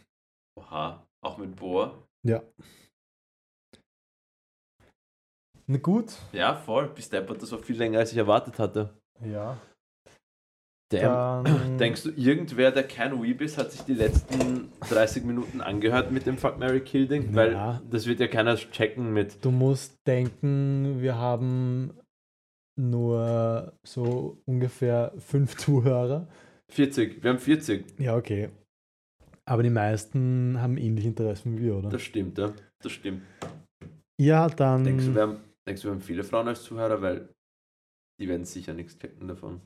Oha, 0.57 1.05
auch 1.23 1.37
mit 1.37 1.55
Boa. 1.55 2.01
Ja. 2.25 2.41
Na 5.67 5.77
gut. 5.77 6.13
Ja, 6.31 6.55
voll. 6.55 6.89
Bis 6.89 7.09
deppert 7.09 7.41
das 7.41 7.51
war 7.51 7.59
viel 7.59 7.77
länger, 7.77 7.99
als 7.99 8.11
ich 8.11 8.17
erwartet 8.17 8.57
hatte. 8.59 8.97
Ja. 9.21 9.57
Dann, 11.01 11.77
Denkst 11.77 12.03
du, 12.03 12.09
irgendwer, 12.11 12.71
der 12.71 12.83
kein 12.83 13.21
Weeb 13.21 13.41
ist, 13.41 13.57
hat 13.57 13.71
sich 13.71 13.81
die 13.81 13.93
letzten 13.93 14.69
30 14.89 15.23
Minuten 15.23 15.61
angehört 15.61 16.11
mit 16.11 16.25
dem 16.25 16.37
Fuck 16.37 16.57
Mary 16.57 16.81
Kill 16.81 17.07
Ding? 17.07 17.35
Weil 17.35 17.81
das 17.89 18.05
wird 18.05 18.19
ja 18.19 18.27
keiner 18.27 18.55
checken 18.55 19.13
mit. 19.13 19.43
Du 19.43 19.51
musst 19.51 19.97
denken, 20.07 21.01
wir 21.01 21.15
haben 21.15 21.91
nur 22.79 23.73
so 23.85 24.37
ungefähr 24.45 25.13
fünf 25.17 25.55
Zuhörer. 25.57 26.27
40. 26.71 27.23
Wir 27.23 27.29
haben 27.31 27.39
40. 27.39 27.99
Ja, 27.99 28.15
okay. 28.15 28.49
Aber 29.47 29.61
die 29.61 29.69
meisten 29.69 30.59
haben 30.59 30.77
ähnliche 30.77 31.09
Interessen 31.09 31.57
wie 31.57 31.63
wir, 31.63 31.75
oder? 31.75 31.89
Das 31.89 32.01
stimmt, 32.01 32.37
ja. 32.37 32.51
Das 32.81 32.91
stimmt. 32.91 33.21
ja, 34.19 34.47
dann. 34.47 34.83
Denkst 34.83 35.05
du, 35.05 35.15
wir 35.15 35.21
haben, 35.21 35.37
denkst 35.67 35.81
du, 35.83 35.87
wir 35.87 35.93
haben 35.93 36.01
viele 36.01 36.23
Frauen 36.23 36.47
als 36.47 36.63
Zuhörer, 36.63 37.01
weil 37.01 37.29
die 38.19 38.27
werden 38.27 38.45
sicher 38.45 38.73
nichts 38.73 38.97
checken 38.97 39.27
davon. 39.27 39.61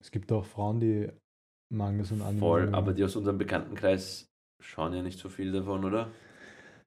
Es 0.00 0.10
gibt 0.10 0.32
auch 0.32 0.44
Frauen, 0.44 0.80
die 0.80 1.10
Mangas 1.72 2.10
und 2.12 2.22
Anime. 2.22 2.40
Voll, 2.40 2.74
aber 2.74 2.92
die 2.92 3.04
aus 3.04 3.16
unserem 3.16 3.38
Bekanntenkreis 3.38 4.26
schauen 4.60 4.94
ja 4.94 5.02
nicht 5.02 5.18
so 5.18 5.28
viel 5.28 5.52
davon, 5.52 5.84
oder? 5.84 6.10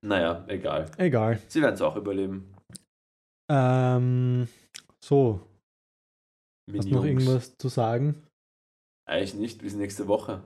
Naja, 0.02 0.44
egal. 0.48 0.92
Egal. 0.98 1.40
Sie 1.48 1.62
werden 1.62 1.76
es 1.76 1.82
auch 1.82 1.96
überleben. 1.96 2.54
Ähm, 3.50 4.48
so, 5.04 5.48
hast 6.72 6.90
du 6.90 6.96
noch 6.96 7.06
irgendwas 7.06 7.58
zu 7.58 7.70
sagen? 7.70 8.24
Eigentlich 9.06 9.36
nicht, 9.36 9.62
bis 9.62 9.76
nächste 9.76 10.08
Woche. 10.08 10.44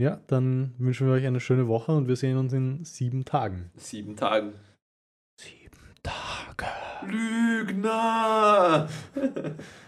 Ja, 0.00 0.20
dann 0.26 0.74
wünschen 0.78 1.06
wir 1.06 1.14
euch 1.14 1.26
eine 1.26 1.40
schöne 1.40 1.66
Woche 1.66 1.92
und 1.92 2.08
wir 2.08 2.16
sehen 2.16 2.36
uns 2.36 2.52
in 2.52 2.84
sieben 2.84 3.24
Tagen. 3.24 3.70
Sieben 3.76 4.16
Tagen. 4.16 4.52
Sieben 5.40 5.94
Tage. 6.02 6.66
Lügner! 7.06 8.88